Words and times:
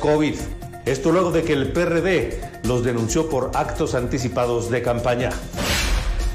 COVID. 0.00 0.34
Esto 0.84 1.12
luego 1.12 1.30
de 1.30 1.44
que 1.44 1.52
el 1.52 1.70
PRD 1.70 2.40
los 2.64 2.82
denunció 2.82 3.28
por 3.28 3.52
actos 3.54 3.94
anticipados 3.94 4.68
de 4.68 4.82
campaña. 4.82 5.30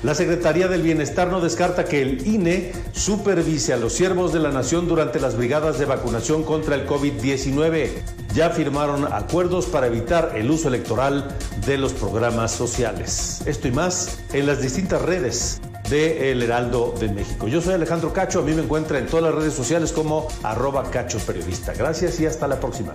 La 0.04 0.16
Secretaría 0.16 0.70
del 0.70 0.82
Bienestar 0.82 1.28
no 1.28 1.42
descarta 1.42 1.84
que 1.84 2.02
el 2.02 2.26
INE 2.26 2.72
supervise 2.94 3.74
a 3.74 3.78
los 3.78 3.92
siervos 3.92 4.32
de 4.32 4.40
la 4.40 4.52
nación 4.52 4.88
durante 4.88 5.20
las 5.20 5.36
brigadas 5.36 5.80
de 5.80 5.86
vacunación 5.86 6.44
contra 6.44 6.76
el 6.76 6.88
COVID-19. 6.88 7.90
Ya 8.34 8.52
firmaron 8.52 9.12
acuerdos 9.12 9.66
para 9.66 9.88
evitar 9.88 10.32
el 10.34 10.50
uso 10.50 10.70
electoral 10.70 11.36
de 11.66 11.78
los 11.78 11.92
programas 11.92 12.54
sociales. 12.54 13.42
Esto 13.46 13.68
y 13.68 13.72
más 13.72 14.20
en 14.32 14.48
las 14.48 14.62
distintas 14.62 15.02
redes 15.02 15.60
de 15.90 16.32
El 16.32 16.42
Heraldo 16.42 16.94
de 16.98 17.10
México. 17.10 17.50
Yo 17.50 17.60
soy 17.62 17.74
Alejandro 17.74 18.14
Cacho, 18.14 18.40
a 18.40 18.44
mí 18.44 18.54
me 18.54 18.64
encuentra 18.64 18.98
en 18.98 19.08
todas 19.08 19.26
las 19.26 19.36
redes 19.36 19.54
sociales 19.54 19.92
como 19.92 20.30
arroba 20.42 20.90
cacho 20.90 21.20
periodista. 21.20 21.74
Gracias 21.74 22.18
y 22.22 22.26
hasta 22.26 22.48
la 22.48 22.58
próxima. 22.62 22.94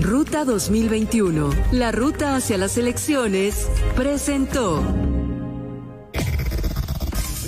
Ruta 0.00 0.46
2021, 0.46 1.50
la 1.72 1.92
ruta 1.92 2.34
hacia 2.34 2.56
las 2.56 2.78
elecciones, 2.78 3.68
presentó. 3.94 4.82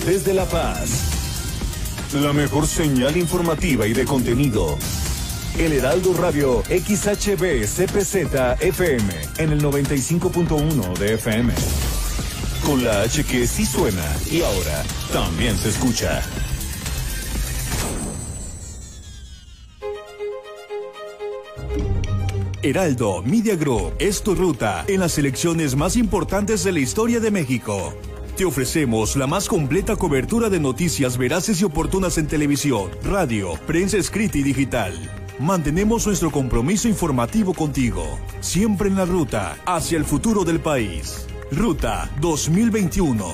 Desde 0.05 0.35
La 0.35 0.45
Paz, 0.45 2.13
la 2.13 2.35
mejor 2.35 2.67
señal 2.67 3.17
informativa 3.17 3.87
y 3.87 3.95
de 3.95 4.05
contenido. 4.05 4.77
El 5.59 5.73
Heraldo 5.73 6.13
Radio 6.13 6.63
XHB 6.65 7.65
CPZ 7.65 8.61
FM 8.61 9.13
en 9.39 9.53
el 9.53 9.63
95.1 9.63 10.99
de 10.99 11.15
FM. 11.15 11.55
Con 12.67 12.85
la 12.85 13.01
H 13.01 13.25
que 13.25 13.47
sí 13.47 13.65
suena 13.65 14.05
y 14.31 14.43
ahora 14.43 14.83
también 15.11 15.57
se 15.57 15.71
escucha. 15.71 16.23
Heraldo 22.65 23.23
Media 23.23 23.57
Group 23.57 23.95
es 23.99 24.23
tu 24.23 24.37
ruta 24.37 24.85
en 24.87 25.01
las 25.01 25.19
elecciones 25.19 25.75
más 25.75 25.97
importantes 25.97 26.63
de 26.63 26.71
la 26.71 26.79
historia 26.79 27.19
de 27.19 27.33
México. 27.33 27.93
Te 28.37 28.45
ofrecemos 28.45 29.17
la 29.17 29.27
más 29.27 29.49
completa 29.49 29.97
cobertura 29.97 30.49
de 30.49 30.61
noticias 30.61 31.19
veraces 31.19 31.61
y 31.61 31.65
oportunas 31.65 32.19
en 32.19 32.29
televisión, 32.29 32.89
radio, 33.03 33.55
prensa 33.67 33.97
escrita 33.97 34.39
y 34.39 34.45
digital. 34.45 34.95
Mantenemos 35.41 36.07
nuestro 36.07 36.31
compromiso 36.31 36.87
informativo 36.87 37.53
contigo, 37.53 38.19
siempre 38.41 38.89
en 38.89 38.95
la 38.95 39.07
ruta 39.07 39.59
hacia 39.67 39.99
el 39.99 40.05
futuro 40.05 40.45
del 40.45 40.61
país. 40.61 41.27
Ruta 41.51 42.09
2021. 42.21 43.27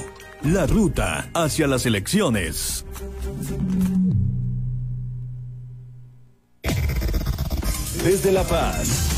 La 0.45 0.67
ruta 0.67 1.29
hacia 1.35 1.67
las 1.67 1.85
elecciones. 1.85 2.87
Desde 8.03 8.33
La 8.33 8.45
Paz. 8.45 9.18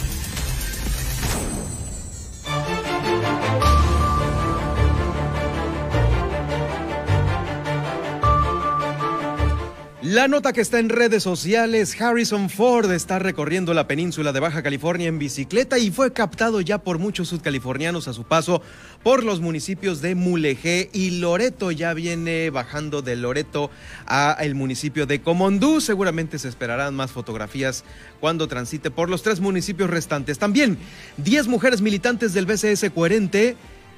La 10.11 10.27
nota 10.27 10.51
que 10.51 10.59
está 10.59 10.77
en 10.79 10.89
redes 10.89 11.23
sociales, 11.23 11.95
Harrison 12.01 12.49
Ford 12.49 12.91
está 12.91 13.17
recorriendo 13.17 13.73
la 13.73 13.87
península 13.87 14.33
de 14.33 14.41
Baja 14.41 14.61
California 14.61 15.07
en 15.07 15.19
bicicleta 15.19 15.79
y 15.79 15.89
fue 15.89 16.11
captado 16.11 16.59
ya 16.59 16.79
por 16.79 16.99
muchos 16.99 17.29
sudcalifornianos 17.29 18.09
a 18.09 18.13
su 18.13 18.25
paso 18.25 18.61
por 19.03 19.23
los 19.23 19.39
municipios 19.39 20.01
de 20.01 20.15
Mulegé 20.15 20.89
y 20.91 21.21
Loreto. 21.21 21.71
Ya 21.71 21.93
viene 21.93 22.49
bajando 22.49 23.01
de 23.01 23.15
Loreto 23.15 23.71
a 24.05 24.35
el 24.41 24.53
municipio 24.53 25.05
de 25.05 25.21
Comondú. 25.21 25.79
Seguramente 25.79 26.39
se 26.39 26.49
esperarán 26.49 26.93
más 26.93 27.11
fotografías 27.11 27.85
cuando 28.19 28.49
transite 28.49 28.91
por 28.91 29.09
los 29.09 29.23
tres 29.23 29.39
municipios 29.39 29.89
restantes. 29.89 30.37
También 30.39 30.77
10 31.23 31.47
mujeres 31.47 31.79
militantes 31.79 32.33
del 32.33 32.47
BCS 32.47 32.89
coherente 32.93 33.55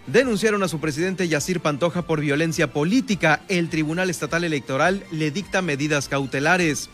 denunciaron 0.07 0.63
a 0.63 0.67
su 0.67 0.79
presidente 0.79 1.27
Yacir 1.27 1.59
Pantoja 1.59 2.01
por 2.03 2.19
violencia 2.19 2.71
política. 2.71 3.41
El 3.47 3.69
Tribunal 3.69 4.09
Estatal 4.09 4.43
Electoral 4.43 5.03
le 5.11 5.31
dicta 5.31 5.61
medidas 5.61 6.09
cautelares. 6.09 6.89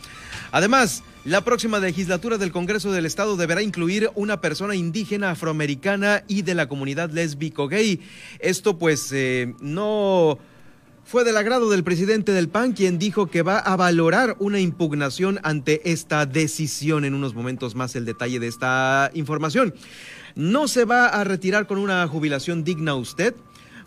Además, 0.52 1.04
la 1.26 1.44
próxima 1.44 1.80
legislatura 1.80 2.38
del 2.38 2.52
Congreso 2.52 2.92
del 2.92 3.06
Estado 3.06 3.36
deberá 3.36 3.62
incluir 3.62 4.10
una 4.16 4.42
persona 4.42 4.76
indígena 4.76 5.32
afroamericana 5.32 6.24
y 6.28 6.44
de 6.44 6.56
la 6.56 6.68
comunidad 6.68 7.10
lésbico-gay. 7.10 8.00
Esto 8.40 8.78
pues 8.78 9.12
eh, 9.12 9.54
no 9.60 10.40
fue 11.04 11.24
del 11.24 11.38
agrado 11.38 11.72
del 11.72 11.84
presidente 11.84 12.32
del 12.32 12.50
PAN, 12.50 12.74
quien 12.74 13.00
dijo 13.00 13.28
que 13.28 13.42
va 13.42 13.58
a 13.58 13.76
valorar 13.76 14.36
una 14.38 14.60
impugnación 14.60 15.40
ante 15.44 15.92
esta 15.92 16.28
decisión. 16.28 17.04
En 17.04 17.16
unos 17.16 17.34
momentos 17.34 17.74
más 17.74 17.96
el 17.96 18.06
detalle 18.06 18.40
de 18.40 18.48
esta 18.48 19.10
información. 19.16 19.74
¿No 20.36 20.68
se 20.68 20.86
va 20.86 21.08
a 21.08 21.24
retirar 21.24 21.68
con 21.68 21.78
una 21.78 22.08
jubilación 22.08 22.64
digna 22.64 22.96
usted? 22.96 23.36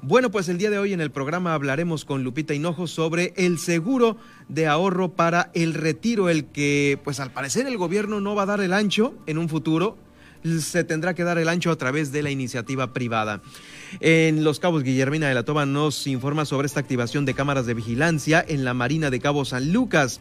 Bueno, 0.05 0.31
pues 0.31 0.49
el 0.49 0.59
día 0.59 0.71
de 0.71 0.79
hoy 0.79 0.93
en 0.93 1.01
el 1.01 1.13
programa 1.13 1.55
hablaremos 1.55 2.05
con 2.05 2.25
Lupita 2.25 2.55
Hinojo 2.55 2.89
sobre 2.89 3.33
el 3.37 3.59
seguro 3.59 4.17
de 4.49 4.67
ahorro 4.67 5.13
para 5.13 5.53
el 5.55 5.75
retiro, 5.75 6.29
el 6.29 6.47
que 6.47 6.99
pues 7.05 7.21
al 7.21 7.33
parecer 7.33 7.67
el 7.67 7.77
gobierno 7.77 8.21
no 8.21 8.35
va 8.35 8.43
a 8.43 8.47
dar 8.47 8.61
el 8.61 8.73
ancho 8.73 9.15
en 9.27 9.39
un 9.39 9.49
futuro, 9.49 9.97
se 10.61 10.83
tendrá 10.83 11.15
que 11.15 11.23
dar 11.23 11.39
el 11.39 11.49
ancho 11.49 11.71
a 11.71 11.77
través 11.77 12.11
de 12.11 12.25
la 12.25 12.31
iniciativa 12.31 12.93
privada. 12.93 13.43
En 14.01 14.43
Los 14.43 14.59
Cabos, 14.59 14.83
Guillermina 14.83 15.29
de 15.29 15.35
la 15.35 15.45
Toba 15.45 15.67
nos 15.67 16.09
informa 16.09 16.47
sobre 16.47 16.67
esta 16.67 16.81
activación 16.81 17.25
de 17.25 17.35
cámaras 17.35 17.67
de 17.67 17.75
vigilancia 17.75 18.45
en 18.47 18.65
la 18.65 18.75
Marina 18.75 19.09
de 19.09 19.21
Cabo 19.21 19.45
San 19.45 19.73
Lucas. 19.73 20.21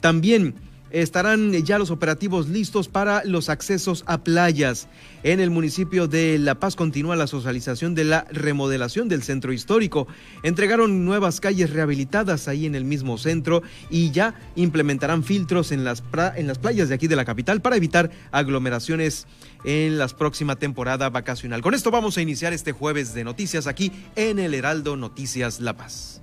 También 0.00 0.54
estarán 0.90 1.52
ya 1.52 1.78
los 1.78 1.90
operativos 1.90 2.48
listos 2.48 2.88
para 2.88 3.24
los 3.24 3.48
accesos 3.48 4.04
a 4.06 4.18
playas. 4.18 4.88
En 5.22 5.40
el 5.40 5.50
municipio 5.50 6.06
de 6.08 6.38
La 6.38 6.56
Paz 6.56 6.76
continúa 6.76 7.16
la 7.16 7.26
socialización 7.26 7.94
de 7.94 8.04
la 8.04 8.26
remodelación 8.30 9.08
del 9.08 9.22
centro 9.22 9.52
histórico. 9.52 10.06
Entregaron 10.42 11.04
nuevas 11.04 11.40
calles 11.40 11.70
rehabilitadas 11.70 12.48
ahí 12.48 12.66
en 12.66 12.74
el 12.74 12.84
mismo 12.84 13.18
centro 13.18 13.62
y 13.90 14.10
ya 14.10 14.34
implementarán 14.54 15.24
filtros 15.24 15.72
en 15.72 15.84
las, 15.84 16.02
en 16.36 16.46
las 16.46 16.58
playas 16.58 16.88
de 16.88 16.94
aquí 16.94 17.08
de 17.08 17.16
la 17.16 17.24
capital 17.24 17.60
para 17.60 17.76
evitar 17.76 18.10
aglomeraciones 18.30 19.26
en 19.64 19.98
la 19.98 20.08
próxima 20.08 20.56
temporada 20.56 21.10
vacacional. 21.10 21.62
Con 21.62 21.74
esto 21.74 21.90
vamos 21.90 22.16
a 22.16 22.22
iniciar 22.22 22.52
este 22.52 22.72
jueves 22.72 23.14
de 23.14 23.24
noticias 23.24 23.66
aquí 23.66 23.92
en 24.14 24.38
el 24.38 24.54
Heraldo 24.54 24.96
Noticias 24.96 25.60
La 25.60 25.76
Paz. 25.76 26.22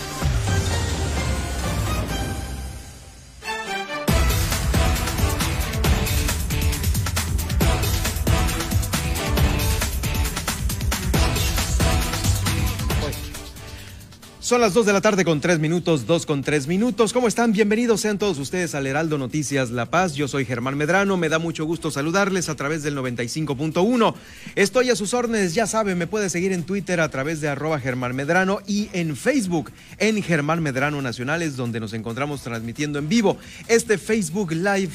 Son 14.51 14.59
las 14.59 14.73
2 14.73 14.85
de 14.85 14.91
la 14.91 14.99
tarde 14.99 15.23
con 15.23 15.39
3 15.39 15.59
minutos, 15.59 16.05
2 16.05 16.25
con 16.25 16.41
3 16.41 16.67
minutos. 16.67 17.13
¿Cómo 17.13 17.29
están? 17.29 17.53
Bienvenidos 17.53 18.01
sean 18.01 18.17
todos 18.17 18.37
ustedes 18.37 18.75
al 18.75 18.85
Heraldo 18.85 19.17
Noticias 19.17 19.71
La 19.71 19.85
Paz. 19.85 20.13
Yo 20.13 20.27
soy 20.27 20.43
Germán 20.43 20.75
Medrano. 20.75 21.15
Me 21.15 21.29
da 21.29 21.39
mucho 21.39 21.63
gusto 21.63 21.89
saludarles 21.89 22.49
a 22.49 22.55
través 22.57 22.83
del 22.83 22.97
95.1. 22.97 24.13
Estoy 24.55 24.89
a 24.89 24.97
sus 24.97 25.13
órdenes, 25.13 25.53
ya 25.53 25.67
saben, 25.67 25.97
me 25.97 26.05
puede 26.05 26.29
seguir 26.29 26.51
en 26.51 26.63
Twitter 26.63 26.99
a 26.99 27.07
través 27.07 27.39
de 27.39 27.47
arroba 27.47 27.79
Germán 27.79 28.13
Medrano 28.13 28.59
y 28.67 28.89
en 28.91 29.15
Facebook 29.15 29.71
en 29.99 30.21
Germán 30.21 30.61
Medrano 30.61 31.01
Nacionales, 31.01 31.55
donde 31.55 31.79
nos 31.79 31.93
encontramos 31.93 32.43
transmitiendo 32.43 32.99
en 32.99 33.07
vivo 33.07 33.37
este 33.69 33.97
Facebook 33.97 34.51
Live 34.51 34.91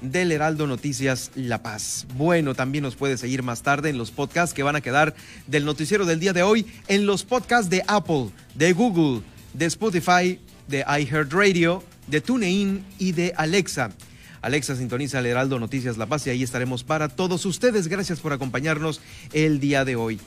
del 0.00 0.32
Heraldo 0.32 0.66
Noticias 0.66 1.30
La 1.34 1.62
Paz. 1.62 2.06
Bueno, 2.16 2.54
también 2.54 2.82
nos 2.82 2.96
puede 2.96 3.18
seguir 3.18 3.42
más 3.42 3.62
tarde 3.62 3.90
en 3.90 3.98
los 3.98 4.10
podcasts 4.10 4.54
que 4.54 4.62
van 4.62 4.76
a 4.76 4.80
quedar 4.80 5.14
del 5.46 5.64
noticiero 5.64 6.06
del 6.06 6.20
día 6.20 6.32
de 6.32 6.42
hoy, 6.42 6.66
en 6.88 7.06
los 7.06 7.24
podcasts 7.24 7.70
de 7.70 7.82
Apple, 7.86 8.30
de 8.54 8.72
Google, 8.72 9.22
de 9.54 9.66
Spotify, 9.66 10.40
de 10.68 10.84
iHeartRadio, 10.86 11.82
de 12.06 12.20
TuneIn 12.20 12.84
y 12.98 13.12
de 13.12 13.32
Alexa. 13.36 13.90
Alexa 14.42 14.74
sintoniza 14.76 15.18
el 15.18 15.26
Heraldo 15.26 15.58
Noticias 15.58 15.98
La 15.98 16.06
Paz 16.06 16.26
y 16.26 16.30
ahí 16.30 16.42
estaremos 16.42 16.82
para 16.82 17.08
todos 17.08 17.44
ustedes. 17.44 17.88
Gracias 17.88 18.20
por 18.20 18.32
acompañarnos 18.32 19.00
el 19.32 19.60
día 19.60 19.84
de 19.84 19.96
hoy. 19.96 20.18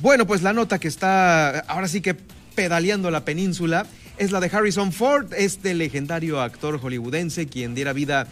Bueno, 0.00 0.26
pues 0.26 0.42
la 0.42 0.52
nota 0.52 0.78
que 0.78 0.88
está 0.88 1.60
ahora 1.60 1.88
sí 1.88 2.00
que 2.00 2.16
pedaleando 2.54 3.10
la 3.10 3.24
península 3.24 3.86
es 4.18 4.30
la 4.30 4.40
de 4.40 4.50
Harrison 4.52 4.92
Ford, 4.92 5.32
este 5.34 5.74
legendario 5.74 6.40
actor 6.40 6.78
hollywoodense 6.78 7.46
quien 7.46 7.74
diera 7.74 7.92
vida, 7.92 8.28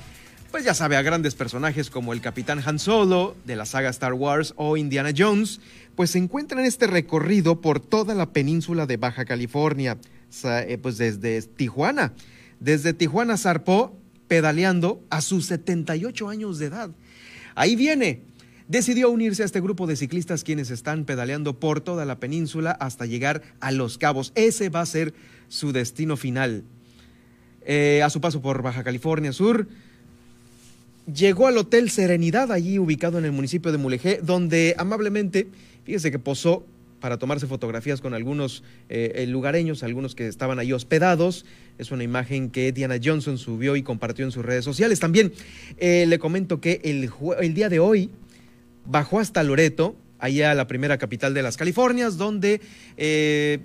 pues 0.50 0.64
ya 0.64 0.74
sabe, 0.74 0.96
a 0.96 1.02
grandes 1.02 1.34
personajes 1.34 1.90
como 1.90 2.12
el 2.12 2.20
Capitán 2.20 2.62
Han 2.64 2.78
Solo 2.78 3.36
de 3.44 3.56
la 3.56 3.66
saga 3.66 3.90
Star 3.90 4.14
Wars 4.14 4.52
o 4.56 4.76
Indiana 4.76 5.10
Jones, 5.16 5.60
pues 5.94 6.10
se 6.10 6.18
encuentra 6.18 6.60
en 6.60 6.66
este 6.66 6.86
recorrido 6.86 7.60
por 7.60 7.80
toda 7.80 8.14
la 8.14 8.32
península 8.32 8.86
de 8.86 8.96
Baja 8.96 9.24
California, 9.24 9.98
eh, 10.44 10.78
pues 10.80 10.98
desde 10.98 11.42
Tijuana. 11.42 12.14
Desde 12.58 12.92
Tijuana 12.92 13.36
zarpó 13.36 13.96
pedaleando 14.28 15.04
a 15.10 15.20
sus 15.20 15.46
78 15.46 16.28
años 16.28 16.58
de 16.58 16.66
edad. 16.66 16.90
Ahí 17.54 17.76
viene. 17.76 18.22
Decidió 18.68 19.10
unirse 19.10 19.42
a 19.42 19.46
este 19.46 19.60
grupo 19.60 19.88
de 19.88 19.96
ciclistas 19.96 20.44
quienes 20.44 20.70
están 20.70 21.04
pedaleando 21.04 21.58
por 21.58 21.80
toda 21.80 22.04
la 22.04 22.20
península 22.20 22.70
hasta 22.70 23.04
llegar 23.04 23.42
a 23.58 23.72
Los 23.72 23.98
Cabos. 23.98 24.30
Ese 24.36 24.68
va 24.68 24.80
a 24.80 24.86
ser 24.86 25.12
su 25.48 25.72
destino 25.72 26.16
final. 26.16 26.62
Eh, 27.62 28.02
a 28.04 28.10
su 28.10 28.20
paso 28.20 28.40
por 28.40 28.62
Baja 28.62 28.84
California 28.84 29.32
Sur, 29.32 29.66
llegó 31.14 31.46
al 31.46 31.58
Hotel 31.58 31.90
Serenidad, 31.90 32.52
allí 32.52 32.78
ubicado 32.78 33.18
en 33.18 33.24
el 33.24 33.32
municipio 33.32 33.72
de 33.72 33.78
Mulegé, 33.78 34.20
donde 34.22 34.74
amablemente, 34.78 35.48
fíjese 35.84 36.10
que 36.10 36.18
posó 36.18 36.64
para 37.00 37.18
tomarse 37.18 37.46
fotografías 37.46 38.00
con 38.00 38.14
algunos 38.14 38.62
eh, 38.88 39.24
lugareños, 39.26 39.82
algunos 39.82 40.14
que 40.14 40.28
estaban 40.28 40.58
ahí 40.58 40.72
hospedados. 40.72 41.46
Es 41.78 41.90
una 41.90 42.04
imagen 42.04 42.50
que 42.50 42.72
Diana 42.72 42.96
Johnson 43.02 43.38
subió 43.38 43.74
y 43.76 43.82
compartió 43.82 44.24
en 44.24 44.30
sus 44.30 44.44
redes 44.44 44.64
sociales. 44.64 45.00
También 45.00 45.32
eh, 45.78 46.04
le 46.06 46.18
comento 46.18 46.60
que 46.60 46.80
el, 46.84 47.10
el, 47.40 47.54
día 47.54 47.68
de 47.68 47.80
hoy 47.80 48.10
bajó 48.84 49.18
hasta 49.18 49.42
Loreto, 49.42 49.96
allá 50.18 50.54
la 50.54 50.66
primera 50.66 50.98
capital 50.98 51.34
de 51.34 51.42
las 51.42 51.56
Californias, 51.56 52.18
donde 52.18 52.60
eh, 52.96 53.60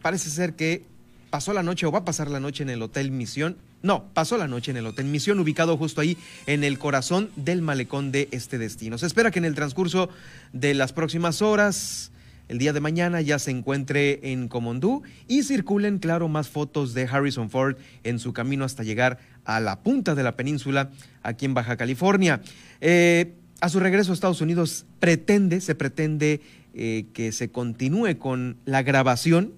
parece 0.00 0.30
ser 0.30 0.54
que 0.54 0.82
pasó 1.30 1.52
la 1.52 1.62
noche 1.62 1.86
o 1.86 1.92
va 1.92 2.00
a 2.00 2.04
pasar 2.04 2.30
la 2.30 2.40
noche 2.40 2.62
en 2.62 2.70
el 2.70 2.82
Hotel 2.82 3.10
Misión. 3.10 3.58
No, 3.82 4.12
pasó 4.12 4.36
la 4.36 4.48
noche 4.48 4.72
en 4.72 4.76
el 4.76 4.86
Hotel 4.86 5.06
Misión, 5.06 5.38
ubicado 5.38 5.76
justo 5.76 6.00
ahí 6.00 6.16
en 6.46 6.64
el 6.64 6.78
corazón 6.78 7.30
del 7.36 7.62
malecón 7.62 8.10
de 8.10 8.28
este 8.32 8.58
destino. 8.58 8.98
Se 8.98 9.06
espera 9.06 9.30
que 9.30 9.38
en 9.38 9.44
el 9.44 9.54
transcurso 9.54 10.08
de 10.52 10.74
las 10.74 10.92
próximas 10.92 11.42
horas 11.42 12.10
el 12.48 12.58
día 12.58 12.72
de 12.72 12.80
mañana 12.80 13.20
ya 13.20 13.38
se 13.38 13.50
encuentre 13.50 14.32
en 14.32 14.48
Comondú 14.48 15.02
y 15.28 15.42
circulen, 15.42 15.98
claro, 15.98 16.28
más 16.28 16.48
fotos 16.48 16.94
de 16.94 17.04
Harrison 17.04 17.50
Ford 17.50 17.76
en 18.04 18.18
su 18.18 18.32
camino 18.32 18.64
hasta 18.64 18.82
llegar 18.82 19.18
a 19.44 19.60
la 19.60 19.80
punta 19.80 20.14
de 20.14 20.22
la 20.22 20.34
península 20.34 20.90
aquí 21.22 21.44
en 21.44 21.54
Baja 21.54 21.76
California. 21.76 22.40
Eh, 22.80 23.34
a 23.60 23.68
su 23.68 23.80
regreso 23.80 24.12
a 24.12 24.14
Estados 24.14 24.40
Unidos 24.40 24.86
pretende, 24.98 25.60
se 25.60 25.74
pretende 25.74 26.40
eh, 26.74 27.06
que 27.12 27.32
se 27.32 27.50
continúe 27.50 28.16
con 28.18 28.56
la 28.64 28.82
grabación 28.82 29.52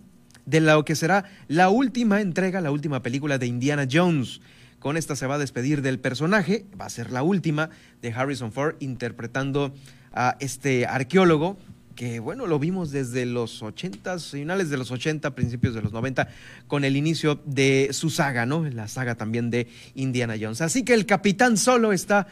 de 0.47 0.61
lo 0.61 0.85
que 0.85 0.97
será 0.97 1.25
la 1.49 1.69
última 1.69 2.21
entrega, 2.21 2.61
la 2.61 2.71
última 2.71 3.03
película 3.03 3.39
de 3.39 3.47
Indiana 3.47 3.87
Jones. 3.91 4.41
Con 4.79 4.97
esta 4.97 5.15
se 5.15 5.27
va 5.27 5.35
a 5.35 5.39
despedir 5.39 5.83
del 5.83 5.99
personaje, 5.99 6.65
va 6.81 6.87
a 6.87 6.91
ser 6.91 7.11
la 7.11 7.23
última 7.23 7.71
de 8.01 8.13
Harrison 8.13 8.51
Ford 8.51 8.77
interpretando 8.81 9.75
a 10.13 10.37
este 10.41 10.87
arqueólogo 10.87 11.59
que 12.01 12.19
bueno, 12.19 12.47
lo 12.47 12.59
vimos 12.59 12.93
desde 12.93 13.27
los 13.27 13.63
80, 13.63 14.19
finales 14.21 14.71
de 14.71 14.79
los 14.79 14.91
80, 14.91 15.35
principios 15.35 15.75
de 15.75 15.83
los 15.83 15.93
90, 15.93 16.29
con 16.67 16.85
el 16.85 16.97
inicio 16.97 17.43
de 17.45 17.91
su 17.93 18.09
saga, 18.09 18.47
¿no? 18.47 18.65
La 18.65 18.89
saga 18.89 19.17
también 19.17 19.51
de 19.51 19.69
Indiana 19.95 20.37
Jones. 20.41 20.63
Así 20.63 20.83
que 20.83 20.95
el 20.95 21.05
capitán 21.05 21.59
solo 21.59 21.93
está 21.93 22.27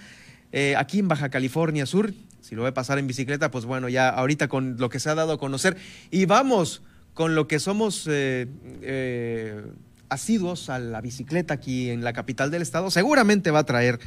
eh, 0.52 0.75
aquí 0.75 1.00
en 1.00 1.08
Baja 1.08 1.28
California 1.28 1.84
Sur. 1.84 2.14
Si 2.40 2.55
lo 2.55 2.62
ve 2.62 2.72
pasar 2.72 2.99
en 2.99 3.06
bicicleta, 3.06 3.50
pues 3.50 3.66
bueno, 3.66 3.90
ya 3.90 4.08
ahorita 4.08 4.49
con 4.49 4.78
lo 4.78 4.88
que 4.88 5.00
se 5.00 5.10
ha 5.10 5.14
dado 5.14 5.34
a 5.34 5.38
conocer. 5.38 5.76
Y 6.10 6.25
vamos 6.25 6.81
con 7.19 7.35
lo 7.35 7.49
que 7.49 7.59
somos 7.59 8.06
eh, 8.09 8.47
eh, 8.81 9.61
asiduos 10.09 10.70
a 10.70 10.79
la 10.79 11.00
bicicleta 11.00 11.55
aquí 11.55 11.91
en 11.91 12.05
la 12.05 12.12
capital 12.12 12.53
del 12.53 12.62
estado. 12.62 12.93
Seguramente 12.93 13.50
va 13.50 13.59
a 13.59 13.65
traer 13.65 13.99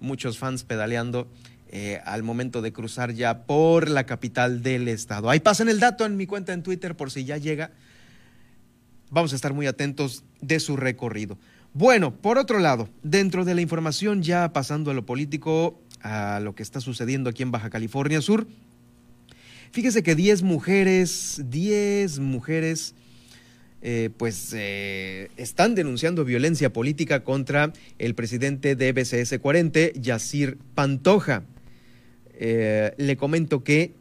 muchos 0.00 0.36
fans 0.36 0.64
pedaleando 0.64 1.30
eh, 1.68 2.00
al 2.04 2.24
momento 2.24 2.62
de 2.62 2.72
cruzar 2.72 3.12
ya 3.12 3.46
por 3.46 3.88
la 3.88 4.04
capital 4.04 4.64
del 4.64 4.88
estado. 4.88 5.30
Ahí 5.30 5.38
pasen 5.38 5.68
el 5.68 5.78
dato 5.78 6.04
en 6.06 6.16
mi 6.16 6.26
cuenta 6.26 6.54
en 6.54 6.64
Twitter 6.64 6.96
por 6.96 7.12
si 7.12 7.24
ya 7.24 7.36
llega. 7.36 7.70
Vamos 9.10 9.32
a 9.32 9.36
estar 9.36 9.54
muy 9.54 9.68
atentos 9.68 10.24
de 10.40 10.58
su 10.58 10.76
recorrido. 10.76 11.38
Bueno, 11.72 12.16
por 12.16 12.36
otro 12.36 12.58
lado, 12.58 12.88
dentro 13.04 13.44
de 13.44 13.54
la 13.54 13.60
información, 13.60 14.24
ya 14.24 14.52
pasando 14.52 14.90
a 14.90 14.94
lo 14.94 15.06
político, 15.06 15.80
a 16.02 16.40
lo 16.40 16.56
que 16.56 16.64
está 16.64 16.80
sucediendo 16.80 17.30
aquí 17.30 17.44
en 17.44 17.52
Baja 17.52 17.70
California 17.70 18.20
Sur, 18.20 18.48
fíjese 19.72 20.02
que 20.02 20.14
10 20.14 20.42
mujeres, 20.42 21.42
10 21.44 22.18
mujeres, 22.18 22.94
eh, 23.82 24.10
pues 24.16 24.52
eh, 24.54 25.30
están 25.36 25.74
denunciando 25.74 26.24
violencia 26.24 26.72
política 26.72 27.22
contra 27.24 27.72
el 27.98 28.14
presidente 28.14 28.74
de 28.74 28.92
BCS 28.92 29.38
40, 29.38 29.92
Yacir 29.94 30.58
Pantoja. 30.74 31.44
Eh, 32.38 32.92
le 32.96 33.16
comento 33.16 33.64
que 33.64 33.94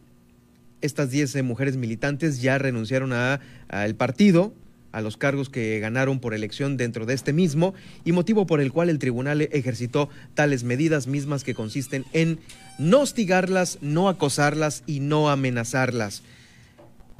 estas 0.81 1.09
10 1.09 1.35
eh, 1.35 1.43
mujeres 1.43 1.77
militantes 1.77 2.41
ya 2.41 2.57
renunciaron 2.57 3.13
al 3.13 3.95
partido, 3.95 4.53
a 4.95 5.01
los 5.01 5.17
cargos 5.17 5.49
que 5.49 5.77
ganaron 5.79 6.21
por 6.21 6.33
elección 6.33 6.77
dentro 6.77 7.05
de 7.05 7.13
este 7.13 7.33
mismo 7.33 7.73
y 8.05 8.13
motivo 8.13 8.45
por 8.45 8.61
el 8.61 8.71
cual 8.71 8.89
el 8.89 8.97
tribunal 8.97 9.41
ejercitó 9.41 10.07
tales 10.35 10.63
medidas 10.63 11.05
mismas 11.05 11.43
que 11.43 11.53
consisten 11.53 12.05
en 12.13 12.39
no 12.79 13.01
hostigarlas, 13.01 13.77
no 13.81 14.07
acosarlas 14.07 14.83
y 14.87 15.01
no 15.01 15.29
amenazarlas. 15.29 16.23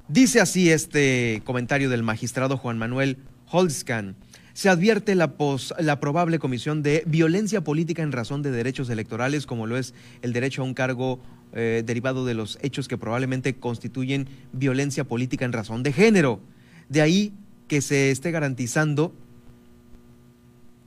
Dice 0.07 0.39
así 0.39 0.71
este 0.71 1.41
comentario 1.43 1.89
del 1.89 2.01
magistrado 2.01 2.55
Juan 2.55 2.77
Manuel 2.77 3.17
Holzkan 3.51 4.15
se 4.53 4.69
advierte 4.69 5.13
la, 5.13 5.33
la 5.79 5.99
probable 5.99 6.39
comisión 6.39 6.81
de 6.81 7.03
violencia 7.05 7.61
política 7.61 8.03
en 8.03 8.13
razón 8.13 8.41
de 8.41 8.51
derechos 8.51 8.89
electorales, 8.89 9.45
como 9.45 9.67
lo 9.67 9.75
es 9.75 9.93
el 10.21 10.31
derecho 10.31 10.61
a 10.61 10.65
un 10.65 10.73
cargo 10.73 11.19
eh, 11.51 11.83
derivado 11.85 12.25
de 12.25 12.35
los 12.35 12.57
hechos 12.61 12.87
que 12.87 12.97
probablemente 12.97 13.55
constituyen 13.55 14.29
violencia 14.53 15.03
política 15.03 15.43
en 15.43 15.51
razón 15.51 15.83
de 15.83 15.91
género. 15.91 16.39
De 16.87 17.01
ahí 17.01 17.33
que 17.67 17.81
se 17.81 18.11
esté 18.11 18.31
garantizando 18.31 19.13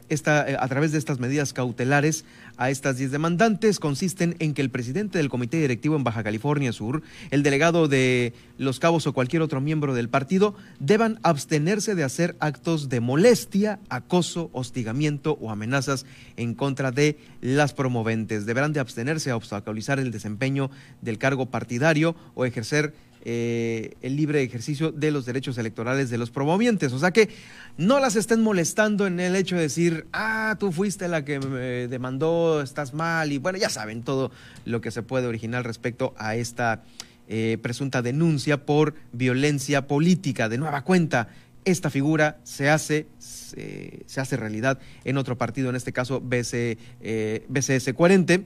esta, 0.09 0.49
eh, 0.49 0.57
a 0.59 0.69
través 0.69 0.93
de 0.93 0.99
estas 0.99 1.19
medidas 1.19 1.53
cautelares 1.53 2.25
a 2.57 2.71
estas 2.71 2.97
10 2.97 3.13
demandantes 3.13 3.79
consisten 3.79 4.35
en 4.39 4.55
que 4.55 4.63
el 4.63 4.71
presidente 4.71 5.19
del 5.19 5.29
comité 5.29 5.59
directivo 5.59 5.97
en 5.97 6.05
Baja 6.05 6.25
California 6.25 6.73
Sur, 6.73 7.03
el 7.31 7.43
delegado 7.43 7.89
de 7.89 8.33
Los 8.57 8.81
Cabos 8.81 9.07
o 9.07 9.13
cualquier 9.13 9.43
otro 9.43 9.61
miembro 9.61 9.95
del 9.95 10.09
partido 10.09 10.55
deban 10.81 11.21
abstenerse 11.23 11.95
de 11.95 12.05
hacer 12.05 12.37
actos 12.41 12.89
de 12.89 13.01
molestia, 13.01 13.79
acoso, 13.91 14.51
hostigamiento 14.53 15.39
o 15.41 15.51
amenazas 15.51 16.07
en 16.37 16.55
contra 16.55 16.91
de 16.91 17.19
las 17.41 17.75
promoventes. 17.75 18.47
Deberán 18.47 18.73
de 18.73 18.81
abstenerse 18.81 19.31
a 19.31 19.37
obstaculizar 19.37 20.01
el 20.01 20.11
desempeño 20.11 20.71
del 21.01 21.19
cargo 21.19 21.47
partidario 21.47 22.17
o 22.35 22.45
ejercer 22.45 22.93
eh, 23.31 23.93
el 24.01 24.17
libre 24.17 24.43
ejercicio 24.43 24.91
de 24.91 25.11
los 25.11 25.27
derechos 25.27 25.59
electorales 25.59 26.09
de 26.09 26.17
los 26.17 26.31
promovientes. 26.31 26.95
O 26.95 26.99
sea 26.99 27.11
que 27.11 27.29
no 27.77 28.01
las 28.01 28.17
estén 28.17 28.41
molestando 28.41 29.07
en 29.07 29.21
el 29.21 29.37
hecho 29.37 29.55
de 29.55 29.61
decir, 29.61 30.07
ah, 30.15 30.57
tú 30.59 30.73
fuiste 30.73 31.09
la 31.09 31.27
que 31.27 31.39
me 31.39 31.89
demandó, 31.89 32.63
estás 32.63 32.95
mal, 32.95 33.31
y 33.31 33.37
bueno, 33.37 33.59
ya 33.59 33.69
saben 33.69 34.03
todo 34.03 34.31
lo 34.65 34.81
que 34.81 34.91
se 34.91 35.03
puede 35.03 35.27
originar 35.27 35.67
respecto 35.67 36.15
a 36.17 36.37
esta 36.37 36.85
eh, 37.29 37.59
presunta 37.61 38.01
denuncia 38.01 38.65
por 38.65 38.95
violencia 39.13 39.87
política. 39.87 40.49
De 40.49 40.57
nueva 40.57 40.83
cuenta, 40.83 41.29
esta 41.67 41.91
figura 41.91 42.39
se 42.45 42.71
hace, 42.71 43.09
se, 43.19 44.07
hace 44.17 44.39
realidad 44.39 44.79
en 45.05 45.19
otro 45.19 45.37
partido, 45.37 45.69
en 45.69 45.77
este 45.77 45.93
caso 45.93 46.23
BC, 46.23 46.79
eh, 47.03 47.45
BCS 47.51 47.93
40, 47.93 48.41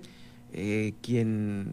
quien 1.00 1.72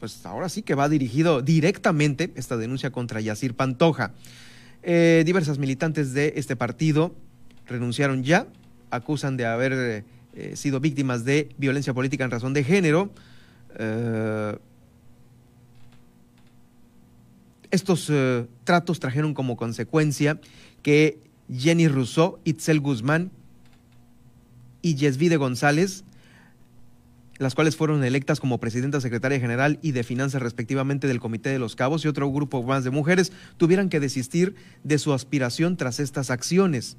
pues 0.00 0.24
ahora 0.24 0.48
sí 0.48 0.62
que 0.62 0.74
va 0.74 0.88
dirigido 0.88 1.42
directamente 1.42 2.32
esta 2.34 2.56
denuncia 2.56 2.90
contra 2.90 3.20
Yacir 3.20 3.54
Pantoja. 3.54 4.12
Eh, 4.82 5.22
diversas 5.26 5.58
militantes 5.58 6.14
de 6.14 6.32
este 6.36 6.56
partido 6.56 7.14
renunciaron 7.66 8.24
ya, 8.24 8.46
acusan 8.90 9.36
de 9.36 9.44
haber 9.44 10.04
eh, 10.34 10.56
sido 10.56 10.80
víctimas 10.80 11.24
de 11.26 11.50
violencia 11.58 11.92
política 11.92 12.24
en 12.24 12.30
razón 12.30 12.54
de 12.54 12.64
género. 12.64 13.10
Eh, 13.78 14.56
estos 17.70 18.10
tratos 18.64 18.98
trajeron 18.98 19.32
como 19.32 19.56
consecuencia 19.56 20.40
que 20.82 21.20
Jenny 21.54 21.86
Rousseau, 21.86 22.40
Itzel 22.44 22.80
Guzmán 22.80 23.30
y 24.82 24.96
Yesvide 24.96 25.36
González 25.36 26.02
las 27.40 27.54
cuales 27.54 27.74
fueron 27.74 28.04
electas 28.04 28.38
como 28.38 28.60
presidenta 28.60 29.00
secretaria 29.00 29.40
general 29.40 29.78
y 29.80 29.92
de 29.92 30.04
finanzas 30.04 30.42
respectivamente 30.42 31.08
del 31.08 31.20
Comité 31.20 31.48
de 31.48 31.58
los 31.58 31.74
Cabos 31.74 32.04
y 32.04 32.08
otro 32.08 32.30
grupo 32.30 32.62
más 32.62 32.84
de 32.84 32.90
mujeres, 32.90 33.32
tuvieran 33.56 33.88
que 33.88 33.98
desistir 33.98 34.54
de 34.84 34.98
su 34.98 35.14
aspiración 35.14 35.78
tras 35.78 36.00
estas 36.00 36.30
acciones. 36.30 36.98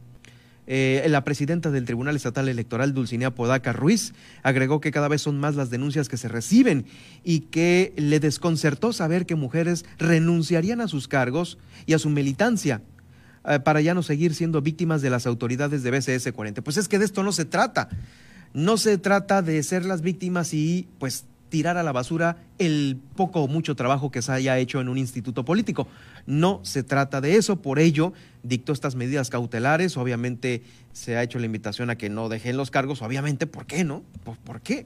eh, 0.65 1.05
la 1.10 1.24
presidenta 1.24 1.69
del 1.69 1.86
Tribunal 1.86 2.15
Estatal 2.15 2.50
Electoral, 2.50 2.95
Dulcinea 2.95 3.36
Podaca 3.36 3.71
Ruiz, 3.71 4.13
agregó 4.41 4.81
que 4.81 4.89
cada 4.89 5.07
vez 5.07 5.21
son 5.21 5.39
más 5.39 5.55
las 5.55 5.69
denuncias 5.69 6.10
que 6.10 6.17
se 6.17 6.27
reciben 6.27 6.86
y 7.24 7.41
que 7.41 7.93
le 7.95 8.19
desconcertó 8.19 8.93
saber 8.93 9.27
que 9.27 9.36
mujeres 9.36 9.86
renunciarían 10.00 10.81
a 10.81 10.88
sus 10.88 11.07
cargos 11.07 11.60
y 11.86 11.93
a 11.93 12.00
su 12.00 12.10
militancia 12.10 12.81
eh, 13.48 13.60
para 13.60 13.81
ya 13.81 13.93
no 13.93 14.01
seguir 14.01 14.33
siendo 14.33 14.62
víctimas 14.63 15.03
de 15.03 15.12
las 15.12 15.27
autoridades 15.27 15.83
de 15.83 15.91
BCS 15.91 16.31
40. 16.31 16.63
Pues 16.63 16.77
es 16.77 16.88
que 16.88 16.98
de 16.98 17.05
esto 17.05 17.21
no 17.21 17.31
se 17.31 17.45
trata. 17.45 17.89
No 18.53 18.77
se 18.77 18.98
trata 18.98 19.41
de 19.41 19.62
ser 19.63 19.86
las 19.86 20.01
víctimas 20.01 20.53
y 20.53 20.88
pues 21.00 21.25
tirar 21.51 21.77
a 21.77 21.84
la 21.84 21.91
basura 21.91 22.38
el 22.58 22.98
poco 23.15 23.41
o 23.41 23.48
mucho 23.48 23.75
trabajo 23.75 24.10
que 24.10 24.22
se 24.22 24.31
haya 24.31 24.58
hecho 24.58 24.81
en 24.81 24.88
un 24.88 24.98
instituto 24.98 25.46
político. 25.46 25.88
No 26.25 26.62
se 26.63 26.81
trata 26.81 27.22
de 27.22 27.36
eso, 27.36 27.62
por 27.62 27.77
ello 27.77 28.13
dictó 28.41 28.74
estas 28.74 28.96
medidas 28.96 29.29
cautelares, 29.29 29.98
obviamente 29.98 30.63
se 30.93 31.17
ha 31.17 31.24
hecho 31.24 31.39
la 31.39 31.46
invitación 31.46 31.89
a 31.89 31.98
que 31.98 32.10
no 32.10 32.29
dejen 32.29 32.58
los 32.58 32.72
cargos, 32.72 33.01
obviamente, 33.01 33.48
¿por 33.48 33.65
qué 33.65 33.84
no? 33.84 34.03
¿Por, 34.24 34.62
qué? 34.62 34.86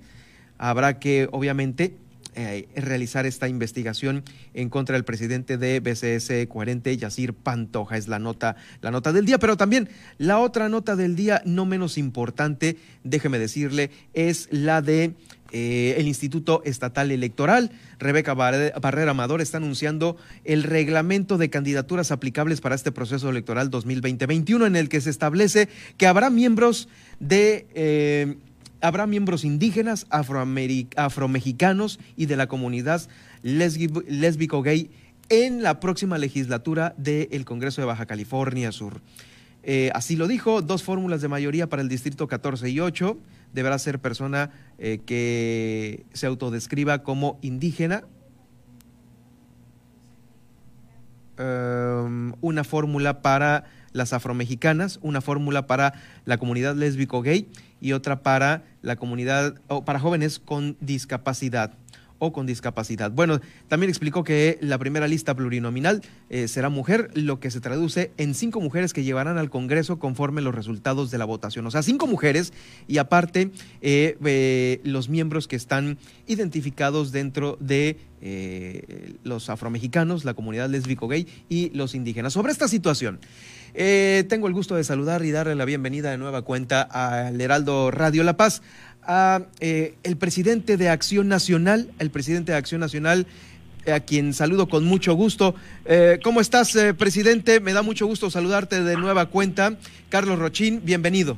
Habrá 0.58 1.00
que, 1.00 1.30
obviamente, 1.32 1.96
eh, 2.36 2.68
realizar 2.76 3.26
esta 3.26 3.48
investigación 3.48 4.24
en 4.54 4.70
contra 4.70 4.94
del 4.94 5.06
presidente 5.06 5.58
de 5.58 5.80
BCS 5.80 6.48
40, 6.48 6.92
Yacir 6.92 7.34
Pantoja. 7.34 7.98
Es 7.98 8.08
la 8.08 8.20
nota, 8.20 8.56
la 8.82 8.92
nota 8.92 9.14
del 9.14 9.26
día, 9.26 9.40
pero 9.40 9.58
también 9.58 9.90
la 10.18 10.40
otra 10.40 10.70
nota 10.70 10.96
del 10.96 11.16
día, 11.16 11.42
no 11.46 11.66
menos 11.66 11.98
importante, 11.98 12.78
déjeme 13.04 13.40
decirle, 13.40 13.90
es 14.14 14.48
la 14.52 14.82
de 14.82 15.14
eh, 15.52 15.96
el 15.98 16.08
Instituto 16.08 16.62
Estatal 16.66 17.12
Electoral. 17.12 17.72
Rebeca 18.00 18.34
Barrera 18.34 19.12
Amador 19.12 19.40
está 19.40 19.58
anunciando 19.58 20.18
el 20.44 20.64
reglamento 20.64 21.38
de 21.38 21.50
candidaturas 21.50 22.12
aplicables 22.12 22.60
para 22.60 22.76
este 22.76 22.92
proceso 22.92 23.30
electoral 23.30 23.72
2020-21 23.72 24.68
en 24.68 24.76
el 24.76 24.90
que 24.90 25.00
se 25.00 25.10
establece 25.10 25.70
que 25.98 26.08
habrá 26.08 26.30
miembros 26.30 26.90
de... 27.20 27.68
Eh, 27.74 28.36
habrá 28.82 29.08
miembros 29.08 29.44
indígenas, 29.44 30.08
afromexicanos 30.10 32.00
y 32.16 32.26
de 32.26 32.36
la 32.36 32.48
comunidad 32.48 33.02
lésbico-gay 33.42 34.90
en 35.30 35.64
la 35.64 35.80
próxima 35.80 36.18
legislatura 36.18 36.94
del 36.98 37.46
Congreso 37.46 37.82
de 37.82 37.88
Baja 37.88 38.06
California 38.06 38.72
Sur. 38.72 39.02
Eh, 39.68 39.90
así 39.96 40.16
lo 40.16 40.28
dijo, 40.28 40.62
dos 40.62 40.84
fórmulas 40.84 41.22
de 41.22 41.28
mayoría 41.28 41.68
para 41.68 41.82
el 41.82 41.90
Distrito 41.90 42.28
14 42.28 42.70
y 42.70 42.80
8. 42.80 43.18
Deberá 43.52 43.80
ser 43.80 44.00
persona 44.00 44.52
eh, 44.78 45.00
que 45.06 46.06
se 46.14 46.28
autodescriba 46.28 47.02
como 47.02 47.40
indígena. 47.42 48.04
Um, 51.38 52.34
una 52.42 52.64
fórmula 52.64 53.22
para 53.22 53.66
las 53.96 54.12
afromexicanas, 54.14 55.00
una 55.02 55.22
fórmula 55.22 55.68
para 55.68 55.94
la 56.26 56.38
comunidad 56.38 56.76
lésbico-gay 56.76 57.48
y 57.80 57.94
otra 57.94 58.22
para 58.22 58.64
la 58.82 58.98
comunidad, 58.98 59.56
o 59.68 59.86
para 59.86 60.00
jóvenes 60.00 60.40
con 60.40 60.76
discapacidad 60.82 61.74
o 62.20 62.32
con 62.32 62.46
discapacidad. 62.46 63.12
Bueno, 63.12 63.40
también 63.68 63.90
explicó 63.90 64.24
que 64.24 64.58
la 64.62 64.78
primera 64.78 65.08
lista 65.08 65.36
plurinominal 65.36 66.02
eh, 66.30 66.48
será 66.48 66.70
mujer, 66.70 67.12
lo 67.14 67.40
que 67.40 67.52
se 67.52 67.60
traduce 67.62 68.12
en 68.18 68.34
cinco 68.34 68.62
mujeres 68.62 68.94
que 68.94 69.04
llevarán 69.04 69.38
al 69.38 69.50
Congreso 69.50 70.00
conforme 70.00 70.42
los 70.42 70.56
resultados 70.56 71.12
de 71.12 71.18
la 71.18 71.26
votación. 71.26 71.66
O 71.68 71.72
sea, 71.72 71.84
cinco 71.84 72.08
mujeres 72.08 72.54
y 72.88 72.98
aparte 72.98 73.52
eh, 73.82 74.18
eh, 74.24 74.82
los 74.84 75.10
miembros 75.10 75.48
que 75.48 75.56
están 75.56 75.98
identificados 76.28 77.12
dentro 77.12 77.58
de 77.60 77.98
los 79.24 79.52
afromexicanos, 79.52 80.26
la 80.26 80.34
comunidad 80.34 80.68
lésbico-gay 80.68 81.28
y 81.48 81.70
los 81.76 81.94
indígenas. 81.94 82.34
Sobre 82.34 82.52
esta 82.52 82.68
situación, 82.68 83.20
tengo 83.76 84.48
el 84.48 84.54
gusto 84.54 84.76
de 84.76 84.84
saludar 84.84 85.24
y 85.26 85.32
darle 85.32 85.56
la 85.56 85.66
bienvenida 85.66 86.12
de 86.12 86.18
nueva 86.18 86.44
cuenta 86.44 86.82
al 86.82 87.40
Heraldo 87.40 87.92
Radio 87.92 88.24
La 88.24 88.38
Paz 88.38 88.62
a 89.08 89.42
eh, 89.60 89.96
el 90.04 90.18
presidente 90.18 90.78
de 90.78 90.90
Acción 90.90 91.28
Nacional, 91.28 91.92
el 92.00 92.12
presidente 92.12 92.52
de 92.52 92.58
Acción 92.58 92.82
Nacional, 92.82 93.28
a 93.92 94.00
quien 94.00 94.34
saludo 94.34 94.68
con 94.68 94.84
mucho 94.84 95.14
gusto. 95.14 95.56
Eh, 95.86 96.20
¿Cómo 96.24 96.42
estás, 96.42 96.76
eh, 96.76 96.94
presidente? 96.94 97.60
Me 97.60 97.74
da 97.74 97.84
mucho 97.84 98.08
gusto 98.08 98.30
saludarte 98.30 98.84
de 98.84 98.98
nueva 98.98 99.28
cuenta. 99.28 99.74
Carlos 100.10 100.40
Rochín, 100.40 100.82
bienvenido. 100.84 101.38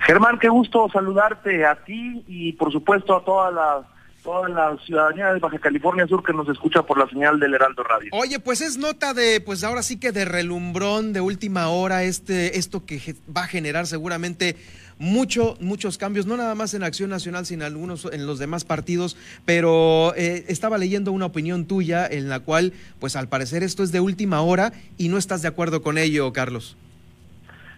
Germán, 0.00 0.38
qué 0.38 0.48
gusto 0.48 0.88
saludarte 0.92 1.64
a 1.64 1.76
ti 1.84 2.24
y 2.26 2.52
por 2.52 2.72
supuesto 2.72 3.16
a 3.16 3.24
toda 3.24 3.50
la 3.50 3.95
toda 4.26 4.48
la 4.48 4.76
ciudadanía 4.84 5.32
de 5.32 5.38
Baja 5.38 5.58
California 5.60 6.04
Sur 6.08 6.24
que 6.24 6.32
nos 6.32 6.48
escucha 6.48 6.82
por 6.82 6.98
la 6.98 7.08
señal 7.08 7.38
del 7.38 7.54
Heraldo 7.54 7.84
Radio. 7.84 8.10
Oye, 8.12 8.40
pues 8.40 8.60
es 8.60 8.76
nota 8.76 9.14
de, 9.14 9.40
pues 9.40 9.62
ahora 9.62 9.82
sí 9.82 10.00
que 10.00 10.10
de 10.10 10.24
relumbrón, 10.24 11.12
de 11.12 11.20
última 11.20 11.68
hora, 11.68 12.02
este, 12.02 12.58
esto 12.58 12.84
que 12.84 13.14
va 13.34 13.44
a 13.44 13.46
generar 13.46 13.86
seguramente 13.86 14.56
mucho, 14.98 15.56
muchos 15.60 15.96
cambios, 15.96 16.26
no 16.26 16.36
nada 16.36 16.56
más 16.56 16.74
en 16.74 16.82
Acción 16.82 17.08
Nacional, 17.08 17.46
sino 17.46 17.64
algunos 17.64 18.04
en 18.12 18.26
los 18.26 18.40
demás 18.40 18.64
partidos, 18.64 19.16
pero 19.44 20.12
eh, 20.16 20.44
estaba 20.48 20.76
leyendo 20.76 21.12
una 21.12 21.26
opinión 21.26 21.66
tuya 21.66 22.04
en 22.04 22.28
la 22.28 22.40
cual, 22.40 22.72
pues 22.98 23.14
al 23.14 23.28
parecer 23.28 23.62
esto 23.62 23.84
es 23.84 23.92
de 23.92 24.00
última 24.00 24.40
hora 24.40 24.72
y 24.98 25.08
no 25.08 25.18
estás 25.18 25.42
de 25.42 25.48
acuerdo 25.48 25.82
con 25.82 25.98
ello, 25.98 26.32
Carlos. 26.32 26.76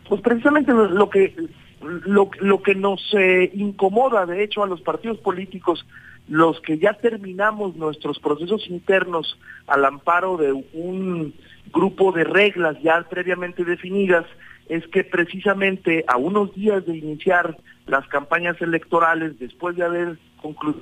Pues 0.09 0.23
precisamente 0.23 0.73
lo 0.73 1.11
que 1.11 1.35
lo, 1.83 2.31
lo 2.41 2.63
que 2.63 2.75
nos 2.75 3.01
eh, 3.13 3.51
incomoda, 3.55 4.25
de 4.25 4.43
hecho, 4.43 4.63
a 4.63 4.67
los 4.67 4.81
partidos 4.81 5.19
políticos, 5.19 5.85
los 6.29 6.61
que 6.61 6.79
ya 6.79 6.95
terminamos 6.95 7.77
nuestros 7.77 8.19
procesos 8.19 8.69
internos 8.69 9.39
al 9.67 9.85
amparo 9.85 10.37
de 10.37 10.53
un 10.53 11.35
grupo 11.73 12.13
de 12.13 12.25
reglas 12.25 12.77
ya 12.83 13.03
previamente 13.09 13.65
definidas, 13.65 14.27
es 14.69 14.87
que 14.89 15.05
precisamente 15.05 16.05
a 16.07 16.17
unos 16.19 16.55
días 16.55 16.85
de 16.85 16.97
iniciar 16.97 17.57
las 17.87 18.07
campañas 18.09 18.61
electorales, 18.61 19.39
después 19.39 19.77
de 19.77 19.85
haber 19.85 20.19
concluido 20.41 20.81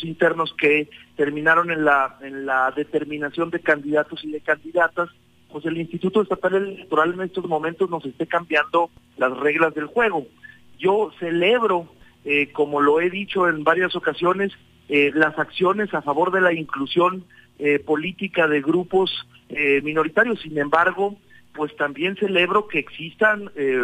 internos 0.00 0.54
que 0.58 0.88
terminaron 1.16 1.70
en 1.70 1.84
la, 1.84 2.16
en 2.22 2.46
la 2.46 2.72
determinación 2.74 3.50
de 3.50 3.60
candidatos 3.60 4.24
y 4.24 4.30
de 4.30 4.40
candidatas, 4.40 5.08
pues 5.50 5.64
el 5.66 5.78
Instituto 5.78 6.22
Estatal 6.22 6.54
Electoral 6.54 7.14
en 7.14 7.22
estos 7.22 7.46
momentos 7.46 7.90
nos 7.90 8.04
esté 8.04 8.26
cambiando 8.26 8.90
las 9.16 9.36
reglas 9.38 9.74
del 9.74 9.86
juego. 9.86 10.26
Yo 10.78 11.10
celebro, 11.18 11.88
eh, 12.24 12.52
como 12.52 12.80
lo 12.80 13.00
he 13.00 13.10
dicho 13.10 13.48
en 13.48 13.64
varias 13.64 13.96
ocasiones, 13.96 14.52
eh, 14.88 15.10
las 15.14 15.38
acciones 15.38 15.92
a 15.94 16.02
favor 16.02 16.32
de 16.32 16.40
la 16.40 16.52
inclusión 16.52 17.24
eh, 17.58 17.78
política 17.78 18.46
de 18.48 18.60
grupos 18.60 19.10
minoritarios. 19.82 20.42
Sin 20.42 20.58
embargo, 20.58 21.16
pues 21.58 21.74
también 21.76 22.16
celebro 22.16 22.68
que 22.68 22.78
existan 22.78 23.50
eh, 23.56 23.80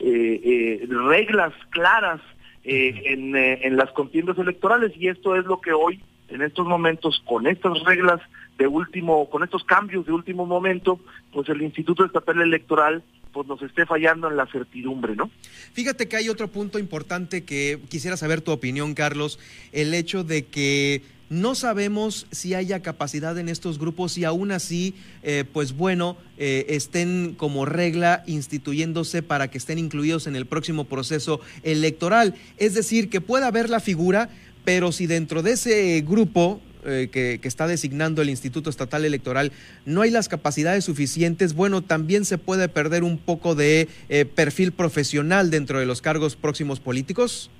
eh, 0.00 0.40
eh, 0.44 0.86
reglas 0.86 1.54
claras 1.70 2.20
en, 2.62 3.36
en 3.36 3.76
las 3.76 3.90
contiendas 3.92 4.38
electorales 4.38 4.92
y 4.96 5.08
esto 5.08 5.34
es 5.36 5.44
lo 5.46 5.60
que 5.60 5.72
hoy, 5.72 6.00
en 6.28 6.42
estos 6.42 6.66
momentos, 6.66 7.22
con 7.26 7.46
estas 7.46 7.82
reglas 7.84 8.20
de 8.58 8.66
último, 8.66 9.28
con 9.28 9.42
estos 9.44 9.64
cambios 9.64 10.06
de 10.06 10.12
último 10.12 10.46
momento, 10.46 10.98
pues 11.32 11.48
el 11.48 11.62
Instituto 11.62 12.04
Estatal 12.04 12.40
Electoral 12.40 13.02
pues 13.34 13.46
nos 13.48 13.60
esté 13.60 13.84
fallando 13.84 14.30
en 14.30 14.36
la 14.36 14.46
certidumbre, 14.46 15.16
¿no? 15.16 15.30
Fíjate 15.72 16.08
que 16.08 16.16
hay 16.16 16.28
otro 16.28 16.48
punto 16.48 16.78
importante 16.78 17.44
que 17.44 17.80
quisiera 17.90 18.16
saber 18.16 18.40
tu 18.40 18.52
opinión, 18.52 18.94
Carlos, 18.94 19.38
el 19.72 19.92
hecho 19.92 20.24
de 20.24 20.46
que 20.46 21.02
no 21.30 21.54
sabemos 21.54 22.26
si 22.30 22.54
haya 22.54 22.80
capacidad 22.80 23.36
en 23.38 23.48
estos 23.48 23.78
grupos 23.78 24.16
y 24.18 24.24
aún 24.24 24.52
así, 24.52 24.94
eh, 25.22 25.44
pues 25.52 25.72
bueno, 25.72 26.16
eh, 26.38 26.66
estén 26.68 27.34
como 27.36 27.64
regla 27.64 28.22
instituyéndose 28.26 29.22
para 29.22 29.48
que 29.48 29.58
estén 29.58 29.78
incluidos 29.78 30.26
en 30.26 30.36
el 30.36 30.46
próximo 30.46 30.84
proceso 30.84 31.40
electoral. 31.62 32.34
Es 32.56 32.74
decir, 32.74 33.10
que 33.10 33.20
pueda 33.20 33.48
haber 33.48 33.68
la 33.68 33.80
figura, 33.80 34.28
pero 34.64 34.92
si 34.92 35.06
dentro 35.06 35.42
de 35.42 35.52
ese 35.52 36.00
grupo 36.06 36.60
eh, 36.84 37.08
que, 37.10 37.40
está 37.42 37.66
designando 37.66 38.22
el 38.22 38.30
Instituto 38.30 38.70
Estatal 38.70 39.04
Electoral 39.04 39.52
no 39.84 40.02
hay 40.02 40.10
las 40.10 40.28
capacidades 40.28 40.84
suficientes, 40.84 41.54
bueno, 41.54 41.82
también 41.82 42.24
se 42.24 42.38
puede 42.38 42.68
perder 42.68 43.04
un 43.04 43.18
poco 43.18 43.54
de 43.54 43.88
perfil 44.34 44.72
profesional 44.72 45.50
dentro 45.50 45.78
de 45.78 45.86
los 45.86 46.02
cargos 46.02 46.36
próximos 46.36 46.80
políticos. 46.80 47.50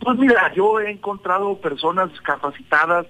Pues 0.00 0.18
mira, 0.18 0.52
yo 0.54 0.80
he 0.80 0.90
encontrado 0.90 1.58
personas 1.58 2.10
capacitadas, 2.20 3.06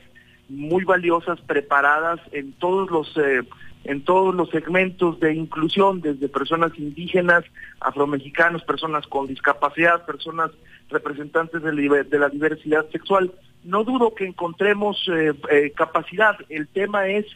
muy 0.49 0.85
valiosas, 0.85 1.41
preparadas 1.43 2.21
en 2.33 2.53
todos 2.53 2.91
los 2.91 3.15
eh, 3.19 3.43
en 3.85 4.03
todos 4.03 4.35
los 4.35 4.49
segmentos 4.51 5.21
de 5.21 5.35
inclusión, 5.35 6.01
desde 6.01 6.29
personas 6.29 6.73
indígenas, 6.77 7.45
afromexicanos, 7.81 8.65
personas 8.65 9.07
con 9.07 9.29
discapacidad, 9.29 10.07
personas 10.07 10.51
representantes 10.89 11.63
de, 11.63 12.19
la 12.19 12.29
diversidad 12.29 12.89
sexual. 12.91 13.33
No 13.65 13.85
dudo 13.85 14.15
que 14.15 14.27
encontremos 14.27 14.97
eh, 15.13 15.33
eh, 15.51 15.73
capacidad. 15.75 16.37
El 16.49 16.69
tema 16.69 17.09
es 17.09 17.27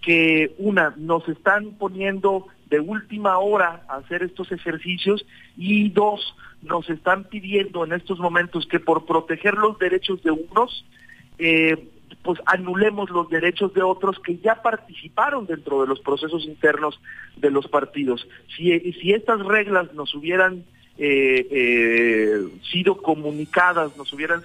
que 0.00 0.54
una, 0.58 0.94
nos 0.96 1.28
están 1.28 1.72
poniendo 1.72 2.46
de 2.68 2.80
última 2.80 3.38
hora 3.38 3.82
a 3.88 3.96
hacer 3.96 4.22
estos 4.22 4.50
ejercicios 4.50 5.24
y 5.56 5.90
dos, 5.90 6.34
nos 6.62 6.88
están 6.88 7.24
pidiendo 7.24 7.84
en 7.84 7.92
estos 7.92 8.18
momentos 8.18 8.66
que 8.66 8.80
por 8.80 9.04
proteger 9.04 9.54
los 9.54 9.78
derechos 9.78 10.22
de 10.22 10.30
unos, 10.30 10.84
eh, 11.38 11.88
pues 12.22 12.40
anulemos 12.46 13.10
los 13.10 13.28
derechos 13.28 13.74
de 13.74 13.82
otros 13.82 14.18
que 14.20 14.38
ya 14.38 14.62
participaron 14.62 15.46
dentro 15.46 15.82
de 15.82 15.88
los 15.88 16.00
procesos 16.00 16.44
internos 16.44 17.00
de 17.36 17.50
los 17.50 17.66
partidos. 17.68 18.26
Si, 18.56 18.78
si 18.92 19.12
estas 19.12 19.40
reglas 19.44 19.92
nos 19.94 20.14
hubieran 20.14 20.64
eh, 20.98 21.46
eh, 21.50 22.48
sido 22.70 23.00
comunicadas, 23.00 23.96
nos 23.96 24.12
hubieran 24.12 24.42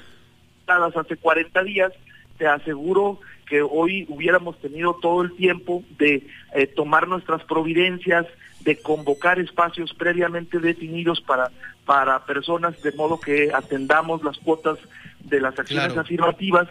dadas 0.66 0.96
hace 0.96 1.18
40 1.18 1.64
días, 1.64 1.94
te 2.38 2.48
aseguro 2.48 3.20
que 3.48 3.62
hoy 3.62 4.06
hubiéramos 4.10 4.60
tenido 4.60 4.96
todo 5.02 5.22
el 5.22 5.36
tiempo 5.36 5.84
de 5.98 6.28
eh, 6.54 6.68
tomar 6.68 7.08
nuestras 7.08 7.44
providencias, 7.44 8.26
de 8.62 8.78
convocar 8.82 9.40
espacios 9.40 9.94
previamente 9.94 10.60
definidos 10.60 11.22
para, 11.22 11.52
para 11.86 12.26
personas, 12.26 12.82
de 12.82 12.92
modo 12.92 13.20
que 13.20 13.52
atendamos 13.54 14.24
las 14.24 14.38
cuotas 14.40 14.78
de 15.20 15.40
las 15.40 15.58
acciones 15.58 15.98
afirmativas, 15.98 16.68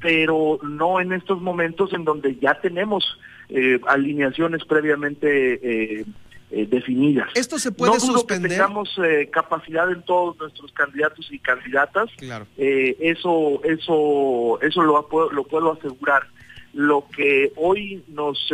pero 0.00 0.58
no 0.62 1.00
en 1.00 1.12
estos 1.12 1.40
momentos 1.40 1.92
en 1.94 2.04
donde 2.04 2.36
ya 2.36 2.60
tenemos 2.60 3.18
eh, 3.48 3.80
alineaciones 3.86 4.64
previamente 4.64 6.00
eh, 6.00 6.04
eh, 6.52 6.66
definidas. 6.66 7.28
¿Esto 7.34 7.58
se 7.58 7.72
puede 7.72 7.92
no 7.92 8.00
suspender? 8.00 8.50
que 8.50 8.56
tengamos 8.56 8.96
capacidad 9.32 9.90
en 9.90 10.02
todos 10.02 10.38
nuestros 10.38 10.72
candidatos 10.72 11.26
y 11.30 11.38
candidatas. 11.38 12.10
Claro. 12.18 12.46
eso, 12.56 13.60
eso, 13.64 14.60
eso 14.62 14.82
lo, 14.82 15.08
lo 15.32 15.44
puedo 15.44 15.72
asegurar. 15.72 16.26
Lo 16.74 17.06
que 17.14 17.52
hoy 17.56 18.02
nos 18.08 18.50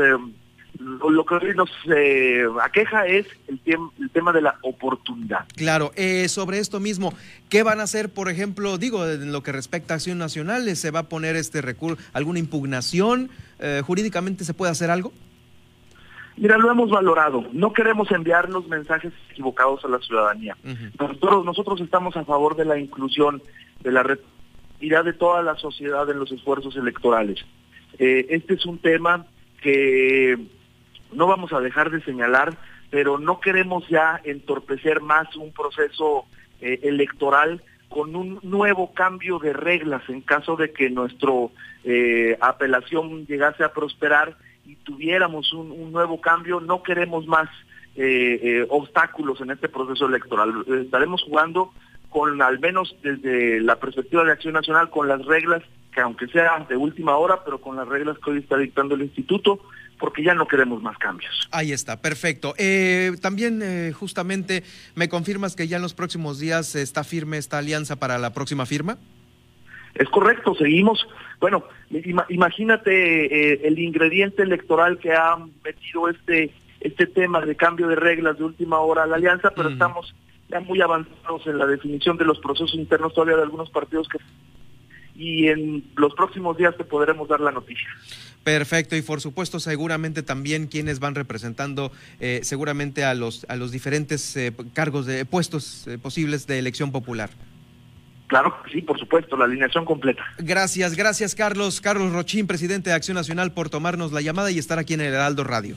lo 0.78 1.24
que 1.24 1.34
hoy 1.34 1.54
nos 1.54 1.70
eh, 1.94 2.46
aqueja 2.62 3.06
es 3.06 3.26
el, 3.48 3.60
el, 3.66 4.10
tema 4.10 4.32
de 4.32 4.42
la 4.42 4.58
oportunidad. 4.62 5.46
Claro, 5.56 5.92
eh, 5.96 6.28
sobre 6.28 6.58
esto 6.58 6.78
mismo, 6.78 7.12
¿qué 7.48 7.62
van 7.62 7.80
a 7.80 7.84
hacer, 7.84 8.10
por 8.10 8.28
ejemplo, 8.28 8.78
digo, 8.78 9.06
en 9.06 9.32
lo 9.32 9.42
que 9.42 9.52
respecta 9.52 9.94
a 9.94 9.96
Acción 9.96 10.18
Nacional, 10.18 10.74
¿se 10.76 10.90
va 10.90 11.00
a 11.00 11.08
poner 11.08 11.36
este 11.36 11.62
recurso, 11.62 12.02
alguna 12.12 12.38
impugnación? 12.38 13.30
Eh, 13.58 13.82
¿Jurídicamente 13.84 14.44
se 14.44 14.54
puede 14.54 14.70
hacer 14.70 14.90
algo? 14.90 15.12
Mira, 16.38 16.56
lo 16.56 16.70
hemos 16.70 16.90
valorado. 16.90 17.44
No 17.52 17.72
queremos 17.72 18.10
enviarnos 18.10 18.66
mensajes 18.68 19.12
equivocados 19.30 19.84
a 19.84 19.88
la 19.88 19.98
ciudadanía. 19.98 20.56
nosotros, 20.98 21.44
nosotros 21.44 21.80
estamos 21.80 22.16
a 22.16 22.24
favor 22.24 22.56
de 22.56 22.64
la 22.64 22.78
inclusión, 22.78 23.42
de 23.80 23.92
la 23.92 24.02
responsabilidad 24.02 25.04
de 25.04 25.12
toda 25.12 25.42
la 25.42 25.56
sociedad 25.56 26.08
en 26.08 26.18
los 26.18 26.30
esfuerzos 26.30 26.76
electorales. 26.76 27.44
este 27.98 28.54
es 28.54 28.64
un 28.66 28.78
tema 28.78 29.26
que 29.60 30.38
no 31.12 31.26
vamos 31.26 31.52
a 31.52 31.60
dejar 31.60 31.90
de 31.90 32.02
señalar, 32.02 32.56
pero 32.90 33.18
no 33.18 33.40
queremos 33.40 33.86
ya 33.88 34.20
entorpecer 34.24 35.00
más 35.00 35.34
un 35.36 35.52
proceso 35.52 36.26
eh, 36.60 36.80
electoral 36.82 37.62
con 37.88 38.14
un 38.16 38.38
nuevo 38.42 38.92
cambio 38.92 39.38
de 39.38 39.52
reglas 39.52 40.02
en 40.08 40.20
caso 40.20 40.56
de 40.56 40.72
que 40.72 40.90
nuestra 40.90 41.32
eh, 41.84 42.36
apelación 42.40 43.26
llegase 43.26 43.64
a 43.64 43.72
prosperar 43.72 44.36
y 44.68 44.76
tuviéramos 44.76 45.52
un, 45.54 45.90
nuevo 45.90 46.20
cambio, 46.20 46.60
no 46.60 46.82
queremos 46.82 47.26
más 47.26 47.48
eh, 47.96 48.66
obstáculos 48.68 49.40
en 49.40 49.50
este 49.50 49.68
proceso 49.68 50.06
electoral. 50.06 50.64
Estaremos 50.84 51.22
jugando 51.22 51.72
con, 52.10 52.40
al 52.42 52.58
menos 52.58 52.94
desde 53.02 53.60
la 53.60 53.76
perspectiva 53.76 54.24
de 54.24 54.32
Acción 54.32 54.52
Nacional, 54.52 54.90
con 54.90 55.08
las 55.08 55.24
reglas 55.24 55.62
que 55.92 56.02
aunque 56.02 56.26
sea 56.28 56.66
de 56.68 56.76
última 56.76 57.16
hora, 57.16 57.42
pero 57.44 57.60
con 57.60 57.76
las 57.76 57.88
reglas 57.88 58.18
que 58.22 58.30
hoy 58.30 58.38
está 58.38 58.58
dictando 58.58 58.94
el 58.94 59.02
instituto, 59.02 59.58
porque 59.98 60.22
ya 60.22 60.34
no 60.34 60.46
queremos 60.46 60.82
más 60.82 60.98
cambios. 60.98 61.48
Ahí 61.50 61.72
está, 61.72 62.00
perfecto. 62.00 62.54
Eh, 62.58 63.12
también 63.22 63.62
eh, 63.62 63.92
justamente 63.92 64.62
me 64.94 65.08
confirmas 65.08 65.56
que 65.56 65.66
ya 65.66 65.76
en 65.76 65.82
los 65.82 65.94
próximos 65.94 66.38
días 66.38 66.74
está 66.74 67.04
firme 67.04 67.38
esta 67.38 67.58
alianza 67.58 67.96
para 67.96 68.18
la 68.18 68.34
próxima 68.34 68.66
firma. 68.66 68.98
Es 69.98 70.08
correcto, 70.08 70.54
seguimos. 70.54 71.06
Bueno, 71.40 71.64
imagínate 72.28 73.52
eh, 73.52 73.60
el 73.64 73.78
ingrediente 73.78 74.42
electoral 74.42 74.98
que 74.98 75.12
ha 75.12 75.36
metido 75.64 76.08
este 76.08 76.52
este 76.80 77.06
tema 77.06 77.40
de 77.40 77.56
cambio 77.56 77.88
de 77.88 77.96
reglas 77.96 78.38
de 78.38 78.44
última 78.44 78.78
hora 78.78 79.02
a 79.02 79.06
la 79.06 79.16
alianza, 79.16 79.50
pero 79.50 79.68
estamos 79.68 80.14
ya 80.48 80.60
muy 80.60 80.80
avanzados 80.80 81.46
en 81.46 81.58
la 81.58 81.66
definición 81.66 82.16
de 82.16 82.24
los 82.24 82.38
procesos 82.38 82.74
internos 82.74 83.12
todavía 83.14 83.36
de 83.36 83.42
algunos 83.42 83.68
partidos 83.70 84.08
que 84.08 84.18
y 85.16 85.48
en 85.48 85.84
los 85.96 86.14
próximos 86.14 86.56
días 86.56 86.76
te 86.76 86.84
podremos 86.84 87.28
dar 87.28 87.40
la 87.40 87.50
noticia. 87.50 87.88
Perfecto, 88.44 88.94
y 88.94 89.02
por 89.02 89.20
supuesto, 89.20 89.58
seguramente 89.58 90.22
también 90.22 90.68
quienes 90.68 91.00
van 91.00 91.16
representando 91.16 91.90
eh, 92.20 92.40
seguramente 92.44 93.04
a 93.04 93.14
los, 93.14 93.44
a 93.48 93.56
los 93.56 93.72
diferentes 93.72 94.36
eh, 94.36 94.52
cargos 94.74 95.06
de 95.06 95.24
puestos 95.24 95.88
eh, 95.88 95.98
posibles 95.98 96.46
de 96.46 96.60
elección 96.60 96.92
popular. 96.92 97.30
Claro 98.28 98.54
sí, 98.70 98.82
por 98.82 98.98
supuesto, 98.98 99.36
la 99.36 99.46
alineación 99.46 99.84
completa. 99.84 100.22
Gracias, 100.38 100.94
gracias 100.94 101.34
Carlos. 101.34 101.80
Carlos 101.80 102.12
Rochín, 102.12 102.46
presidente 102.46 102.90
de 102.90 102.96
Acción 102.96 103.16
Nacional, 103.16 103.52
por 103.52 103.70
tomarnos 103.70 104.12
la 104.12 104.20
llamada 104.20 104.50
y 104.50 104.58
estar 104.58 104.78
aquí 104.78 104.94
en 104.94 105.00
el 105.00 105.14
Heraldo 105.14 105.44
Radio. 105.44 105.76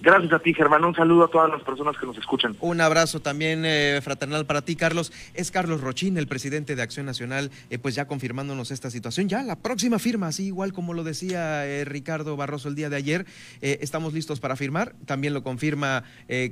Gracias 0.00 0.32
a 0.32 0.38
ti, 0.38 0.52
Germán. 0.52 0.84
Un 0.84 0.94
saludo 0.94 1.24
a 1.24 1.28
todas 1.28 1.50
las 1.50 1.62
personas 1.62 1.96
que 1.96 2.06
nos 2.06 2.16
escuchan. 2.18 2.56
Un 2.60 2.80
abrazo 2.80 3.20
también 3.20 3.62
eh, 3.64 4.00
fraternal 4.02 4.46
para 4.46 4.62
ti, 4.62 4.76
Carlos. 4.76 5.12
Es 5.34 5.50
Carlos 5.50 5.80
Rochín, 5.80 6.18
el 6.18 6.26
presidente 6.26 6.76
de 6.76 6.82
Acción 6.82 7.06
Nacional, 7.06 7.50
eh, 7.70 7.78
pues 7.78 7.94
ya 7.94 8.06
confirmándonos 8.06 8.70
esta 8.70 8.90
situación. 8.90 9.28
Ya 9.28 9.42
la 9.42 9.56
próxima 9.56 9.98
firma, 9.98 10.28
así 10.28 10.46
igual 10.46 10.72
como 10.72 10.92
lo 10.92 11.02
decía 11.02 11.66
eh, 11.66 11.84
Ricardo 11.84 12.36
Barroso 12.36 12.68
el 12.68 12.74
día 12.74 12.90
de 12.90 12.96
ayer, 12.96 13.26
estamos 13.60 14.12
listos 14.12 14.40
para 14.40 14.56
firmar. 14.56 14.94
También 15.06 15.34
lo 15.34 15.42
confirma 15.42 16.04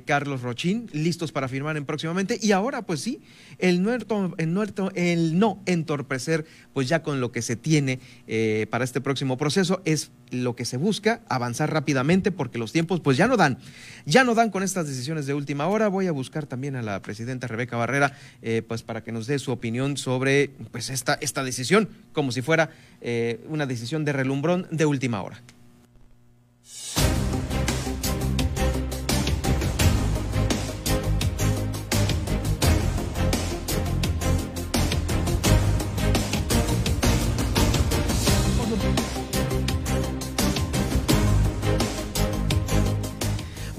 Carlos 0.05 0.41
Rochín, 0.41 0.89
listos 0.91 1.31
para 1.31 1.47
firmar 1.47 1.77
en 1.77 1.85
próximamente. 1.85 2.37
Y 2.41 2.51
ahora, 2.51 2.81
pues 2.81 3.01
sí, 3.01 3.21
el, 3.59 3.83
no 3.83 5.61
entorpecer, 5.65 6.45
pues 6.73 6.89
ya 6.89 7.03
con 7.03 7.19
lo 7.19 7.31
que 7.31 7.41
se 7.41 7.55
tiene 7.55 7.99
para 8.69 8.83
este 8.83 9.01
próximo 9.01 9.37
proceso, 9.37 9.81
es 9.85 10.11
lo 10.31 10.55
que 10.55 10.65
se 10.65 10.77
busca, 10.77 11.21
avanzar 11.29 11.71
rápidamente, 11.71 12.31
porque 12.31 12.57
los 12.57 12.71
tiempos 12.71 12.99
pues 12.99 13.17
ya 13.17 13.27
no 13.27 13.37
dan, 13.37 13.57
ya 14.05 14.23
no 14.23 14.35
dan 14.35 14.49
con 14.49 14.63
estas 14.63 14.87
decisiones 14.87 15.25
de 15.25 15.33
última 15.33 15.67
hora. 15.67 15.87
Voy 15.87 16.07
a 16.07 16.11
buscar 16.11 16.45
también 16.45 16.75
a 16.75 16.81
la 16.81 17.01
presidenta 17.01 17.47
Rebeca 17.47 17.77
Barrera, 17.77 18.13
eh, 18.41 18.61
pues 18.67 18.83
para 18.83 19.03
que 19.03 19.11
nos 19.11 19.27
dé 19.27 19.39
su 19.39 19.51
opinión 19.51 19.97
sobre 19.97 20.51
pues 20.71 20.89
esta, 20.89 21.15
esta 21.21 21.43
decisión, 21.43 21.89
como 22.13 22.31
si 22.31 22.41
fuera 22.41 22.69
eh, 23.01 23.43
una 23.49 23.65
decisión 23.65 24.05
de 24.05 24.13
relumbrón 24.13 24.67
de 24.71 24.85
última 24.85 25.21
hora. 25.21 25.41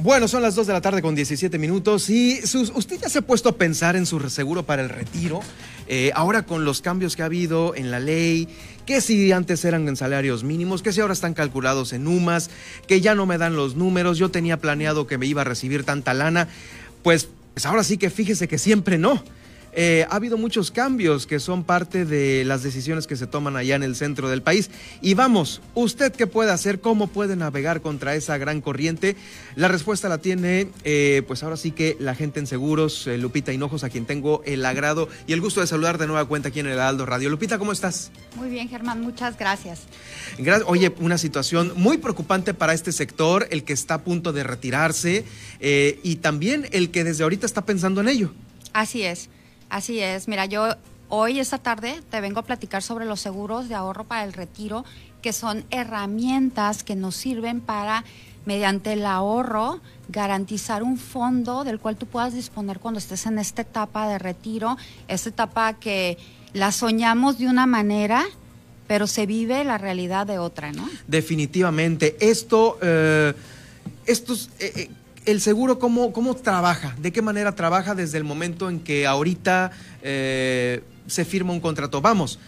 Bueno, 0.07 0.29
son 0.29 0.41
las 0.41 0.55
2 0.55 0.69
de 0.69 0.73
la 0.73 0.81
tarde 0.81 1.03
con 1.03 1.17
17 1.17 1.59
minutos 1.59 2.09
y 2.11 2.39
usted 2.75 3.01
ya 3.01 3.09
se 3.09 3.19
ha 3.19 3.23
puesto 3.23 3.49
a 3.49 3.57
pensar 3.57 3.97
en 3.97 4.07
su 4.07 4.21
seguro 4.31 4.63
para 4.63 4.81
el 4.83 4.89
retiro. 4.89 5.41
Eh, 5.89 6.13
ahora 6.15 6.45
con 6.45 6.65
los 6.65 6.81
cambios 6.81 7.17
que 7.17 7.23
ha 7.23 7.25
habido 7.25 7.75
en 7.75 7.91
la 7.91 7.99
ley, 7.99 8.47
que 8.87 9.01
si 9.01 9.33
antes 9.33 9.65
eran 9.65 9.89
en 9.89 9.97
salarios 9.97 10.45
mínimos, 10.45 10.81
que 10.81 10.93
si 10.93 11.01
ahora 11.01 11.13
están 11.13 11.35
calculados 11.35 11.93
en 11.93 12.07
UMAS, 12.07 12.51
que 12.87 13.01
ya 13.01 13.17
no 13.17 13.27
me 13.27 13.37
dan 13.37 13.57
los 13.57 13.75
números, 13.75 14.17
yo 14.17 14.31
tenía 14.31 14.61
planeado 14.61 15.09
que 15.09 15.19
me 15.19 15.27
iba 15.27 15.41
a 15.41 15.45
recibir 15.45 15.83
tanta 15.83 16.15
lana, 16.15 16.47
pues, 17.03 17.29
pues 17.55 17.67
ahora 17.67 17.83
sí 17.83 17.99
que 17.99 18.09
fíjese 18.09 18.47
que 18.47 18.59
siempre 18.59 18.99
no. 18.99 19.25
Eh, 19.79 20.07
ha 20.09 20.17
habido 20.17 20.39
muchos 20.39 20.71
cambios 20.71 21.27
que 21.27 21.39
son 21.39 21.63
parte 21.63 22.07
de 22.07 22.45
las 22.47 22.63
decisiones 22.63 23.07
que 23.07 23.15
se 23.15 23.27
toman 23.27 23.57
allá 23.57 23.77
en 23.77 23.83
el 23.83 23.95
centro 23.95 24.31
del 24.31 24.41
país. 24.41 24.71
Y 25.03 25.13
vamos, 25.13 25.61
¿usted 25.75 26.13
qué 26.13 26.27
puede 26.27 26.51
hacer? 26.51 26.81
¿Cómo 26.81 27.09
puede 27.09 27.37
navegar 27.37 27.83
contra 27.83 28.15
esa 28.15 28.39
gran 28.39 28.63
corriente? 28.63 29.17
La 29.55 29.69
respuesta 29.69 30.09
la 30.09 30.17
tiene, 30.17 30.69
eh, 30.85 31.23
pues 31.27 31.43
ahora 31.43 31.59
sí 31.59 31.73
que 31.73 31.95
la 32.01 32.15
gente 32.15 32.41
en 32.41 32.47
seguros, 32.47 33.07
eh, 33.07 33.19
Lupita 33.19 33.53
Hinojos, 33.53 33.85
a 33.85 33.91
quien 33.91 34.07
tengo 34.07 34.43
el 34.47 34.65
agrado 34.65 35.11
y 35.27 35.35
el 35.35 35.43
gusto 35.43 35.61
de 35.61 35.67
saludar 35.67 35.99
de 35.99 36.07
nueva 36.07 36.25
cuenta 36.25 36.49
aquí 36.49 36.61
en 36.61 36.69
el 36.69 36.81
Aldo 36.81 37.05
Radio. 37.05 37.29
Lupita, 37.29 37.59
¿cómo 37.59 37.73
estás? 37.73 38.11
Muy 38.37 38.49
bien, 38.49 38.71
Germán, 38.71 39.03
muchas 39.03 39.37
gracias. 39.37 39.83
Oye, 40.65 40.95
una 41.01 41.19
situación 41.19 41.73
muy 41.77 41.99
preocupante 41.99 42.55
para 42.55 42.73
este 42.73 42.93
sector, 42.93 43.47
el 43.51 43.63
que 43.63 43.75
está 43.75 43.95
a 43.95 44.05
punto 44.05 44.33
de 44.33 44.43
retirarse 44.43 45.27
y 45.61 46.17
también 46.17 46.67
el 46.73 46.91
que 46.91 47.05
desde 47.05 47.25
ahorita 47.25 47.45
está 47.45 47.67
pensando 47.67 48.01
en 48.01 48.09
ello. 48.09 48.33
Así 48.73 49.03
es. 49.03 49.29
Así 49.69 50.01
es, 50.01 50.29
mira, 50.29 50.47
yo 50.47 50.69
hoy, 51.09 51.39
esta 51.39 51.59
tarde, 51.59 52.01
te 52.11 52.21
vengo 52.21 52.41
a 52.41 52.43
platicar 52.43 52.83
sobre 52.83 53.05
los 53.05 53.21
seguros 53.21 53.69
de 53.69 53.75
ahorro 53.75 54.05
para 54.05 54.25
el 54.25 54.33
retiro, 54.33 54.85
que 55.23 55.33
son 55.33 55.65
herramientas 55.71 56.83
que 56.83 56.97
nos 56.97 57.17
sirven 57.17 57.61
para, 57.61 58.05
mediante 58.45 58.93
el 58.93 59.05
ahorro, 59.07 59.81
garantizar 60.09 60.83
un 60.83 60.99
fondo 60.99 61.65
del 61.65 61.81
cual 61.81 61.97
tú 61.97 62.07
puedas 62.07 62.33
disponer 62.33 62.79
cuando 62.79 62.99
estés 62.99 63.27
en 63.27 63.39
esta 63.39 63.63
etapa 63.63 64.09
de 64.09 64.19
retiro, 64.19 64.77
esta 65.09 65.29
etapa 65.29 65.75
que 65.75 66.17
la 66.53 66.71
soñamos 66.73 67.39
de 67.39 67.49
una 67.49 67.67
manera, 67.67 68.25
pero 68.87 69.07
se 69.07 69.27
vive 69.27 69.65
la 69.65 69.79
realidad 69.79 70.27
de 70.27 70.39
otra, 70.39 70.73
¿no? 70.73 70.89
Definitivamente. 71.07 72.17
Esto, 72.21 72.79
eh, 72.81 73.35
estos... 74.07 74.51
Eh, 74.61 74.73
eh, 74.77 74.91
el 75.27 75.41
seguro 75.41 75.79
cómo, 75.79 76.13
cómo 76.13 76.35
trabaja, 76.35 76.95
de 76.99 77.13
qué 77.13 77.21
manera 77.21 77.55
trabaja 77.55 77.95
desde 77.95 78.17
el 78.17 78.25
momento 78.25 78.71
en 78.71 78.81
que 78.81 79.07
ahorita 79.07 79.73
eh, 80.03 80.83
se 81.07 81.25
firma 81.25 81.53
un 81.53 81.61
contrato. 81.61 82.01
Vamos, 82.01 82.39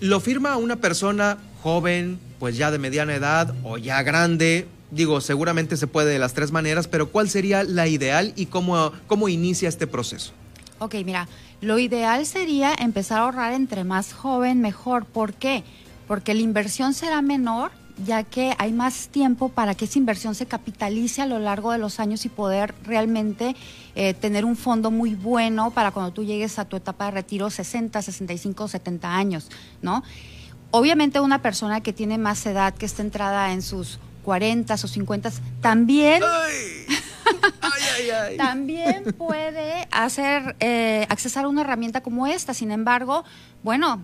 lo 0.00 0.20
firma 0.20 0.56
una 0.56 0.76
persona 0.76 1.38
joven, 1.62 2.18
pues 2.38 2.56
ya 2.56 2.70
de 2.70 2.78
mediana 2.78 3.14
edad 3.14 3.54
o 3.62 3.78
ya 3.78 4.02
grande. 4.02 4.66
Digo, 4.90 5.20
seguramente 5.20 5.76
se 5.76 5.86
puede 5.86 6.12
de 6.12 6.18
las 6.18 6.34
tres 6.34 6.50
maneras, 6.50 6.88
pero 6.88 7.10
¿cuál 7.10 7.28
sería 7.28 7.62
la 7.62 7.86
ideal 7.88 8.32
y 8.36 8.46
cómo, 8.46 8.92
cómo 9.06 9.28
inicia 9.28 9.68
este 9.68 9.86
proceso? 9.86 10.32
Ok, 10.78 10.96
mira, 11.04 11.28
lo 11.60 11.78
ideal 11.78 12.26
sería 12.26 12.74
empezar 12.74 13.18
a 13.18 13.22
ahorrar 13.22 13.52
entre 13.52 13.84
más 13.84 14.12
joven 14.12 14.60
mejor. 14.60 15.04
¿Por 15.04 15.34
qué? 15.34 15.62
Porque 16.06 16.34
la 16.34 16.40
inversión 16.40 16.94
será 16.94 17.22
menor 17.22 17.70
ya 18.04 18.24
que 18.24 18.54
hay 18.58 18.72
más 18.72 19.08
tiempo 19.08 19.48
para 19.48 19.74
que 19.74 19.84
esa 19.84 19.98
inversión 19.98 20.34
se 20.34 20.46
capitalice 20.46 21.22
a 21.22 21.26
lo 21.26 21.38
largo 21.38 21.72
de 21.72 21.78
los 21.78 22.00
años 22.00 22.24
y 22.24 22.28
poder 22.28 22.74
realmente 22.84 23.54
eh, 23.94 24.14
tener 24.14 24.44
un 24.44 24.56
fondo 24.56 24.90
muy 24.90 25.14
bueno 25.14 25.70
para 25.70 25.92
cuando 25.92 26.12
tú 26.12 26.24
llegues 26.24 26.58
a 26.58 26.64
tu 26.64 26.76
etapa 26.76 27.06
de 27.06 27.10
retiro 27.12 27.50
60, 27.50 28.02
65, 28.02 28.68
70 28.68 29.14
años, 29.14 29.48
¿no? 29.82 30.02
Obviamente 30.70 31.20
una 31.20 31.40
persona 31.40 31.82
que 31.82 31.92
tiene 31.92 32.18
más 32.18 32.44
edad, 32.46 32.74
que 32.74 32.86
está 32.86 33.02
entrada 33.02 33.52
en 33.52 33.62
sus 33.62 34.00
40 34.24 34.74
o 34.74 34.76
50, 34.76 35.30
también... 35.60 36.22
también 38.36 39.04
puede 39.16 39.86
hacer 39.90 40.56
eh, 40.60 41.06
accesar 41.08 41.44
a 41.44 41.48
una 41.48 41.60
herramienta 41.60 42.02
como 42.02 42.26
esta. 42.26 42.54
Sin 42.54 42.70
embargo, 42.70 43.24
bueno, 43.62 44.02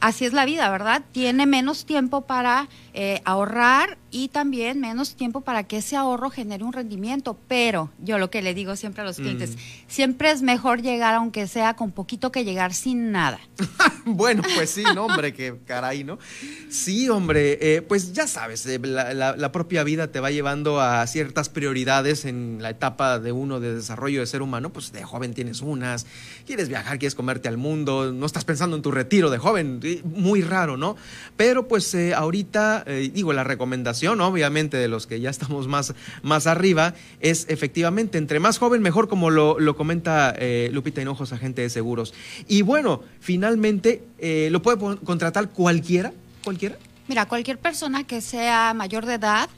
así 0.00 0.24
es 0.24 0.32
la 0.32 0.44
vida, 0.44 0.70
¿verdad? 0.70 1.02
Tiene 1.12 1.46
menos 1.46 1.86
tiempo 1.86 2.22
para 2.22 2.68
eh, 2.94 3.20
ahorrar 3.24 3.98
y 4.10 4.28
también 4.28 4.80
menos 4.80 5.16
tiempo 5.16 5.40
para 5.40 5.64
que 5.64 5.78
ese 5.78 5.96
ahorro 5.96 6.30
genere 6.30 6.64
un 6.64 6.72
rendimiento. 6.72 7.36
Pero 7.48 7.90
yo 7.98 8.18
lo 8.18 8.30
que 8.30 8.40
le 8.40 8.54
digo 8.54 8.76
siempre 8.76 9.02
a 9.02 9.04
los 9.04 9.16
clientes, 9.16 9.56
mm. 9.56 9.58
siempre 9.88 10.30
es 10.30 10.42
mejor 10.42 10.80
llegar, 10.80 11.14
aunque 11.14 11.46
sea 11.48 11.74
con 11.74 11.90
poquito, 11.90 12.30
que 12.30 12.44
llegar 12.44 12.72
sin 12.72 13.10
nada. 13.10 13.40
bueno, 14.04 14.42
pues 14.54 14.70
sí, 14.70 14.84
no, 14.94 15.06
hombre, 15.06 15.32
que 15.32 15.56
caray, 15.66 16.04
¿no? 16.04 16.18
Sí, 16.70 17.08
hombre, 17.08 17.58
eh, 17.60 17.82
pues 17.82 18.12
ya 18.12 18.26
sabes, 18.26 18.64
eh, 18.66 18.78
la, 18.78 19.52
propia 19.52 19.84
vida 19.84 20.08
te 20.08 20.20
va 20.20 20.30
llevando 20.30 20.80
a 20.80 21.06
ciertas 21.06 21.48
prioridades 21.48 22.24
en 22.24 22.58
la 22.60 22.70
etapa 22.70 23.18
de 23.18 23.32
uno 23.32 23.60
de 23.60 23.74
desarrollo 23.74 24.20
de 24.20 24.26
ser 24.26 24.42
humano. 24.42 24.70
Pues 24.70 24.92
de 24.92 25.02
joven 25.02 25.34
tienes 25.34 25.62
unas, 25.62 26.06
quieres 26.46 26.68
viajar, 26.68 26.98
quieres 26.98 27.14
comerte 27.14 27.48
al 27.48 27.56
mundo, 27.56 28.12
no 28.12 28.26
estás 28.26 28.44
pensando 28.44 28.76
en 28.76 28.82
tu 28.82 28.90
retiro 28.90 29.30
de 29.30 29.38
joven, 29.38 29.80
muy 30.04 30.42
raro, 30.42 30.76
¿no? 30.76 30.96
Pero 31.36 31.66
pues 31.66 31.94
ahorita, 32.14 32.84
digo, 33.12 33.32
la 33.32 33.44
recomendación 33.44 33.95
obviamente 34.02 34.76
de 34.76 34.88
los 34.88 35.06
que 35.06 35.20
ya 35.20 35.30
estamos 35.30 35.68
más, 35.68 35.94
más 36.22 36.46
arriba, 36.46 36.94
es 37.20 37.46
efectivamente, 37.48 38.18
entre 38.18 38.40
más 38.40 38.58
joven, 38.58 38.82
mejor, 38.82 39.08
como 39.08 39.30
lo, 39.30 39.76
comenta 39.76 40.34
eh, 40.38 40.70
Lupita 40.72 41.02
Hinojos, 41.02 41.32
agente 41.32 41.62
de 41.62 41.70
seguros. 41.70 42.14
Y 42.48 42.62
bueno, 42.62 43.02
finalmente, 43.20 44.02
eh, 44.18 44.48
¿lo 44.50 44.62
puede 44.62 44.78
contratar 45.04 45.50
cualquiera? 45.50 46.12
¿Cualquiera? 46.44 46.76
Mira, 47.08 47.26
cualquier 47.26 47.58
persona 47.58 48.04
que 48.04 48.20
sea 48.20 48.74
mayor 48.74 49.06
de 49.06 49.14
edad 49.14 49.48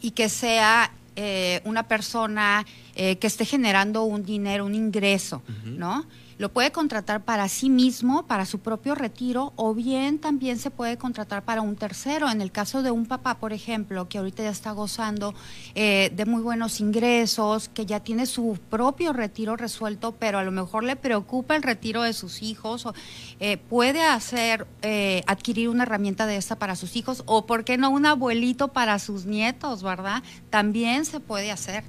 y 0.00 0.12
que 0.12 0.28
sea 0.28 0.92
eh, 1.16 1.60
una 1.64 1.88
persona 1.88 2.66
que 2.94 3.26
esté 3.26 3.46
generando 3.46 4.02
un 4.02 4.24
dinero, 4.24 4.66
un 4.66 4.74
ingreso, 4.74 5.42
¿no? 5.64 6.04
Lo 6.40 6.48
puede 6.48 6.72
contratar 6.72 7.22
para 7.22 7.46
sí 7.50 7.68
mismo, 7.68 8.26
para 8.26 8.46
su 8.46 8.60
propio 8.60 8.94
retiro, 8.94 9.52
o 9.56 9.74
bien 9.74 10.18
también 10.18 10.58
se 10.58 10.70
puede 10.70 10.96
contratar 10.96 11.42
para 11.42 11.60
un 11.60 11.76
tercero. 11.76 12.30
En 12.30 12.40
el 12.40 12.50
caso 12.50 12.82
de 12.82 12.90
un 12.90 13.04
papá, 13.04 13.34
por 13.34 13.52
ejemplo, 13.52 14.08
que 14.08 14.16
ahorita 14.16 14.44
ya 14.44 14.48
está 14.48 14.70
gozando 14.70 15.34
eh, 15.74 16.10
de 16.16 16.24
muy 16.24 16.40
buenos 16.40 16.80
ingresos, 16.80 17.68
que 17.68 17.84
ya 17.84 18.00
tiene 18.00 18.24
su 18.24 18.58
propio 18.70 19.12
retiro 19.12 19.54
resuelto, 19.56 20.12
pero 20.12 20.38
a 20.38 20.42
lo 20.42 20.50
mejor 20.50 20.82
le 20.82 20.96
preocupa 20.96 21.56
el 21.56 21.62
retiro 21.62 22.04
de 22.04 22.14
sus 22.14 22.40
hijos, 22.40 22.86
o, 22.86 22.94
eh, 23.38 23.58
puede 23.58 24.02
hacer, 24.02 24.66
eh, 24.80 25.22
adquirir 25.26 25.68
una 25.68 25.82
herramienta 25.82 26.24
de 26.24 26.38
esta 26.38 26.56
para 26.56 26.74
sus 26.74 26.96
hijos, 26.96 27.22
o 27.26 27.44
por 27.44 27.64
qué 27.64 27.76
no 27.76 27.90
un 27.90 28.06
abuelito 28.06 28.68
para 28.68 28.98
sus 28.98 29.26
nietos, 29.26 29.82
¿verdad? 29.82 30.22
También 30.48 31.04
se 31.04 31.20
puede 31.20 31.50
hacer. 31.50 31.84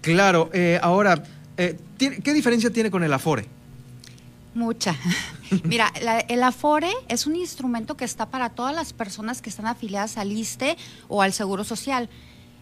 Claro, 0.00 0.48
ahora, 0.80 1.22
¿qué 1.58 2.32
diferencia 2.32 2.70
tiene 2.70 2.90
con 2.90 3.04
el 3.04 3.12
Afore? 3.12 3.59
Mucha. 4.54 4.96
Mira, 5.64 5.92
el 6.28 6.42
Afore 6.42 6.90
es 7.08 7.26
un 7.26 7.36
instrumento 7.36 7.96
que 7.96 8.04
está 8.04 8.26
para 8.26 8.50
todas 8.50 8.74
las 8.74 8.92
personas 8.92 9.42
que 9.42 9.50
están 9.50 9.66
afiliadas 9.66 10.16
al 10.16 10.32
ISTE 10.32 10.76
o 11.08 11.22
al 11.22 11.32
Seguro 11.32 11.64
Social. 11.64 12.08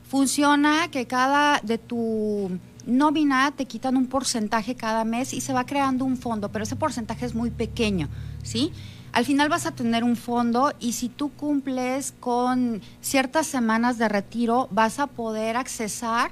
Funciona 0.08 0.90
que 0.90 1.06
cada 1.06 1.60
de 1.62 1.78
tu 1.78 2.58
nómina 2.86 3.52
te 3.52 3.66
quitan 3.66 3.96
un 3.96 4.06
porcentaje 4.06 4.74
cada 4.74 5.04
mes 5.04 5.34
y 5.34 5.40
se 5.40 5.52
va 5.52 5.66
creando 5.66 6.04
un 6.04 6.16
fondo, 6.16 6.50
pero 6.50 6.62
ese 6.62 6.76
porcentaje 6.76 7.26
es 7.26 7.34
muy 7.34 7.50
pequeño, 7.50 8.08
¿sí? 8.42 8.72
Al 9.12 9.24
final 9.24 9.48
vas 9.48 9.66
a 9.66 9.72
tener 9.72 10.04
un 10.04 10.16
fondo 10.16 10.72
y 10.80 10.92
si 10.92 11.08
tú 11.08 11.30
cumples 11.30 12.14
con 12.20 12.80
ciertas 13.00 13.46
semanas 13.46 13.98
de 13.98 14.08
retiro, 14.08 14.68
vas 14.70 14.98
a 14.98 15.06
poder 15.06 15.56
accesar 15.56 16.30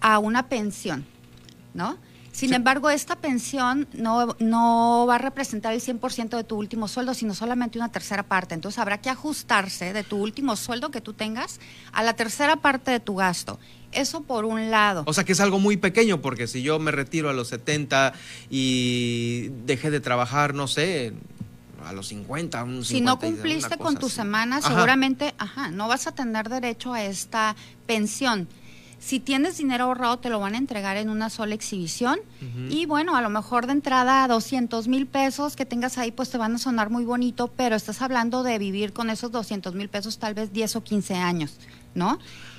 a 0.00 0.18
una 0.18 0.48
pensión, 0.48 1.06
¿no? 1.74 1.96
Sin 2.38 2.54
embargo, 2.54 2.88
esta 2.88 3.16
pensión 3.16 3.88
no, 3.94 4.36
no 4.38 5.06
va 5.08 5.16
a 5.16 5.18
representar 5.18 5.72
el 5.72 5.80
100% 5.80 6.36
de 6.36 6.44
tu 6.44 6.54
último 6.54 6.86
sueldo, 6.86 7.12
sino 7.12 7.34
solamente 7.34 7.78
una 7.78 7.90
tercera 7.90 8.22
parte. 8.22 8.54
Entonces 8.54 8.78
habrá 8.78 9.00
que 9.00 9.10
ajustarse 9.10 9.92
de 9.92 10.04
tu 10.04 10.18
último 10.18 10.54
sueldo 10.54 10.92
que 10.92 11.00
tú 11.00 11.14
tengas 11.14 11.58
a 11.92 12.04
la 12.04 12.14
tercera 12.14 12.54
parte 12.54 12.92
de 12.92 13.00
tu 13.00 13.16
gasto. 13.16 13.58
Eso 13.90 14.20
por 14.20 14.44
un 14.44 14.70
lado. 14.70 15.02
O 15.06 15.12
sea 15.12 15.24
que 15.24 15.32
es 15.32 15.40
algo 15.40 15.58
muy 15.58 15.78
pequeño, 15.78 16.20
porque 16.20 16.46
si 16.46 16.62
yo 16.62 16.78
me 16.78 16.92
retiro 16.92 17.28
a 17.28 17.32
los 17.32 17.48
70 17.48 18.12
y 18.48 19.48
dejé 19.66 19.90
de 19.90 19.98
trabajar, 19.98 20.54
no 20.54 20.68
sé, 20.68 21.14
a 21.84 21.92
los 21.92 22.06
50, 22.06 22.62
un 22.62 22.84
50 22.84 22.86
Si 22.86 23.00
no 23.00 23.18
cumpliste 23.18 23.78
con 23.78 23.96
tu 23.96 24.08
semana, 24.08 24.62
seguramente, 24.62 25.34
ajá, 25.38 25.72
no 25.72 25.88
vas 25.88 26.06
a 26.06 26.12
tener 26.12 26.48
derecho 26.48 26.92
a 26.92 27.02
esta 27.02 27.56
pensión. 27.86 28.46
Si 28.98 29.20
tienes 29.20 29.58
dinero 29.58 29.84
ahorrado, 29.84 30.18
te 30.18 30.28
lo 30.28 30.40
van 30.40 30.54
a 30.54 30.58
entregar 30.58 30.96
en 30.96 31.08
una 31.08 31.30
sola 31.30 31.54
exhibición. 31.54 32.18
Y 32.68 32.86
bueno, 32.86 33.16
a 33.16 33.22
lo 33.22 33.30
mejor 33.30 33.66
de 33.66 33.72
entrada 33.72 34.26
200 34.26 34.88
mil 34.88 35.06
pesos 35.06 35.54
que 35.54 35.64
tengas 35.64 35.98
ahí, 35.98 36.10
pues 36.10 36.30
te 36.30 36.38
van 36.38 36.54
a 36.54 36.58
sonar 36.58 36.90
muy 36.90 37.04
bonito, 37.04 37.48
pero 37.56 37.76
estás 37.76 38.02
hablando 38.02 38.42
de 38.42 38.58
vivir 38.58 38.92
con 38.92 39.08
esos 39.10 39.30
200 39.30 39.74
mil 39.74 39.88
pesos 39.88 40.18
tal 40.18 40.34
vez 40.34 40.52
10 40.52 40.76
o 40.76 40.82
15 40.82 41.14
años, 41.14 41.58
¿no? 41.94 42.18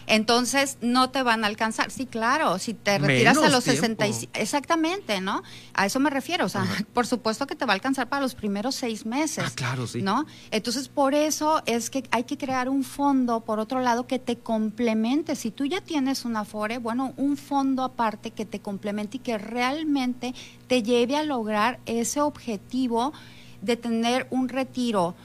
Entonces 0.10 0.78
no 0.82 1.12
te 1.12 1.24
van 1.24 1.44
a 1.44 1.48
alcanzar. 1.48 1.92
Sí, 1.92 2.06
claro, 2.06 2.58
si 2.60 2.74
te 2.74 2.98
retiras 2.98 3.38
a 3.38 3.50
los 3.50 3.64
65, 3.64 4.32
exactamente, 4.34 5.22
¿no? 5.22 5.44
A 5.76 5.86
eso 5.86 6.00
me 6.00 6.10
refiero, 6.10 6.46
o 6.46 6.50
sea, 6.50 6.66
por 6.94 7.06
supuesto 7.06 7.46
que 7.46 7.56
te 7.56 7.66
va 7.66 7.74
a 7.74 7.76
alcanzar 7.76 8.10
para 8.10 8.22
los 8.22 8.34
primeros 8.34 8.76
seis 8.76 9.06
meses. 9.06 9.46
Ah, 9.48 9.52
claro, 9.54 9.86
sí. 9.88 10.02
¿No? 10.02 10.26
Entonces, 10.50 10.90
por 10.90 11.14
eso 11.14 11.62
es 11.68 11.92
que 11.92 12.04
hay 12.12 12.24
que 12.24 12.38
crear 12.38 12.70
un 12.70 12.84
fondo, 12.84 13.42
por 13.42 13.60
otro 13.60 13.80
lado, 13.82 14.08
que 14.08 14.18
te 14.18 14.38
complemente. 14.38 15.36
Si 15.36 15.52
tú 15.52 15.66
ya 15.66 15.80
tienes 15.80 16.26
un 16.26 16.36
Afore, 16.36 16.80
bueno, 16.80 17.14
un 17.16 17.38
fondo 17.38 17.84
aparte 17.84 18.32
que 18.32 18.46
te 18.46 18.60
complemente 18.60 19.18
y 19.18 19.20
que 19.20 19.38
realmente 19.38 20.34
te 20.68 20.82
lleve 20.82 21.18
a 21.18 21.24
lograr 21.24 21.80
ese 21.86 22.20
objetivo 22.20 23.14
de 23.62 23.78
tener 23.78 24.28
un 24.32 24.50
retiro 24.50 25.16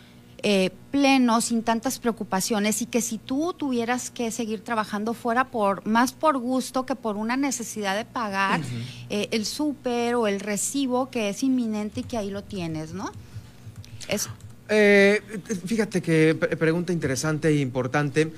eh, 0.47 0.73
pleno, 0.91 1.41
sin 1.41 1.63
tantas 1.63 1.99
preocupaciones 1.99 2.83
y 2.83 2.87
que 2.87 3.01
si 3.01 3.17
tú 3.17 3.55
tuvieras 3.55 4.11
que 4.11 4.31
seguir 4.31 4.61
trabajando 4.61 5.15
fuera 5.15 5.47
por 5.47 5.87
más 5.87 6.13
por 6.13 6.37
gusto 6.37 6.85
que 6.85 6.95
por 6.95 7.17
una 7.17 7.39
necesidad 7.39 7.97
de 7.97 8.05
pagar 8.05 8.61
eh, 9.09 9.29
el 9.31 9.47
súper 9.47 10.17
o 10.17 10.27
el 10.27 10.41
recibo 10.41 11.09
que 11.09 11.31
es 11.31 11.43
inminente 11.43 12.01
y 12.01 12.03
que 12.03 12.19
ahí 12.19 12.29
lo 12.29 12.45
tienes, 12.45 12.93
¿no? 12.93 13.11
Eso. 14.07 14.29
Eh, 14.69 15.23
fíjate 15.65 16.03
que 16.03 16.35
pregunta 16.35 16.93
interesante 16.93 17.49
e 17.49 17.61
importante. 17.61 18.31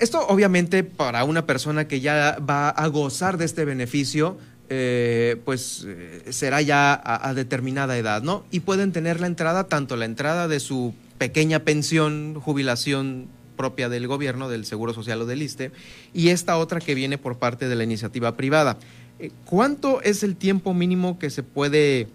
esto 0.00 0.26
obviamente 0.28 0.84
para 0.84 1.24
una 1.24 1.46
persona 1.46 1.88
que 1.88 2.00
ya 2.00 2.36
va 2.46 2.68
a 2.68 2.86
gozar 2.88 3.38
de 3.38 3.46
este 3.46 3.64
beneficio, 3.64 4.36
eh, 4.70 5.40
pues 5.46 5.86
eh, 5.88 6.24
será 6.28 6.60
ya 6.60 7.00
a, 7.02 7.32
determinada 7.32 7.96
edad, 7.96 8.22
¿no? 8.22 8.44
Y 8.50 8.60
pueden 8.60 8.92
tener 8.92 9.18
la 9.18 9.26
entrada, 9.26 9.64
tanto 9.64 9.96
la 9.96 10.04
entrada 10.04 10.46
de 10.46 10.60
su 10.60 10.92
pequeña 11.16 11.60
pensión, 11.60 12.34
jubilación 12.38 13.28
propia 13.56 13.88
del 13.88 14.06
gobierno, 14.06 14.50
del 14.50 14.66
Seguro 14.66 14.92
Social 14.92 15.22
o 15.22 15.26
del 15.26 15.40
ISTE, 15.40 15.72
y 16.12 16.28
esta 16.28 16.58
otra 16.58 16.80
que 16.80 16.94
viene 16.94 17.16
por 17.16 17.38
parte 17.38 17.66
de 17.66 17.76
la 17.76 17.84
iniciativa 17.84 18.36
privada. 18.36 18.76
Eh, 19.18 19.30
¿Cuánto 19.46 20.02
es 20.02 20.22
el 20.22 20.36
tiempo 20.36 20.74
mínimo 20.74 21.18
que 21.18 21.30
se 21.30 21.42
puede 21.42 22.08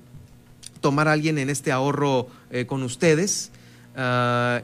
tomar 0.80 1.08
alguien 1.08 1.40
en 1.40 1.50
este 1.50 1.72
ahorro 1.72 2.28
con 2.68 2.84
ustedes? 2.84 3.52
Ah, 3.96 4.62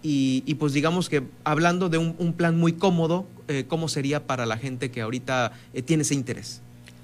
y, 0.00 0.54
pues 0.54 0.72
digamos 0.72 1.08
que 1.08 1.24
hablando 1.42 1.88
de 1.88 1.98
un, 1.98 2.34
plan 2.34 2.56
muy 2.56 2.74
cómodo, 2.74 3.26
¿cómo 3.68 3.88
sería 3.88 4.26
para 4.26 4.46
la 4.46 4.58
gente 4.58 4.90
que 4.90 5.00
ahorita 5.00 5.52
tiene 5.84 6.02
ese 6.02 6.14
interés? 6.14 6.61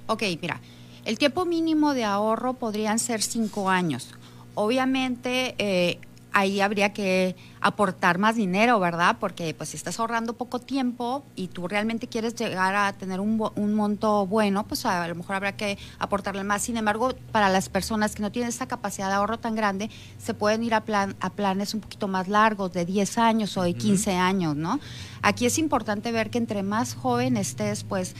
Ok, 0.09 0.23
mira, 0.41 0.61
el 1.05 1.19
tiempo 1.19 1.45
mínimo 1.45 1.93
de 1.93 2.05
ahorro 2.05 2.55
podrían 2.55 2.99
ser 2.99 3.21
cinco 3.21 3.69
años. 3.69 4.15
Obviamente, 4.55 5.55
eh, 5.59 6.01
ahí 6.33 6.61
habría 6.61 6.93
que 6.93 7.37
aportar 7.61 8.19
más 8.19 8.37
dinero, 8.37 8.79
¿verdad? 8.81 9.17
Porque 9.21 9.53
pues 9.53 9.71
si 9.71 9.77
estás 9.77 9.99
ahorrando 10.01 10.35
poco 10.35 10.61
tiempo 10.61 11.25
y 11.37 11.49
tú 11.49 11.69
realmente 11.69 12.07
quieres 12.07 12.35
llegar 12.37 12.75
a 12.75 12.93
tener 12.93 13.21
un, 13.21 13.43
un 13.55 13.75
monto 13.75 14.27
bueno, 14.27 14.67
pues 14.67 14.87
a, 14.87 15.07
lo 15.09 15.15
mejor 15.15 15.37
habrá 15.37 15.57
que 15.57 15.77
aportarle 15.99 16.45
más. 16.45 16.63
Sin 16.63 16.77
embargo, 16.77 17.15
para 17.33 17.49
las 17.49 17.69
personas 17.69 18.15
que 18.15 18.23
no 18.23 18.33
tienen 18.33 18.49
esta 18.49 18.67
capacidad 18.67 19.09
de 19.09 19.15
ahorro 19.15 19.39
tan 19.39 19.55
grande, 19.55 19.91
se 20.19 20.33
pueden 20.33 20.63
ir 20.63 20.75
a, 20.75 20.85
plan, 20.85 21.17
a 21.21 21.31
planes 21.31 21.75
un 21.75 21.81
poquito 21.81 22.09
más 22.09 22.29
largos, 22.29 22.73
de 22.73 22.85
10 22.87 23.19
años 23.19 23.57
o 23.57 23.63
de 23.63 23.75
15 23.75 24.15
años, 24.15 24.57
¿no? 24.57 24.81
Aquí 25.23 25.45
es 25.47 25.59
importante 25.59 26.13
ver 26.13 26.31
que 26.31 26.39
entre 26.39 26.63
más 26.63 26.95
joven 26.95 27.37
estés, 27.37 27.85
pues 27.85 28.15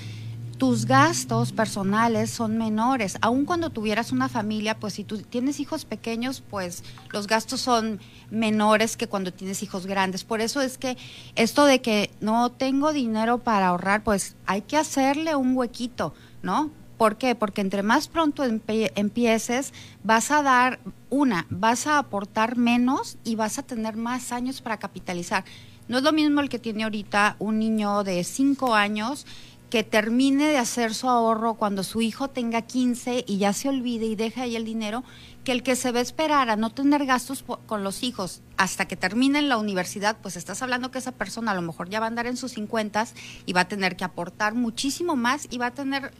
tus 0.59 0.87
gastos 0.87 1.53
personales 1.53 2.31
son 2.31 2.59
menores. 2.59 3.17
Aun 3.21 3.45
cuando 3.45 3.71
tuvieras 3.71 4.11
una 4.11 4.29
familia, 4.29 4.79
pues 4.79 4.95
si 4.95 5.05
tú 5.05 5.19
tienes 5.19 5.61
hijos 5.61 5.85
pequeños, 5.85 6.43
pues 6.51 6.83
los 7.13 7.29
gastos 7.29 7.61
son 7.61 8.01
menores 8.31 8.97
que 8.97 9.07
cuando 9.07 9.33
tienes 9.33 9.63
hijos 9.63 9.87
grandes. 9.87 10.25
Por 10.25 10.41
eso 10.41 10.61
es 10.61 10.77
que 10.77 10.99
esto 11.37 11.65
de 11.65 11.81
que 11.81 12.11
no 12.21 12.51
tengo 12.51 12.93
dinero 12.93 13.39
para 13.39 13.69
ahorrar, 13.69 14.03
pues 14.03 14.37
hay 14.47 14.63
que 14.63 14.77
hacerle 14.77 15.37
un 15.37 15.57
huequito, 15.57 16.13
¿no? 16.43 16.71
¿Por 16.99 17.17
qué? 17.17 17.37
Porque 17.37 17.61
entre 17.61 17.85
más 17.85 18.09
pronto 18.09 18.43
empieces, 18.43 19.73
vas 20.03 20.33
a 20.33 20.43
dar 20.43 20.81
una, 21.09 21.47
vas 21.49 21.87
a 21.87 21.99
aportar 21.99 22.57
menos 22.57 23.17
y 23.23 23.37
vas 23.37 23.61
a 23.61 23.63
tener 23.63 23.97
más 23.97 24.33
años 24.33 24.61
para 24.61 24.79
capitalizar. 24.79 25.45
No 25.87 25.99
es 25.99 26.05
lo 26.05 26.13
mismo 26.13 26.41
el 26.41 26.49
que 26.49 26.59
tiene 26.59 26.83
ahorita 26.83 27.37
un 27.39 27.61
niño 27.61 28.03
de 28.03 28.25
5 28.25 28.75
años 28.75 29.27
que 29.71 29.85
termine 29.85 30.49
de 30.49 30.57
hacer 30.57 30.95
su 30.95 31.09
ahorro 31.09 31.55
cuando 31.55 31.83
su 31.83 32.01
hijo 32.01 32.29
tenga 32.29 32.63
15 32.63 33.25
y 33.27 33.39
ya 33.39 33.53
se 33.53 33.69
olvide 33.69 34.07
y 34.07 34.17
deje 34.17 34.41
ahí 34.41 34.57
el 34.57 34.65
dinero, 34.65 35.05
que 35.45 35.53
el 35.53 35.63
que 35.63 35.77
se 35.77 35.93
va 35.93 35.99
a 35.99 36.03
esperar 36.03 36.51
a 36.51 36.57
no 36.57 36.71
tener 36.71 37.05
gastos 37.07 37.45
con 37.67 37.85
los 37.85 38.03
hijos 38.03 38.43
hasta 38.57 38.89
que 38.89 38.97
termine 38.97 39.39
en 39.39 39.49
la 39.49 39.59
universidad, 39.59 40.17
pues 40.23 40.37
estás 40.37 40.63
hablando 40.63 40.91
que 40.91 40.99
esa 40.99 41.13
persona 41.13 41.53
a 41.53 41.55
lo 41.55 41.63
mejor 41.63 41.89
ya 41.91 42.01
va 42.01 42.07
a 42.07 42.09
andar 42.09 42.27
en 42.27 42.37
sus 42.37 42.53
50 42.53 43.07
y 43.47 43.53
va 43.53 43.63
a 43.63 43.69
tener 43.69 43.97
que 43.97 44.05
aportar 44.05 44.55
muchísimo 44.55 45.17
más 45.17 45.47
y 45.51 45.59
va 45.59 45.67
a 45.67 45.75
tener 45.75 46.13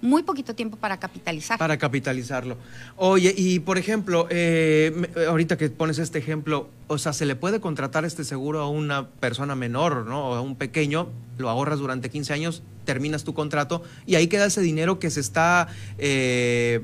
muy 0.00 0.22
poquito 0.22 0.54
tiempo 0.54 0.76
para 0.76 0.98
capitalizar. 0.98 1.58
Para 1.58 1.76
capitalizarlo. 1.78 2.56
Oye, 2.96 3.34
y 3.36 3.60
por 3.60 3.78
ejemplo, 3.78 4.26
eh, 4.30 5.10
ahorita 5.28 5.56
que 5.56 5.68
pones 5.70 5.98
este 5.98 6.18
ejemplo, 6.18 6.68
o 6.86 6.98
sea, 6.98 7.12
se 7.12 7.26
le 7.26 7.36
puede 7.36 7.60
contratar 7.60 8.04
este 8.04 8.24
seguro 8.24 8.60
a 8.60 8.68
una 8.68 9.08
persona 9.08 9.54
menor, 9.54 10.06
¿no? 10.06 10.30
O 10.30 10.34
a 10.34 10.40
un 10.40 10.56
pequeño, 10.56 11.08
lo 11.36 11.48
ahorras 11.48 11.78
durante 11.78 12.10
15 12.10 12.32
años, 12.32 12.62
terminas 12.84 13.24
tu 13.24 13.34
contrato 13.34 13.82
y 14.06 14.14
ahí 14.14 14.28
queda 14.28 14.46
ese 14.46 14.60
dinero 14.60 14.98
que 14.98 15.10
se 15.10 15.20
está... 15.20 15.68
Eh, 15.98 16.82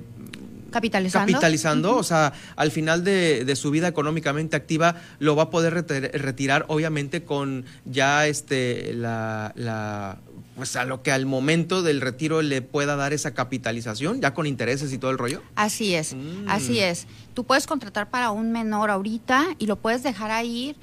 capitalizando. 0.71 1.33
Capitalizando, 1.33 1.97
o 1.97 2.03
sea, 2.03 2.33
al 2.57 2.73
final 2.73 3.05
de, 3.05 3.55
su 3.55 3.71
vida 3.71 3.87
económicamente 3.87 4.57
activa 4.57 4.97
lo 5.21 5.37
va 5.37 5.45
a 5.45 5.51
poder 5.51 5.73
retirar, 5.73 6.65
obviamente, 6.67 7.23
con 7.23 7.65
ya 7.85 8.27
este 8.27 8.93
la 8.93 10.19
pues 10.57 10.77
a 10.77 10.85
lo 10.85 11.03
que 11.03 11.13
al 11.13 11.27
momento 11.27 11.83
del 11.83 12.01
retiro 12.01 12.43
le 12.43 12.63
pueda 12.63 12.97
dar 12.97 13.13
esa 13.13 13.35
capitalización, 13.35 14.21
ya 14.21 14.35
con 14.35 14.47
intereses 14.47 14.93
y 14.93 14.99
todo 14.99 15.11
el 15.11 15.19
rollo. 15.19 15.43
Así 15.57 15.95
es, 15.95 16.15
mm. 16.15 16.49
así 16.49 16.79
es. 16.79 17.07
Tú 17.35 17.45
puedes 17.45 17.67
contratar 17.67 18.11
para 18.11 18.31
un 18.31 18.53
menor 18.53 18.91
ahorita 18.91 19.47
y 19.59 19.67
lo 19.67 19.77
puedes 19.77 20.03
dejar 20.03 20.31
ahí 20.31 20.77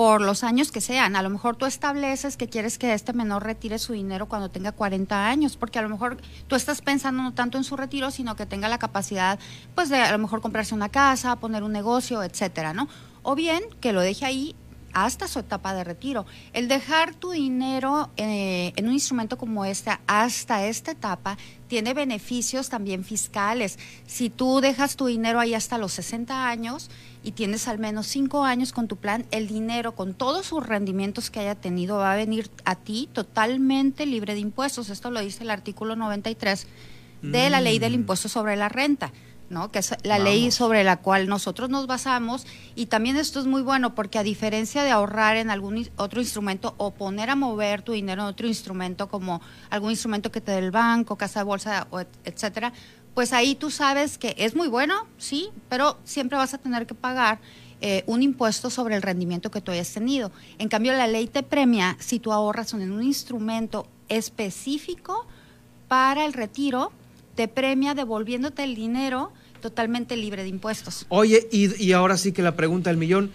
por 0.00 0.22
los 0.22 0.44
años 0.44 0.72
que 0.72 0.80
sean. 0.80 1.14
A 1.14 1.22
lo 1.22 1.28
mejor 1.28 1.56
tú 1.56 1.66
estableces 1.66 2.38
que 2.38 2.48
quieres 2.48 2.78
que 2.78 2.94
este 2.94 3.12
menor 3.12 3.44
retire 3.44 3.78
su 3.78 3.92
dinero 3.92 4.28
cuando 4.28 4.48
tenga 4.48 4.72
40 4.72 5.28
años, 5.28 5.58
porque 5.58 5.78
a 5.78 5.82
lo 5.82 5.90
mejor 5.90 6.16
tú 6.46 6.56
estás 6.56 6.80
pensando 6.80 7.22
no 7.22 7.34
tanto 7.34 7.58
en 7.58 7.64
su 7.64 7.76
retiro, 7.76 8.10
sino 8.10 8.34
que 8.34 8.46
tenga 8.46 8.70
la 8.70 8.78
capacidad, 8.78 9.38
pues 9.74 9.90
de 9.90 9.98
a 9.98 10.10
lo 10.10 10.16
mejor 10.16 10.40
comprarse 10.40 10.74
una 10.74 10.88
casa, 10.88 11.36
poner 11.36 11.62
un 11.62 11.72
negocio, 11.72 12.22
etcétera, 12.22 12.72
¿no? 12.72 12.88
O 13.22 13.34
bien 13.34 13.62
que 13.82 13.92
lo 13.92 14.00
deje 14.00 14.24
ahí 14.24 14.56
hasta 14.92 15.28
su 15.28 15.38
etapa 15.38 15.74
de 15.74 15.84
retiro. 15.84 16.26
El 16.52 16.68
dejar 16.68 17.14
tu 17.14 17.30
dinero 17.30 18.10
eh, 18.16 18.72
en 18.76 18.86
un 18.86 18.92
instrumento 18.92 19.38
como 19.38 19.64
este 19.64 19.90
hasta 20.06 20.66
esta 20.66 20.92
etapa 20.92 21.38
tiene 21.68 21.94
beneficios 21.94 22.68
también 22.68 23.04
fiscales. 23.04 23.78
Si 24.06 24.30
tú 24.30 24.60
dejas 24.60 24.96
tu 24.96 25.06
dinero 25.06 25.40
ahí 25.40 25.54
hasta 25.54 25.78
los 25.78 25.92
60 25.92 26.48
años 26.48 26.90
y 27.22 27.32
tienes 27.32 27.68
al 27.68 27.78
menos 27.78 28.06
5 28.08 28.44
años 28.44 28.72
con 28.72 28.88
tu 28.88 28.96
plan, 28.96 29.26
el 29.30 29.46
dinero 29.46 29.94
con 29.94 30.14
todos 30.14 30.46
sus 30.46 30.66
rendimientos 30.66 31.30
que 31.30 31.40
haya 31.40 31.54
tenido 31.54 31.98
va 31.98 32.12
a 32.12 32.16
venir 32.16 32.50
a 32.64 32.74
ti 32.76 33.08
totalmente 33.12 34.06
libre 34.06 34.34
de 34.34 34.40
impuestos. 34.40 34.90
Esto 34.90 35.10
lo 35.10 35.20
dice 35.20 35.44
el 35.44 35.50
artículo 35.50 35.96
93 35.96 36.66
de 37.22 37.50
la 37.50 37.60
ley 37.60 37.78
del 37.78 37.92
mm. 37.92 38.00
impuesto 38.00 38.28
sobre 38.28 38.56
la 38.56 38.68
renta. 38.68 39.12
¿No? 39.50 39.70
que 39.70 39.80
es 39.80 39.94
la 40.04 40.18
ley 40.18 40.50
sobre 40.50 40.84
la 40.84 40.96
cual 40.96 41.28
nosotros 41.28 41.68
nos 41.68 41.86
basamos. 41.86 42.46
Y 42.74 42.86
también 42.86 43.16
esto 43.16 43.40
es 43.40 43.46
muy 43.46 43.62
bueno 43.62 43.94
porque 43.94 44.18
a 44.18 44.22
diferencia 44.22 44.82
de 44.82 44.90
ahorrar 44.90 45.36
en 45.36 45.50
algún 45.50 45.88
otro 45.96 46.20
instrumento 46.20 46.74
o 46.78 46.92
poner 46.92 47.28
a 47.28 47.36
mover 47.36 47.82
tu 47.82 47.92
dinero 47.92 48.22
en 48.22 48.28
otro 48.28 48.46
instrumento 48.46 49.08
como 49.08 49.42
algún 49.68 49.90
instrumento 49.90 50.30
que 50.30 50.40
te 50.40 50.52
dé 50.52 50.58
el 50.58 50.70
banco, 50.70 51.16
casa 51.16 51.40
de 51.40 51.44
bolsa, 51.44 51.86
etcétera, 52.24 52.72
pues 53.12 53.32
ahí 53.32 53.56
tú 53.56 53.70
sabes 53.70 54.16
que 54.16 54.34
es 54.38 54.54
muy 54.54 54.68
bueno, 54.68 55.06
sí, 55.18 55.50
pero 55.68 55.98
siempre 56.04 56.38
vas 56.38 56.54
a 56.54 56.58
tener 56.58 56.86
que 56.86 56.94
pagar 56.94 57.40
eh, 57.80 58.04
un 58.06 58.22
impuesto 58.22 58.70
sobre 58.70 58.94
el 58.94 59.02
rendimiento 59.02 59.50
que 59.50 59.60
tú 59.60 59.72
hayas 59.72 59.92
tenido. 59.92 60.30
En 60.58 60.68
cambio, 60.68 60.92
la 60.92 61.06
ley 61.06 61.26
te 61.26 61.42
premia 61.42 61.96
si 61.98 62.20
tú 62.20 62.32
ahorras 62.32 62.72
en 62.72 62.92
un 62.92 63.02
instrumento 63.02 63.86
específico 64.08 65.26
para 65.88 66.24
el 66.24 66.34
retiro, 66.34 66.92
te 67.34 67.48
premia 67.48 67.94
devolviéndote 67.94 68.62
el 68.62 68.74
dinero 68.74 69.32
totalmente 69.60 70.16
libre 70.16 70.42
de 70.42 70.48
impuestos. 70.48 71.06
Oye, 71.08 71.48
y, 71.50 71.92
ahora 71.92 72.16
sí 72.16 72.32
que 72.32 72.42
la 72.42 72.56
pregunta 72.56 72.90
del 72.90 72.96
millón, 72.96 73.30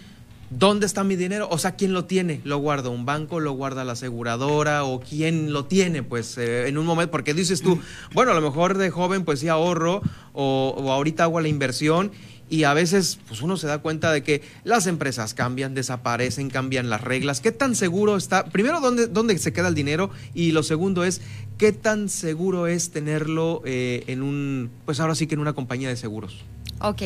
¿dónde 0.50 0.86
está 0.86 1.04
mi 1.04 1.16
dinero? 1.16 1.48
O 1.50 1.58
sea, 1.58 1.76
¿quién 1.76 1.92
lo 1.92 2.04
tiene? 2.04 2.40
¿Lo 2.44 2.58
guarda 2.58 2.90
un 2.90 3.06
banco? 3.06 3.40
¿Lo 3.40 3.52
guarda 3.52 3.84
la 3.84 3.92
aseguradora? 3.92 4.84
¿O 4.84 5.00
quién 5.00 5.52
lo 5.52 5.64
tiene? 5.64 6.02
Pues 6.02 6.36
eh, 6.38 6.68
en 6.68 6.78
un 6.78 6.86
momento, 6.86 7.10
porque 7.10 7.34
dices 7.34 7.62
tú, 7.62 7.80
bueno, 8.12 8.32
a 8.32 8.34
lo 8.34 8.40
mejor 8.40 8.76
de 8.76 8.90
joven 8.90 9.24
pues 9.24 9.40
sí 9.40 9.48
ahorro 9.48 10.02
o, 10.32 10.74
o 10.76 10.92
ahorita 10.92 11.24
hago 11.24 11.40
la 11.40 11.48
inversión 11.48 12.12
y 12.48 12.64
a 12.64 12.74
veces 12.74 13.18
pues 13.26 13.42
uno 13.42 13.56
se 13.56 13.66
da 13.66 13.78
cuenta 13.78 14.12
de 14.12 14.22
que 14.22 14.42
las 14.64 14.86
empresas 14.86 15.34
cambian, 15.34 15.74
desaparecen, 15.74 16.50
cambian 16.50 16.88
las 16.88 17.00
reglas. 17.00 17.40
¿Qué 17.40 17.52
tan 17.52 17.74
seguro 17.74 18.16
está? 18.16 18.44
Primero, 18.44 18.80
¿dónde, 18.80 19.06
dónde 19.08 19.36
se 19.38 19.52
queda 19.52 19.68
el 19.68 19.74
dinero? 19.74 20.10
Y 20.34 20.52
lo 20.52 20.62
segundo 20.62 21.04
es, 21.04 21.20
¿qué 21.58 21.72
tan 21.72 22.08
seguro 22.08 22.66
es 22.66 22.90
tenerlo 22.90 23.62
eh, 23.64 24.04
en 24.06 24.22
un, 24.22 24.70
pues 24.84 25.00
ahora 25.00 25.14
sí 25.14 25.26
que 25.26 25.34
en 25.34 25.40
una 25.40 25.54
compañía 25.54 25.88
de 25.88 25.96
seguros? 25.96 26.44
Ok. 26.80 27.02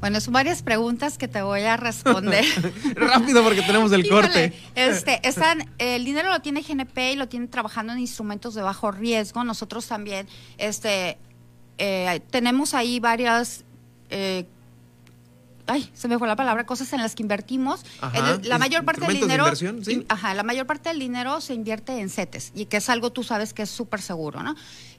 Bueno, 0.00 0.20
son 0.20 0.34
varias 0.34 0.62
preguntas 0.62 1.16
que 1.16 1.28
te 1.28 1.40
voy 1.40 1.62
a 1.62 1.76
responder. 1.76 2.44
Rápido 2.94 3.42
porque 3.42 3.62
tenemos 3.62 3.90
el 3.92 4.06
corte. 4.10 4.52
Este, 4.74 5.26
están, 5.26 5.70
el 5.78 6.04
dinero 6.04 6.30
lo 6.30 6.40
tiene 6.40 6.62
GNP 6.62 7.12
y 7.12 7.16
lo 7.16 7.28
tiene 7.28 7.46
trabajando 7.46 7.92
en 7.92 8.00
instrumentos 8.00 8.54
de 8.54 8.62
bajo 8.62 8.90
riesgo. 8.90 9.44
Nosotros 9.44 9.86
también 9.86 10.26
este, 10.58 11.16
eh, 11.78 12.20
tenemos 12.30 12.74
ahí 12.74 13.00
varias 13.00 13.64
eh, 14.10 14.44
ay, 15.66 15.90
se 15.94 16.08
me 16.08 16.18
fue 16.18 16.28
la 16.28 16.36
palabra, 16.36 16.66
cosas 16.66 16.92
en 16.92 17.00
las 17.00 17.14
que 17.14 17.22
invertimos. 17.22 17.84
la 18.42 18.58
mayor 18.58 18.84
parte 18.84 19.06
del 19.06 19.20
dinero, 19.20 19.46
ajá, 20.08 20.34
la 20.34 20.42
mayor 20.42 20.66
parte 20.66 20.90
del 20.90 20.98
dinero 20.98 21.40
se 21.40 21.54
invierte 21.54 21.98
en 22.00 22.10
CETES 22.10 22.52
y 22.54 22.66
que 22.66 22.78
es 22.78 22.88
algo 22.88 23.12
tú 23.12 23.22
sabes 23.22 23.54
que 23.54 23.62
es 23.62 23.70
súper 23.70 24.00
seguro, 24.00 24.42
¿no? 24.42 24.54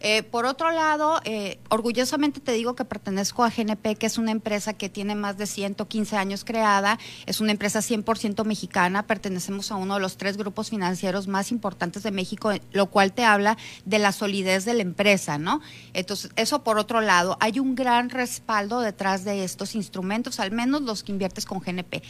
Eh, 0.08 0.22
por 0.22 0.46
otro 0.46 0.70
lado, 0.70 1.20
eh, 1.24 1.58
orgullosamente 1.70 2.40
te 2.40 2.52
digo 2.52 2.76
que 2.76 2.86
pertenezco 2.86 3.44
a 3.44 3.50
GNP, 3.50 3.96
que 3.96 4.06
es 4.06 4.20
una 4.20 4.30
empresa 4.30 4.74
que 4.74 4.88
tiene 4.88 5.16
más 5.16 5.40
de 5.40 5.48
115 5.48 6.16
años 6.16 6.46
creada, 6.46 7.00
es 7.26 7.42
una 7.42 7.52
empresa 7.52 7.80
100% 7.82 8.46
mexicana, 8.46 9.08
pertenecemos 9.08 9.72
a 9.72 9.78
uno 9.78 9.96
de 9.96 10.02
los 10.02 10.18
tres 10.18 10.38
grupos 10.38 10.70
financieros 10.70 11.28
más 11.28 11.52
importantes 11.52 12.04
de 12.04 12.12
México, 12.12 12.52
lo 12.72 12.86
cual 12.92 13.14
te 13.14 13.26
habla 13.26 13.58
de 13.86 13.98
la 13.98 14.12
solidez 14.12 14.64
de 14.64 14.76
la 14.76 14.84
empresa, 14.84 15.40
¿no? 15.40 15.60
Entonces, 15.96 16.30
eso 16.36 16.64
por 16.64 16.78
otro 16.78 17.02
lado, 17.02 17.36
hay 17.40 17.58
un 17.58 17.74
gran 17.74 18.12
respaldo 18.12 18.82
detrás 18.82 19.24
de 19.24 19.44
estos 19.44 19.74
instrumentos, 19.74 20.40
al 20.40 20.52
menos 20.52 20.84
los 20.84 21.02
que 21.02 21.14
inviertes 21.14 21.48
con 21.48 21.62
GNP. 21.62 22.04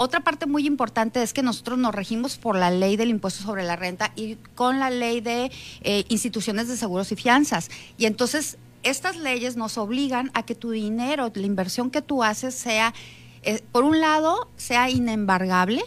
Otra 0.00 0.20
parte 0.20 0.46
muy 0.46 0.64
importante 0.64 1.20
es 1.24 1.32
que 1.32 1.42
nosotros 1.42 1.76
nos 1.76 1.92
regimos 1.92 2.38
por 2.38 2.54
la 2.54 2.70
ley 2.70 2.96
del 2.96 3.10
impuesto 3.10 3.42
sobre 3.42 3.64
la 3.64 3.74
renta 3.74 4.12
y 4.14 4.36
con 4.54 4.78
la 4.78 4.90
ley 4.90 5.20
de 5.20 5.50
eh, 5.82 6.04
instituciones 6.08 6.68
de 6.68 6.76
seguros 6.76 7.10
y 7.10 7.16
fianzas. 7.16 7.68
Y 7.96 8.06
entonces 8.06 8.58
estas 8.84 9.16
leyes 9.16 9.56
nos 9.56 9.76
obligan 9.76 10.30
a 10.34 10.44
que 10.44 10.54
tu 10.54 10.70
dinero, 10.70 11.32
la 11.34 11.46
inversión 11.46 11.90
que 11.90 12.00
tú 12.00 12.22
haces 12.22 12.54
sea, 12.54 12.94
eh, 13.42 13.60
por 13.72 13.82
un 13.82 14.00
lado, 14.00 14.48
sea 14.56 14.88
inembargable, 14.88 15.82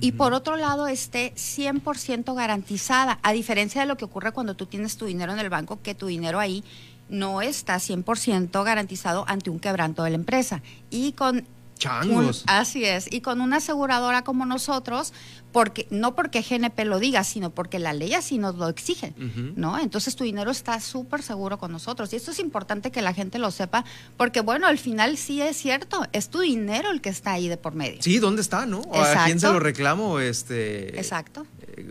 y 0.00 0.12
por 0.12 0.32
otro 0.32 0.56
lado 0.56 0.86
esté 0.86 1.34
100% 1.34 2.34
garantizada, 2.34 3.18
a 3.22 3.32
diferencia 3.32 3.82
de 3.82 3.88
lo 3.88 3.98
que 3.98 4.06
ocurre 4.06 4.32
cuando 4.32 4.54
tú 4.54 4.64
tienes 4.64 4.96
tu 4.96 5.04
dinero 5.04 5.32
en 5.32 5.38
el 5.38 5.50
banco, 5.50 5.80
que 5.82 5.94
tu 5.94 6.06
dinero 6.06 6.38
ahí 6.38 6.64
no 7.10 7.42
está 7.42 7.74
100% 7.76 8.64
garantizado 8.64 9.24
ante 9.28 9.50
un 9.50 9.58
quebranto 9.58 10.02
de 10.02 10.10
la 10.10 10.16
empresa. 10.16 10.62
Y 10.90 11.12
con 11.12 11.44
Changos. 11.80 12.44
así 12.46 12.84
es. 12.84 13.12
Y 13.12 13.22
con 13.22 13.40
una 13.40 13.56
aseguradora 13.56 14.22
como 14.22 14.46
nosotros, 14.46 15.12
porque 15.50 15.88
no 15.90 16.14
porque 16.14 16.42
GNP 16.42 16.84
lo 16.84 17.00
diga, 17.00 17.24
sino 17.24 17.50
porque 17.50 17.78
la 17.78 17.92
ley 17.92 18.14
así 18.14 18.38
nos 18.38 18.54
lo 18.54 18.68
exige, 18.68 19.14
¿no? 19.56 19.78
Entonces 19.78 20.14
tu 20.14 20.24
dinero 20.24 20.50
está 20.50 20.78
súper 20.78 21.22
seguro 21.22 21.58
con 21.58 21.72
nosotros. 21.72 22.12
Y 22.12 22.16
esto 22.16 22.30
es 22.30 22.38
importante 22.38 22.92
que 22.92 23.02
la 23.02 23.14
gente 23.14 23.38
lo 23.38 23.50
sepa, 23.50 23.84
porque 24.16 24.40
bueno, 24.42 24.66
al 24.66 24.78
final 24.78 25.16
sí 25.16 25.42
es 25.42 25.56
cierto, 25.56 26.06
es 26.12 26.28
tu 26.28 26.40
dinero 26.40 26.90
el 26.90 27.00
que 27.00 27.08
está 27.08 27.32
ahí 27.32 27.48
de 27.48 27.56
por 27.56 27.74
medio. 27.74 28.00
Sí, 28.00 28.18
¿dónde 28.18 28.42
está, 28.42 28.66
no? 28.66 28.82
¿A 28.94 29.24
quién 29.24 29.40
se 29.40 29.48
lo 29.48 29.58
reclamo? 29.58 30.20
Este, 30.20 30.96
Exacto. 30.98 31.46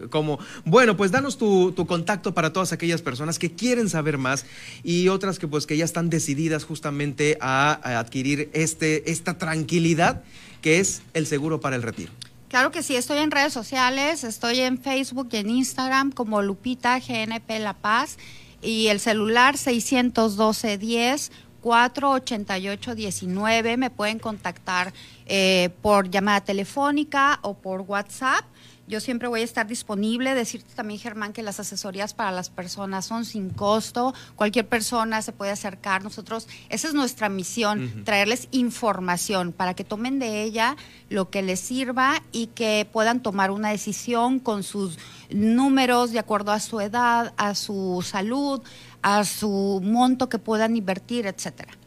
Como, 0.09 0.39
bueno, 0.65 0.97
pues 0.97 1.11
danos 1.11 1.37
tu, 1.37 1.71
tu, 1.71 1.85
contacto 1.85 2.33
para 2.33 2.53
todas 2.53 2.71
aquellas 2.71 3.01
personas 3.01 3.39
que 3.39 3.51
quieren 3.51 3.89
saber 3.89 4.17
más 4.17 4.45
y 4.83 5.07
otras 5.09 5.39
que 5.39 5.47
pues 5.47 5.65
que 5.65 5.77
ya 5.77 5.85
están 5.85 6.09
decididas 6.09 6.63
justamente 6.63 7.37
a, 7.41 7.79
a 7.83 7.99
adquirir 7.99 8.49
este, 8.53 9.11
esta 9.11 9.37
tranquilidad 9.37 10.23
que 10.61 10.79
es 10.79 11.01
el 11.13 11.25
seguro 11.25 11.59
para 11.59 11.75
el 11.75 11.83
retiro. 11.83 12.11
Claro 12.49 12.71
que 12.71 12.81
sí, 12.81 12.95
estoy 12.95 13.19
en 13.19 13.29
redes 13.29 13.53
sociales, 13.53 14.23
estoy 14.23 14.61
en 14.61 14.79
Facebook 14.79 15.29
y 15.31 15.37
en 15.37 15.49
Instagram 15.51 16.11
como 16.11 16.41
Lupita 16.41 16.99
GNP 16.99 17.59
La 17.59 17.73
Paz 17.73 18.17
y 18.61 18.87
el 18.87 18.99
celular 18.99 19.57
612 19.57 20.77
10 20.77 21.31
488 21.61 22.95
19 22.95 23.77
me 23.77 23.89
pueden 23.89 24.19
contactar 24.19 24.93
eh, 25.25 25.69
por 25.81 26.09
llamada 26.09 26.41
telefónica 26.41 27.39
o 27.41 27.53
por 27.53 27.81
WhatsApp 27.81 28.43
yo 28.89 28.99
siempre 28.99 29.27
voy 29.27 29.41
a 29.41 29.43
estar 29.43 29.67
disponible. 29.67 30.33
Decirte 30.33 30.73
también, 30.73 30.99
Germán, 30.99 31.31
que 31.31 31.43
las 31.43 31.59
asesorías 31.59 32.15
para 32.15 32.31
las 32.31 32.49
personas 32.49 33.05
son 33.05 33.23
sin 33.23 33.51
costo. 33.51 34.15
Cualquier 34.35 34.67
persona 34.67 35.21
se 35.21 35.31
puede 35.31 35.51
acercar. 35.51 36.03
Nosotros, 36.03 36.47
esa 36.69 36.87
es 36.87 36.95
nuestra 36.95 37.29
misión, 37.29 38.03
traerles 38.03 38.47
información 38.49 39.53
para 39.53 39.75
que 39.75 39.83
tomen 39.83 40.17
de 40.17 40.41
ella 40.41 40.75
lo 41.07 41.29
que 41.29 41.43
les 41.43 41.59
sirva 41.59 42.23
y 42.31 42.47
que 42.47 42.89
puedan 42.91 43.21
tomar 43.21 43.51
una 43.51 43.69
decisión 43.69 44.39
con 44.39 44.63
sus 44.63 44.97
números 45.29 46.11
de 46.11 46.17
acuerdo 46.17 46.51
a 46.51 46.59
su 46.59 46.81
edad, 46.81 47.33
a 47.37 47.53
su 47.53 48.03
salud, 48.03 48.61
a 49.03 49.23
su 49.23 49.81
monto 49.83 50.29
que 50.29 50.39
puedan 50.39 50.75
invertir, 50.75 51.27
etcétera. 51.27 51.78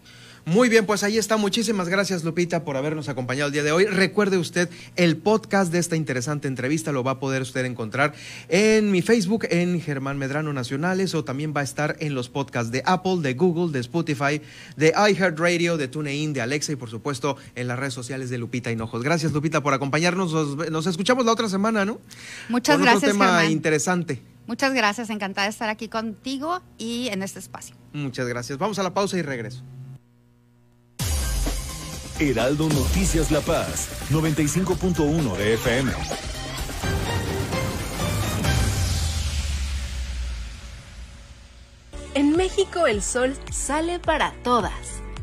Muy 0.44 0.68
bien, 0.68 0.86
pues 0.86 1.04
ahí 1.04 1.18
está. 1.18 1.36
Muchísimas 1.36 1.88
gracias, 1.88 2.24
Lupita, 2.24 2.64
por 2.64 2.76
habernos 2.76 3.08
acompañado 3.08 3.46
el 3.46 3.52
día 3.52 3.62
de 3.62 3.70
hoy. 3.70 3.84
Recuerde 3.84 4.38
usted, 4.38 4.68
el 4.96 5.16
podcast 5.16 5.70
de 5.72 5.78
esta 5.78 5.94
interesante 5.94 6.48
entrevista 6.48 6.90
lo 6.90 7.04
va 7.04 7.12
a 7.12 7.20
poder 7.20 7.42
usted 7.42 7.64
encontrar 7.64 8.12
en 8.48 8.90
mi 8.90 9.02
Facebook, 9.02 9.46
en 9.50 9.80
Germán 9.80 10.18
Medrano 10.18 10.52
Nacionales, 10.52 11.14
o 11.14 11.22
también 11.22 11.54
va 11.56 11.60
a 11.60 11.64
estar 11.64 11.96
en 12.00 12.16
los 12.16 12.28
podcasts 12.28 12.72
de 12.72 12.82
Apple, 12.86 13.18
de 13.20 13.34
Google, 13.34 13.70
de 13.72 13.78
Spotify, 13.78 14.42
de 14.76 14.88
iHeartRadio, 14.88 15.76
de 15.76 15.86
TuneIn, 15.86 16.32
de 16.32 16.40
Alexa 16.40 16.72
y, 16.72 16.76
por 16.76 16.90
supuesto, 16.90 17.36
en 17.54 17.68
las 17.68 17.78
redes 17.78 17.94
sociales 17.94 18.28
de 18.28 18.38
Lupita 18.38 18.72
Hinojos. 18.72 19.04
Gracias, 19.04 19.30
Lupita, 19.30 19.62
por 19.62 19.74
acompañarnos. 19.74 20.32
Nos, 20.70 20.86
escuchamos 20.86 21.24
la 21.24 21.32
otra 21.32 21.48
semana, 21.48 21.84
¿no? 21.84 22.00
Muchas 22.48 22.76
Con 22.76 22.82
gracias. 22.82 23.12
Otro 23.12 23.12
tema 23.12 23.44
interesante. 23.44 24.20
Muchas 24.48 24.74
gracias, 24.74 25.08
encantada 25.10 25.46
de 25.46 25.50
estar 25.50 25.68
aquí 25.68 25.88
contigo 25.88 26.60
y 26.78 27.08
en 27.08 27.22
este 27.22 27.38
espacio. 27.38 27.76
Muchas 27.92 28.26
gracias. 28.26 28.58
Vamos 28.58 28.80
a 28.80 28.82
la 28.82 28.92
pausa 28.92 29.16
y 29.16 29.22
regreso. 29.22 29.62
Heraldo 32.30 32.68
Noticias 32.68 33.30
La 33.32 33.40
Paz, 33.40 33.88
95.1 34.10 35.36
de 35.36 35.54
FM. 35.54 35.92
En 42.14 42.36
México 42.36 42.86
el 42.86 43.02
sol 43.02 43.34
sale 43.50 43.98
para 43.98 44.32
todas 44.44 45.01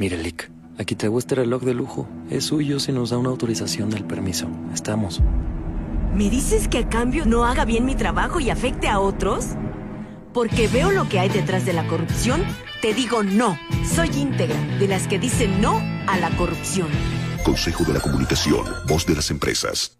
Mire, 0.00 0.16
Lick, 0.16 0.50
aquí 0.78 0.94
te 0.94 1.14
este 1.14 1.34
reloj 1.34 1.62
de 1.62 1.74
lujo. 1.74 2.08
Es 2.30 2.44
suyo 2.44 2.80
si 2.80 2.90
nos 2.90 3.10
da 3.10 3.18
una 3.18 3.28
autorización 3.28 3.90
del 3.90 4.06
permiso. 4.06 4.48
Estamos. 4.72 5.20
¿Me 6.14 6.30
dices 6.30 6.68
que 6.68 6.78
a 6.78 6.88
cambio 6.88 7.26
no 7.26 7.44
haga 7.44 7.66
bien 7.66 7.84
mi 7.84 7.94
trabajo 7.94 8.40
y 8.40 8.48
afecte 8.48 8.88
a 8.88 8.98
otros? 8.98 9.48
Porque 10.32 10.68
veo 10.68 10.90
lo 10.90 11.06
que 11.06 11.18
hay 11.18 11.28
detrás 11.28 11.66
de 11.66 11.74
la 11.74 11.86
corrupción, 11.86 12.42
te 12.80 12.94
digo 12.94 13.22
no. 13.22 13.58
Soy 13.94 14.08
íntegra, 14.16 14.56
de 14.78 14.88
las 14.88 15.06
que 15.06 15.18
dicen 15.18 15.60
no 15.60 15.76
a 16.06 16.16
la 16.16 16.30
corrupción. 16.30 16.88
Consejo 17.44 17.84
de 17.84 17.92
la 17.92 18.00
Comunicación, 18.00 18.64
voz 18.88 19.04
de 19.04 19.16
las 19.16 19.30
empresas. 19.30 19.99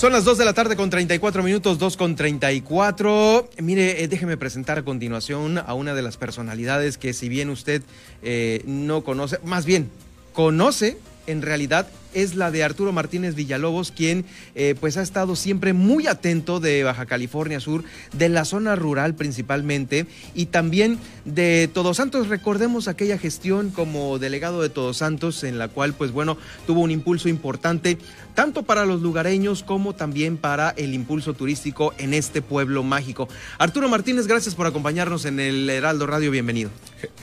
Son 0.00 0.14
las 0.14 0.24
2 0.24 0.38
de 0.38 0.46
la 0.46 0.54
tarde 0.54 0.76
con 0.76 0.88
34 0.88 1.42
minutos, 1.42 1.78
2 1.78 1.98
con 1.98 2.16
34. 2.16 3.50
Mire, 3.58 4.02
eh, 4.02 4.08
déjeme 4.08 4.38
presentar 4.38 4.78
a 4.78 4.82
continuación 4.82 5.58
a 5.58 5.74
una 5.74 5.92
de 5.92 6.00
las 6.00 6.16
personalidades 6.16 6.96
que 6.96 7.12
si 7.12 7.28
bien 7.28 7.50
usted 7.50 7.82
eh, 8.22 8.62
no 8.64 9.04
conoce, 9.04 9.40
más 9.44 9.66
bien 9.66 9.90
conoce 10.32 10.96
en 11.26 11.42
realidad 11.42 11.86
es 12.14 12.34
la 12.34 12.50
de 12.50 12.62
Arturo 12.62 12.92
Martínez 12.92 13.34
Villalobos, 13.34 13.92
quien 13.92 14.24
eh, 14.54 14.74
pues 14.78 14.96
ha 14.96 15.02
estado 15.02 15.36
siempre 15.36 15.72
muy 15.72 16.06
atento 16.06 16.60
de 16.60 16.84
Baja 16.84 17.06
California 17.06 17.60
Sur, 17.60 17.84
de 18.12 18.28
la 18.28 18.44
zona 18.44 18.76
rural 18.76 19.14
principalmente, 19.14 20.06
y 20.34 20.46
también 20.46 20.98
de 21.24 21.68
Todos 21.72 21.98
Santos. 21.98 22.28
Recordemos 22.28 22.88
aquella 22.88 23.18
gestión 23.18 23.70
como 23.70 24.18
delegado 24.18 24.62
de 24.62 24.68
Todos 24.68 24.98
Santos, 24.98 25.44
en 25.44 25.58
la 25.58 25.68
cual 25.68 25.94
pues 25.94 26.12
bueno, 26.12 26.36
tuvo 26.66 26.80
un 26.80 26.90
impulso 26.90 27.28
importante 27.28 27.98
tanto 28.34 28.62
para 28.62 28.86
los 28.86 29.02
lugareños 29.02 29.62
como 29.62 29.94
también 29.94 30.36
para 30.36 30.70
el 30.70 30.94
impulso 30.94 31.34
turístico 31.34 31.92
en 31.98 32.14
este 32.14 32.42
pueblo 32.42 32.82
mágico. 32.82 33.28
Arturo 33.58 33.88
Martínez, 33.88 34.26
gracias 34.26 34.54
por 34.54 34.66
acompañarnos 34.66 35.24
en 35.24 35.40
el 35.40 35.68
Heraldo 35.68 36.06
Radio, 36.06 36.30
bienvenido. 36.30 36.70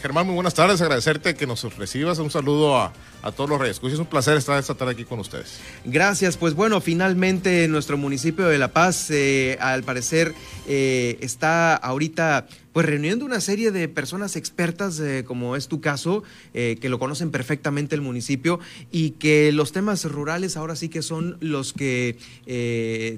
Germán, 0.02 0.26
muy 0.26 0.36
buenas 0.36 0.54
tardes, 0.54 0.82
agradecerte 0.82 1.36
que 1.36 1.48
nos 1.48 1.64
recibas, 1.78 2.20
un 2.20 2.30
saludo 2.30 2.78
a, 2.78 2.94
todos 3.36 3.50
los 3.50 3.60
reyes. 3.60 3.82
Es 3.84 4.00
un 4.00 4.06
placer 4.06 4.38
estar 4.38 4.58
esta 4.58 4.76
tarde 4.78 4.94
aquí 4.94 5.04
con 5.04 5.20
ustedes. 5.20 5.60
Gracias, 5.86 6.38
pues 6.38 6.54
bueno, 6.54 6.82
finalmente 6.82 7.68
nuestro 7.68 7.98
municipio 7.98 8.48
de 8.48 8.58
La 8.58 8.72
Paz, 8.72 9.10
eh, 9.12 9.58
al 9.60 9.84
parecer, 9.84 10.34
eh, 10.68 11.18
está 11.22 11.76
ahorita 11.76 12.48
pues 12.72 12.86
reuniendo 12.86 13.26
una 13.26 13.42
serie 13.42 13.72
de 13.72 13.88
personas 13.88 14.36
expertas, 14.36 15.00
eh, 15.00 15.24
como 15.26 15.56
es 15.56 15.68
tu 15.68 15.82
caso, 15.82 16.24
que 16.54 16.90
lo 16.90 17.00
conocen 17.00 17.32
perfectamente 17.32 17.96
el 17.96 18.02
municipio 18.02 18.60
y 18.92 19.12
que 19.12 19.52
los 19.52 19.72
temas 19.72 20.06
rurales 20.06 20.58
ahora 20.58 20.76
sí 20.76 20.90
que 20.90 21.02
son 21.02 21.38
los 21.40 21.74
que 21.74 22.18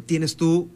tienes 0.06 0.38
tú 0.38 0.70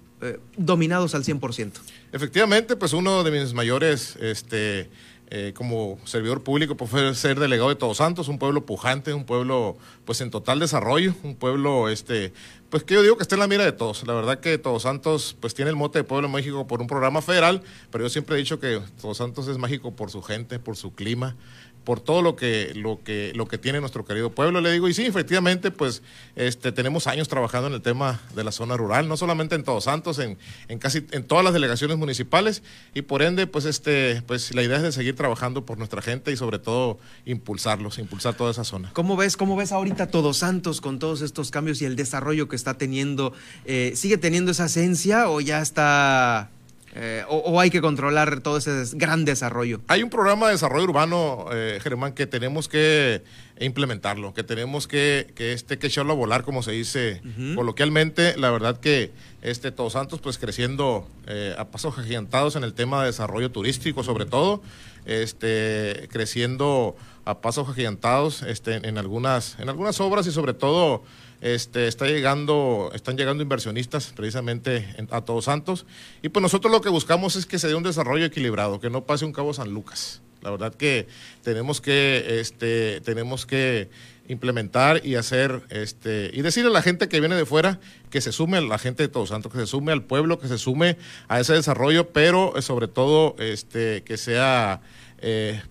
dominados 0.58 1.16
al 1.16 1.24
100%. 1.24 1.72
Efectivamente, 2.12 2.76
pues 2.76 2.94
uno 2.94 3.24
de 3.24 3.32
mis 3.32 3.54
mayores 3.54 4.18
este, 4.22 4.90
eh, 5.30 5.54
como 5.56 5.98
servidor 6.06 6.44
público, 6.44 6.76
pues 6.76 7.18
ser 7.18 7.40
delegado 7.40 7.70
de 7.70 7.76
Todos 7.76 7.98
Santos, 7.98 8.28
un 8.28 8.40
pueblo 8.40 8.66
pujante, 8.66 9.14
un 9.14 9.26
pueblo 9.26 9.78
pues 10.06 10.22
en 10.22 10.30
total 10.30 10.60
desarrollo, 10.60 11.14
un 11.24 11.36
pueblo 11.36 11.90
este 11.90 12.34
pues 12.70 12.84
que 12.84 12.96
yo 12.96 13.04
digo 13.04 13.18
que 13.18 13.22
está 13.22 13.36
en 13.36 13.40
la 13.40 13.48
mira 13.48 13.64
de 13.64 13.72
todos. 13.72 14.06
La 14.08 14.14
verdad 14.14 14.40
que 14.40 14.58
Todos 14.58 14.82
Santos 14.82 15.38
pues 15.40 15.54
tiene 15.54 15.70
el 15.70 15.76
mote 15.76 16.00
de 16.00 16.04
Pueblo 16.04 16.28
Mágico 16.28 16.66
por 16.66 16.82
un 16.82 16.88
programa 16.88 17.22
federal, 17.22 17.62
pero 17.92 18.04
yo 18.04 18.10
siempre 18.10 18.36
he 18.36 18.40
dicho 18.40 18.60
que 18.60 18.82
Todos 19.00 19.18
Santos 19.18 19.48
es 19.48 19.60
mágico 19.60 19.96
por 19.96 20.10
su 20.10 20.24
gente, 20.24 20.58
por 20.58 20.76
su 20.76 20.94
clima, 20.96 21.36
por 21.84 22.00
todo 22.00 22.22
lo 22.22 22.36
que, 22.36 22.72
lo 22.76 23.04
que, 23.04 23.32
lo 23.36 23.48
que 23.48 23.58
tiene 23.58 23.80
nuestro 23.80 24.06
querido 24.06 24.32
pueblo, 24.32 24.62
le 24.62 24.72
digo, 24.72 24.88
y 24.88 24.94
sí, 24.94 25.06
efectivamente, 25.06 25.72
pues 25.72 26.02
este, 26.36 26.72
tenemos 26.72 27.08
años 27.08 27.28
trabajando 27.28 27.68
en 27.68 27.74
el 27.74 27.82
tema 27.82 28.22
de 28.36 28.44
la 28.44 28.52
zona 28.52 28.78
rural, 28.78 29.08
no 29.08 29.18
solamente 29.18 29.56
en 29.56 29.64
Todos 29.64 29.86
Santos, 29.86 30.20
en, 30.20 30.38
en 30.68 30.80
casi 30.80 31.06
en 31.12 31.24
todas 31.24 31.44
las 31.44 31.54
delegaciones 31.54 31.98
municipales, 31.98 32.64
y 32.94 33.02
por 33.02 33.22
ende, 33.22 33.48
pues 33.48 33.66
este, 33.66 34.22
pues 34.26 34.54
la 34.56 34.64
idea 34.64 34.78
es 34.78 34.84
de 34.84 34.92
seguir 34.92 35.16
trabajando 35.16 35.66
por 35.66 35.78
nuestra 35.78 36.02
gente 36.02 36.32
y 36.32 36.38
sobre 36.38 36.60
todo 36.60 37.00
impulsarlos, 37.26 38.00
impulsar 38.00 38.36
toda 38.36 38.52
esa 38.52 38.64
zona. 38.64 38.92
¿Cómo 38.94 39.18
ves, 39.18 39.38
cómo 39.38 39.56
ves 39.56 39.72
ahorita 39.72 40.08
Todos 40.08 40.38
Santos 40.38 40.82
con 40.82 41.00
todos 41.00 41.22
estos 41.22 41.52
cambios 41.52 41.82
y 41.82 41.86
el 41.86 41.96
desarrollo 41.96 42.48
que 42.48 42.56
está 42.56 42.78
teniendo? 42.78 43.34
Eh, 43.66 43.94
¿Sigue 43.96 44.18
teniendo 44.18 44.52
esa 44.52 44.66
esencia 44.66 45.30
o 45.30 45.42
ya 45.42 45.62
está 45.62 46.50
eh, 46.96 47.24
o, 47.28 47.60
hay 47.60 47.72
que 47.72 47.82
controlar 47.82 48.42
todo 48.42 48.58
ese 48.58 48.84
gran 48.94 49.26
desarrollo? 49.26 49.82
Hay 49.88 50.04
un 50.04 50.12
programa 50.12 50.48
de 50.48 50.54
desarrollo 50.54 50.84
urbano, 50.84 51.48
eh, 51.52 51.80
Germán, 51.82 52.14
que 52.14 52.28
tenemos 52.28 52.68
que 52.68 53.24
implementarlo, 53.60 54.34
que 54.34 54.44
tenemos 54.44 54.88
que, 54.88 55.32
que, 55.36 55.54
este, 55.54 55.80
que 55.80 55.88
echarlo 55.88 56.14
a 56.14 56.16
volar, 56.16 56.44
como 56.44 56.62
se 56.62 56.72
dice 56.72 57.22
coloquialmente. 57.56 58.38
La 58.38 58.52
verdad 58.52 58.80
que 58.80 59.12
este 59.42 59.72
Todos 59.72 59.94
Santos, 59.94 60.20
pues 60.22 60.38
creciendo 60.38 61.08
eh, 61.26 61.56
a 61.58 61.66
pasos 61.66 61.98
agigantados 61.98 62.56
en 62.56 62.64
el 62.64 62.74
tema 62.74 63.02
de 63.02 63.08
desarrollo 63.08 63.52
turístico, 63.52 64.04
sobre 64.04 64.26
todo, 64.26 64.62
este, 65.06 66.08
creciendo 66.12 66.96
a 67.26 67.40
pasos 67.40 67.70
agigantados 67.70 68.44
este, 68.44 68.88
en, 68.88 68.98
algunas, 68.98 69.58
en 69.60 69.70
algunas 69.70 70.00
obras 70.00 70.28
y 70.28 70.32
sobre 70.32 70.54
todo 70.54 71.04
este, 71.44 71.90
está 71.90 72.08
llegando, 72.08 72.90
están 72.96 73.18
llegando 73.18 73.44
inversionistas 73.44 74.14
precisamente 74.16 74.96
a 75.12 75.22
Todos 75.22 75.46
Santos. 75.46 75.86
Y 76.22 76.30
pues 76.30 76.42
nosotros 76.42 76.72
lo 76.72 76.80
que 76.80 76.88
buscamos 76.88 77.36
es 77.36 77.46
que 77.46 77.60
se 77.60 77.68
dé 77.68 77.76
un 77.76 77.84
desarrollo 77.84 78.26
equilibrado, 78.26 78.80
que 78.80 78.90
no 78.90 79.04
pase 79.04 79.26
un 79.26 79.34
Cabo 79.34 79.54
San 79.54 79.72
Lucas. 79.72 80.22
La 80.42 80.52
verdad 80.52 80.74
que 80.74 81.08
tenemos 81.42 81.82
que, 81.82 82.40
este, 82.40 83.02
tenemos 83.02 83.46
que 83.46 83.90
implementar 84.30 85.06
y 85.06 85.16
hacer, 85.16 85.64
este, 85.70 86.32
y 86.34 86.44
decirle 86.44 86.70
a 86.70 86.74
la 86.74 86.82
gente 86.82 87.10
que 87.10 87.20
viene 87.20 87.36
de 87.36 87.46
fuera 87.46 87.82
que 88.10 88.22
se 88.22 88.32
sume 88.32 88.60
a 88.60 88.62
la 88.62 88.78
gente 88.78 89.04
de 89.04 89.10
Todos 89.10 89.30
Santos, 89.30 89.52
que 89.52 89.60
se 89.60 89.68
sume 89.68 89.92
al 89.92 90.04
pueblo, 90.04 90.40
que 90.40 90.48
se 90.48 90.58
sume 90.58 90.98
a 91.28 91.42
ese 91.42 91.52
desarrollo, 91.52 92.14
pero 92.14 92.56
eh, 92.56 92.62
sobre 92.62 92.88
todo 92.88 93.36
este, 93.38 94.04
que 94.04 94.16
sea 94.16 94.80
eh, 95.18 95.62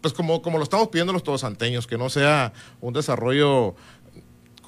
pues 0.00 0.14
como, 0.14 0.42
como 0.42 0.58
lo 0.58 0.64
estamos 0.64 0.88
pidiendo 0.88 1.12
los 1.12 1.22
todos 1.22 1.40
santeños, 1.40 1.86
que 1.86 1.98
no 1.98 2.10
sea 2.10 2.52
un 2.80 2.92
desarrollo 2.94 3.74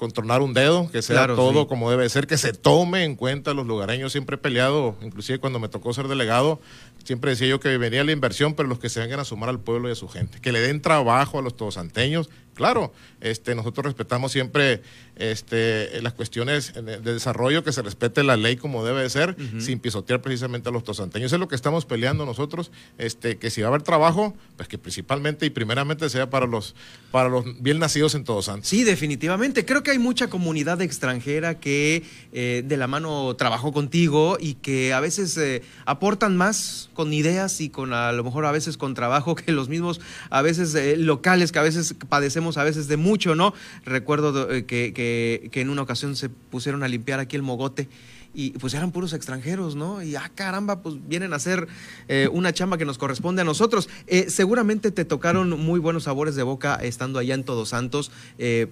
controlar 0.01 0.41
un 0.41 0.55
dedo, 0.55 0.89
que 0.89 1.03
sea 1.03 1.27
todo 1.27 1.67
como 1.67 1.91
debe 1.91 2.09
ser, 2.09 2.25
que 2.25 2.39
se 2.39 2.53
tome 2.53 3.03
en 3.03 3.15
cuenta 3.15 3.53
los 3.53 3.67
lugareños. 3.67 4.11
Siempre 4.11 4.33
he 4.33 4.39
peleado, 4.39 4.95
inclusive 5.03 5.37
cuando 5.37 5.59
me 5.59 5.69
tocó 5.69 5.93
ser 5.93 6.07
delegado, 6.07 6.59
siempre 7.03 7.29
decía 7.29 7.47
yo 7.47 7.59
que 7.59 7.77
venía 7.77 8.03
la 8.03 8.11
inversión, 8.11 8.55
pero 8.55 8.67
los 8.67 8.79
que 8.79 8.89
se 8.89 8.99
vengan 8.99 9.19
a 9.19 9.25
sumar 9.25 9.49
al 9.49 9.59
pueblo 9.59 9.89
y 9.89 9.91
a 9.91 9.95
su 9.95 10.07
gente, 10.07 10.39
que 10.41 10.51
le 10.51 10.59
den 10.59 10.81
trabajo 10.81 11.37
a 11.37 11.43
los 11.43 11.55
todosanteños, 11.55 12.31
Claro, 12.53 12.93
este, 13.21 13.55
nosotros 13.55 13.85
respetamos 13.85 14.31
siempre 14.31 14.81
este, 15.15 16.01
las 16.01 16.13
cuestiones 16.13 16.73
de 16.73 16.99
desarrollo, 16.99 17.63
que 17.63 17.71
se 17.71 17.81
respete 17.81 18.23
la 18.23 18.37
ley 18.37 18.55
como 18.57 18.83
debe 18.85 19.01
de 19.01 19.09
ser, 19.09 19.35
sin 19.59 19.79
pisotear 19.79 20.21
precisamente 20.21 20.69
a 20.69 20.71
los 20.71 20.83
tosanteños. 20.83 21.31
es 21.31 21.39
lo 21.39 21.47
que 21.47 21.55
estamos 21.55 21.85
peleando 21.85 22.25
nosotros, 22.25 22.71
este, 22.97 23.37
que 23.37 23.49
si 23.49 23.61
va 23.61 23.67
a 23.67 23.69
haber 23.69 23.83
trabajo, 23.83 24.35
pues 24.57 24.67
que 24.67 24.77
principalmente 24.77 25.45
y 25.45 25.49
primeramente 25.49 26.09
sea 26.09 26.29
para 26.29 26.45
los, 26.45 26.75
para 27.11 27.29
los 27.29 27.45
bien 27.61 27.79
nacidos 27.79 28.15
en 28.15 28.23
Todos 28.23 28.45
Santos. 28.45 28.67
Sí, 28.67 28.83
definitivamente. 28.83 29.65
Creo 29.65 29.83
que 29.83 29.91
hay 29.91 29.99
mucha 29.99 30.27
comunidad 30.27 30.81
extranjera 30.81 31.59
que 31.59 32.03
eh, 32.33 32.63
de 32.65 32.77
la 32.77 32.87
mano 32.87 33.35
trabajó 33.35 33.71
contigo 33.71 34.37
y 34.39 34.55
que 34.55 34.93
a 34.93 34.99
veces 34.99 35.37
eh, 35.37 35.61
aportan 35.85 36.37
más 36.37 36.89
con 36.93 37.13
ideas 37.13 37.61
y 37.61 37.69
con 37.69 37.93
a 37.93 38.11
lo 38.11 38.23
mejor 38.23 38.45
a 38.45 38.51
veces 38.51 38.77
con 38.77 38.93
trabajo 38.93 39.35
que 39.35 39.51
los 39.51 39.69
mismos, 39.69 40.01
a 40.29 40.41
veces 40.41 40.73
eh, 40.75 40.97
locales 40.97 41.51
que 41.51 41.59
a 41.59 41.63
veces 41.63 41.95
padecemos 42.09 42.40
a 42.57 42.63
veces 42.63 42.87
de 42.87 42.97
mucho, 42.97 43.35
¿no? 43.35 43.53
Recuerdo 43.85 44.51
eh, 44.51 44.65
que, 44.65 45.49
en 45.53 45.69
una 45.69 45.83
ocasión 45.83 46.15
se 46.15 46.29
pusieron 46.29 46.83
a 46.83 46.87
limpiar 46.87 47.19
aquí 47.19 47.35
el 47.35 47.43
mogote 47.43 47.87
y 48.33 48.51
pues 48.51 48.73
eran 48.73 48.91
puros 48.91 49.11
extranjeros, 49.11 49.75
¿no? 49.75 50.01
Y 50.01 50.15
ah, 50.15 50.31
caramba, 50.33 50.81
pues 50.81 50.95
vienen 51.05 51.33
a 51.33 51.35
hacer 51.35 51.67
eh, 52.07 52.29
una 52.31 52.53
chamba 52.53 52.77
que 52.77 52.85
nos 52.85 52.97
corresponde 52.97 53.41
a 53.41 53.45
nosotros. 53.45 53.89
Eh, 54.07 54.29
seguramente 54.29 54.89
te 54.91 55.03
tocaron 55.03 55.59
muy 55.59 55.81
buenos 55.81 56.03
sabores 56.03 56.35
de 56.35 56.43
boca 56.43 56.75
estando 56.75 57.19
allá 57.19 57.35
en 57.35 57.43
Todos 57.43 57.69
Santos 57.69 58.09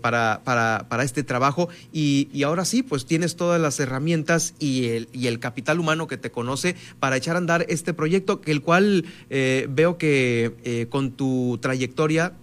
para, 0.01 0.41
para, 0.45 0.87
para, 0.89 1.03
este 1.03 1.23
trabajo 1.23 1.67
y, 1.91 2.41
ahora 2.43 2.63
sí, 2.63 2.83
pues 2.83 3.05
tienes 3.05 3.35
todas 3.35 3.59
las 3.59 3.79
herramientas 3.81 4.53
y 4.59 4.85
el, 4.85 5.09
y 5.11 5.27
el 5.27 5.39
capital 5.39 5.79
humano 5.79 6.07
que 6.07 6.17
te 6.17 6.31
conoce 6.31 6.75
para 6.99 7.17
echar 7.17 7.35
a 7.35 7.39
andar 7.39 7.65
este 7.67 7.93
proyecto, 7.93 8.39
que 8.39 8.51
el 8.51 8.61
cual 8.61 9.05
veo 9.29 9.97
que 9.97 10.87
con 10.89 11.11
tu 11.11 11.59
trayectoria 11.61 12.33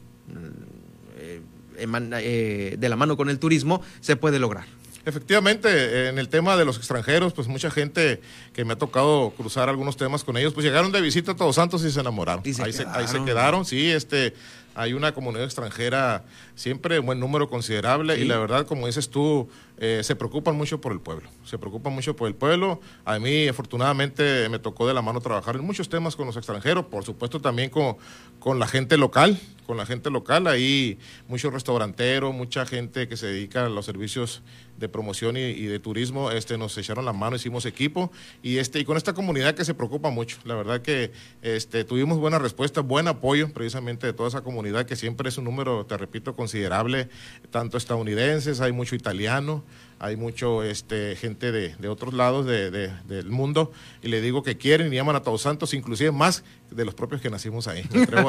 de 1.77 2.89
la 2.89 2.97
mano 2.97 3.16
con 3.16 3.31
el 3.31 3.39
turismo 3.39 3.83
se 4.01 4.16
puede 4.16 4.39
lograr. 4.39 4.66
Efectivamente, 5.07 6.09
en 6.09 6.18
el 6.18 6.29
tema 6.29 6.57
de 6.57 6.64
los 6.64 6.79
extranjeros, 6.79 7.33
pues 7.33 7.47
mucha 7.47 7.70
gente 7.70 8.20
que 8.53 8.64
me 8.64 8.72
ha 8.72 8.77
tocado 8.77 9.33
cruzar 9.37 9.68
algunos 9.68 9.97
temas 9.97 10.24
con 10.24 10.37
ellos, 10.37 10.53
pues 10.53 10.66
llegaron 10.66 10.91
de 10.91 11.01
visita 11.01 11.31
a 11.31 11.37
Todos 11.37 11.55
Santos 11.55 11.85
y 11.85 11.93
se 11.93 12.01
enamoraron. 12.01 12.43
ahí, 12.45 12.72
se, 12.72 12.85
ahí, 12.89 13.07
se, 13.07 13.22
quedaron, 13.24 13.64
sí, 13.64 13.89
este, 13.89 14.35
hay 14.74 14.95
una 14.95 15.14
comunidad 15.14 15.45
extranjera 15.45 16.24
siempre 16.57 16.99
un 16.99 17.07
buen 17.07 17.21
número 17.21 17.49
considerable 17.49 18.19
y 18.19 18.25
la 18.25 18.39
verdad, 18.39 18.67
como 18.67 18.87
dices 18.87 19.11
tú, 19.11 19.49
eh, 19.79 20.01
se 20.03 20.17
preocupan 20.17 20.57
mucho 20.57 20.81
por 20.81 20.91
el 20.91 21.01
pueblo, 21.01 21.29
se 21.45 21.59
preocupan 21.59 21.93
mucho 21.93 22.17
por 22.17 22.27
el 22.27 22.35
pueblo. 22.35 22.81
A 23.05 23.19
mí, 23.19 23.47
afortunadamente, 23.47 24.49
me 24.49 24.59
tocó 24.59 24.89
de 24.89 24.95
la 24.95 25.03
mano 25.03 25.21
trabajar 25.21 25.55
en 25.57 25.65
muchos 25.65 25.89
temas 25.89 26.17
con 26.17 26.27
los 26.27 26.37
extranjeros, 26.37 26.87
por 26.87 27.05
supuesto 27.05 27.41
también 27.41 27.69
con, 27.69 27.99
con 28.41 28.59
la 28.59 28.67
gente 28.67 28.97
local, 28.97 29.39
con 29.67 29.77
la 29.77 29.85
gente 29.85 30.11
local, 30.11 30.47
ahí 30.47 30.99
muchos 31.29 31.53
restauranteros, 31.53 32.35
mucha 32.35 32.65
gente 32.65 33.07
que 33.07 33.17
se 33.17 33.27
dedica 33.27 33.67
a 33.67 33.69
los 33.69 33.85
servicios 33.85 34.43
de 34.79 34.89
promoción 34.89 35.37
y, 35.37 35.65
de 35.65 35.79
turismo, 35.79 36.31
este, 36.31 36.59
nos 36.59 36.77
echaron 36.79 37.05
la 37.05 37.13
mano, 37.13 37.37
hicimos 37.37 37.65
equipo 37.67 38.13
y, 38.43 38.59
este, 38.59 38.79
y 38.79 38.85
con 38.85 38.97
esta 38.97 39.15
comunidad 39.15 39.55
que 39.55 39.65
se 39.65 39.75
preocupa 39.75 40.11
mucho. 40.11 40.39
La 40.45 40.55
verdad 40.55 40.83
que 40.83 41.13
este, 41.43 41.85
tuvimos 41.85 42.19
buena 42.19 42.39
respuesta, 42.39 42.83
buen 42.83 43.09
apoyo 43.09 43.53
precisamente 43.53 44.07
de 44.07 44.13
toda 44.13 44.29
esa 44.29 44.43
comunidad 44.43 44.87
que 44.87 44.97
siempre 44.97 45.29
es 45.29 45.39
un 45.39 45.45
número, 45.45 45.87
te 45.87 45.97
repito, 45.97 46.37
considerable, 46.47 47.09
tanto 47.51 47.77
estadounidenses, 47.77 48.61
hay 48.61 48.71
mucho 48.71 48.95
italiano, 48.95 49.65
hay 49.99 50.15
mucho 50.15 50.63
este, 50.63 51.17
gente 51.17 51.51
de, 51.51 51.75
de 51.75 51.89
otros 51.89 52.15
lados 52.15 52.47
de, 52.47 52.71
del 52.71 53.31
mundo 53.31 53.73
y 54.01 54.09
le 54.09 54.21
digo 54.21 54.45
que 54.45 54.57
quieren 54.57 54.93
y 54.93 54.97
llaman 54.97 55.17
a 55.17 55.23
Todos 55.25 55.43
Santos, 55.43 55.75
inclusive 55.75 56.13
más 56.13 56.45
de 56.71 56.85
los 56.85 56.95
propios 56.95 57.21
que 57.21 57.31
nacimos 57.31 57.67
ahí. 57.67 57.83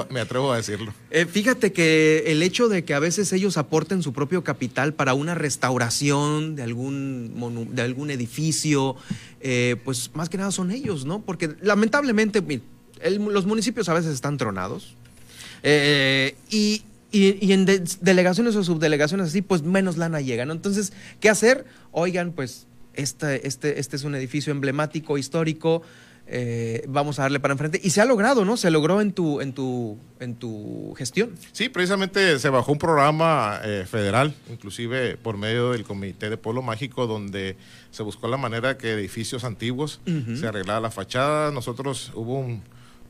Me 0.10 0.20
atrevo, 0.20 0.52
a 0.52 0.58
decirlo. 0.58 0.94
Eh, 1.12 1.26
fíjate 1.26 1.72
que 1.72 2.24
el 2.28 2.42
hecho 2.42 2.70
de 2.70 2.84
que 2.84 2.94
a 2.94 3.00
veces 3.00 3.32
ellos 3.34 3.58
aporten 3.58 4.02
su 4.02 4.14
propio 4.14 4.44
capital 4.44 4.94
para 4.94 5.14
una 5.14 5.36
restauración 5.36 6.56
de 6.56 6.64
algún, 6.64 7.70
de 7.72 7.82
algún 7.82 8.10
edificio, 8.10 8.96
eh, 9.42 9.76
pues 9.86 10.12
más 10.16 10.30
que 10.30 10.38
nada 10.38 10.52
son 10.52 10.72
ellos, 10.72 11.06
¿no? 11.06 11.22
Porque 11.22 11.56
lamentablemente 11.62 12.44
los 13.10 13.46
municipios 13.46 13.90
a 13.90 13.94
veces 13.94 14.14
están 14.14 14.38
tronados. 14.38 14.96
eh, 15.64 16.36
y, 16.50 16.82
y- 17.26 17.38
y 17.42 17.54
en 17.54 17.66
de- 17.66 17.84
delegaciones 18.02 18.56
o 18.56 18.64
subdelegaciones 18.64 19.28
así, 19.28 19.42
pues 19.42 19.64
menos 19.64 19.98
lana 19.98 20.22
llega, 20.22 20.46
¿no? 20.46 20.54
Entonces, 20.54 20.94
¿qué 21.20 21.30
hacer? 21.30 21.66
Oigan, 21.92 22.32
pues 22.32 22.68
este, 22.94 23.48
este, 23.48 23.80
este 23.80 23.96
es 23.96 24.04
un 24.04 24.16
edificio 24.16 24.52
emblemático, 24.52 25.18
histórico, 25.18 25.82
eh, 26.30 26.84
vamos 26.90 27.20
a 27.20 27.22
darle 27.22 27.40
para 27.40 27.54
enfrente. 27.54 27.80
Y 27.82 27.92
se 27.92 28.02
ha 28.02 28.06
logrado, 28.06 28.44
¿no? 28.44 28.58
Se 28.58 28.70
logró 28.70 29.00
en 29.00 29.14
tu, 29.14 29.40
en 29.40 29.54
tu, 29.54 29.98
en 30.20 30.36
tu 30.36 30.94
gestión. 30.98 31.32
Sí, 31.54 31.70
precisamente 31.70 32.38
se 32.40 32.50
bajó 32.50 32.74
un 32.74 32.80
programa 32.80 33.62
eh, 33.64 33.86
federal, 33.90 34.34
inclusive 34.52 35.16
por 35.16 35.38
medio 35.38 35.72
del 35.72 35.84
Comité 35.86 36.30
de 36.30 36.36
Pueblo 36.36 36.62
Mágico, 36.62 37.08
donde 37.08 37.56
se 37.92 38.04
buscó 38.04 38.28
la 38.28 38.36
manera 38.36 38.78
que 38.78 38.92
edificios 38.92 39.46
antiguos 39.46 40.02
se 40.06 40.46
arreglara 40.48 40.82
la 40.82 40.92
fachada. 40.92 41.52
Nosotros 41.52 42.12
hubo 42.14 42.40
un, 42.40 42.62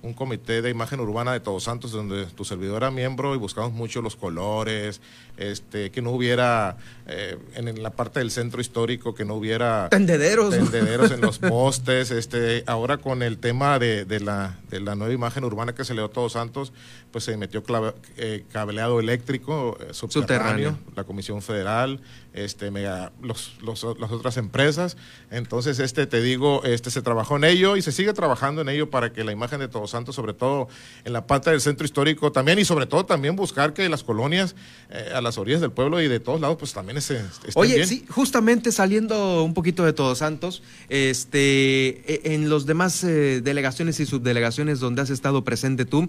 un 0.02 0.14
comité 0.14 0.62
de 0.62 0.70
imagen 0.70 1.00
urbana 1.00 1.34
de 1.34 1.40
Todos 1.40 1.64
Santos, 1.64 1.92
donde 1.92 2.26
tu 2.28 2.46
servidor 2.46 2.78
era 2.78 2.92
miembro 2.92 3.36
y 3.36 3.38
buscamos 3.38 3.74
mucho 3.74 4.02
los 4.02 4.16
colores, 4.16 5.02
este, 5.38 5.92
que 5.92 6.02
no 6.02 6.12
hubiera 6.12 6.78
eh, 7.08 7.38
en, 7.56 7.82
la 7.82 7.92
parte 7.92 8.20
del 8.20 8.32
centro 8.32 8.62
histórico, 8.62 9.16
que 9.16 9.26
no 9.26 9.36
hubiera 9.36 9.90
Tendederos. 9.90 10.52
tendederos 10.52 11.12
en 11.12 11.22
los 11.22 11.40
postes, 11.40 12.12
este, 12.12 12.64
ahora 12.68 12.98
con 12.98 13.24
el 13.24 13.38
tema 13.38 13.80
de, 13.80 14.06
de 14.06 14.20
la, 14.20 14.58
de 14.70 14.80
la 14.80 14.96
nueva 14.96 15.14
imagen 15.14 15.44
urbana 15.44 15.74
que 15.74 15.84
se 15.84 15.94
le 15.94 16.02
dio 16.02 16.06
a 16.06 16.12
Todos 16.12 16.34
Santos, 16.34 16.74
pues 17.18 17.24
se 17.24 17.36
metió 17.36 17.64
clave- 17.64 17.96
eh, 18.18 18.44
cableado 18.52 19.00
eléctrico 19.00 19.76
eh, 19.82 19.88
subterráneo, 19.92 20.70
Subterráneo. 20.70 20.78
la 20.96 21.04
Comisión 21.04 21.42
Federal, 21.42 22.00
este, 22.34 22.70
mega, 22.70 23.12
los, 23.24 23.54
los- 23.64 23.84
las 24.00 24.12
otras 24.12 24.38
empresas. 24.38 24.98
Entonces, 25.32 25.80
este, 25.80 26.06
te 26.06 26.22
digo, 26.22 26.64
este, 26.64 26.92
se 26.92 27.02
trabajó 27.02 27.38
en 27.38 27.46
ello 27.46 27.76
y 27.76 27.82
se 27.82 27.92
sigue 27.92 28.14
trabajando 28.14 28.62
en 28.62 28.70
ello 28.70 28.92
para 28.92 29.12
que 29.12 29.24
la 29.24 29.32
imagen 29.32 29.60
de 29.60 29.68
Todos 29.68 29.90
Santos, 29.90 30.14
sobre 30.14 30.34
todo 30.36 30.68
en 31.06 31.14
la 31.14 31.26
parte 31.26 31.50
del 31.50 31.60
centro 31.60 31.86
histórico 31.86 32.32
también, 32.32 32.60
y 32.60 32.66
sobre 32.66 32.86
todo 32.86 33.04
también 33.08 33.36
buscar 33.36 33.74
que 33.74 33.90
las 33.90 34.04
colonias 34.04 34.56
eh, 34.92 35.10
a 35.16 35.20
las 35.22 35.40
orillas 35.40 35.60
del 35.62 35.72
pueblo 35.72 36.00
y 36.00 36.08
de 36.08 36.20
todos 36.20 36.40
lados, 36.40 36.58
pues 36.60 36.72
también 36.74 36.98
estén 36.98 37.28
Oye, 37.56 37.78
bien. 37.78 37.88
sí, 37.88 38.06
justamente 38.12 38.72
saliendo 38.72 39.44
un 39.44 39.56
poquito 39.56 39.84
de 39.84 39.94
Todos 39.94 40.20
Santos, 40.20 40.62
este, 40.90 42.04
e- 42.30 42.36
en 42.36 42.50
los 42.50 42.68
demás 42.68 43.02
delegaciones 43.02 44.00
y 44.00 44.06
subdelegaciones 44.06 44.80
donde 44.80 45.02
has 45.02 45.10
estado 45.10 45.44
presente 45.44 45.86
tú, 45.86 46.08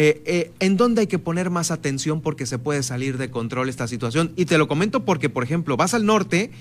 eh, 0.00 0.22
eh, 0.26 0.52
¿en 0.60 0.76
dónde 0.76 1.00
hay 1.00 1.06
que 1.08 1.18
poner 1.18 1.50
más 1.50 1.72
atención 1.72 2.20
porque 2.20 2.46
se 2.46 2.56
puede 2.56 2.84
salir 2.84 3.18
de 3.18 3.32
control 3.32 3.68
esta 3.68 3.88
situación? 3.88 4.32
Y 4.36 4.44
te 4.44 4.56
lo 4.56 4.68
comento 4.68 5.04
porque, 5.04 5.28
por 5.28 5.42
ejemplo, 5.42 5.76
vas 5.76 5.92
al 5.92 6.06
norte 6.06 6.52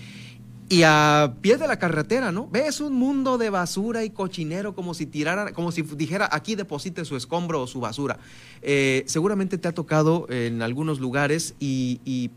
y 0.69 0.81
a 0.81 1.35
pie 1.39 1.57
de 1.57 1.67
la 1.67 1.77
carretera, 1.77 2.31
¿no? 2.31 2.47
Ves 2.47 2.81
un 2.81 2.93
mundo 2.93 3.37
de 3.37 3.51
basura 3.51 4.03
y 4.03 4.09
cochinero 4.09 4.73
como 4.73 4.95
si 4.95 5.05
tirara, 5.05 5.53
como 5.53 5.71
si 5.71 5.83
dijera 5.83 6.27
aquí 6.31 6.55
deposite 6.55 7.05
su 7.05 7.15
escombro 7.15 7.61
o 7.61 7.67
su 7.67 7.79
basura. 7.79 8.17
Eh, 8.63 9.03
seguramente 9.05 9.59
te 9.59 9.67
ha 9.67 9.71
tocado 9.71 10.25
en 10.31 10.63
algunos 10.63 10.99
lugares 10.99 11.53
y, 11.59 12.31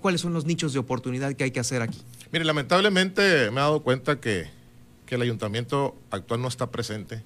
cuáles 0.00 0.22
son 0.22 0.32
los 0.32 0.46
nichos 0.46 0.72
de 0.72 0.78
oportunidad 0.78 1.34
que 1.34 1.44
hay 1.44 1.50
que 1.50 1.60
hacer 1.60 1.82
aquí. 1.82 1.98
Mire, 2.32 2.46
lamentablemente 2.46 3.50
me 3.50 3.58
he 3.58 3.62
dado 3.62 3.82
cuenta 3.82 4.20
que, 4.20 4.46
que 5.04 5.16
el 5.16 5.22
ayuntamiento 5.22 5.96
actual 6.10 6.40
no 6.40 6.48
está 6.48 6.70
presente 6.70 7.22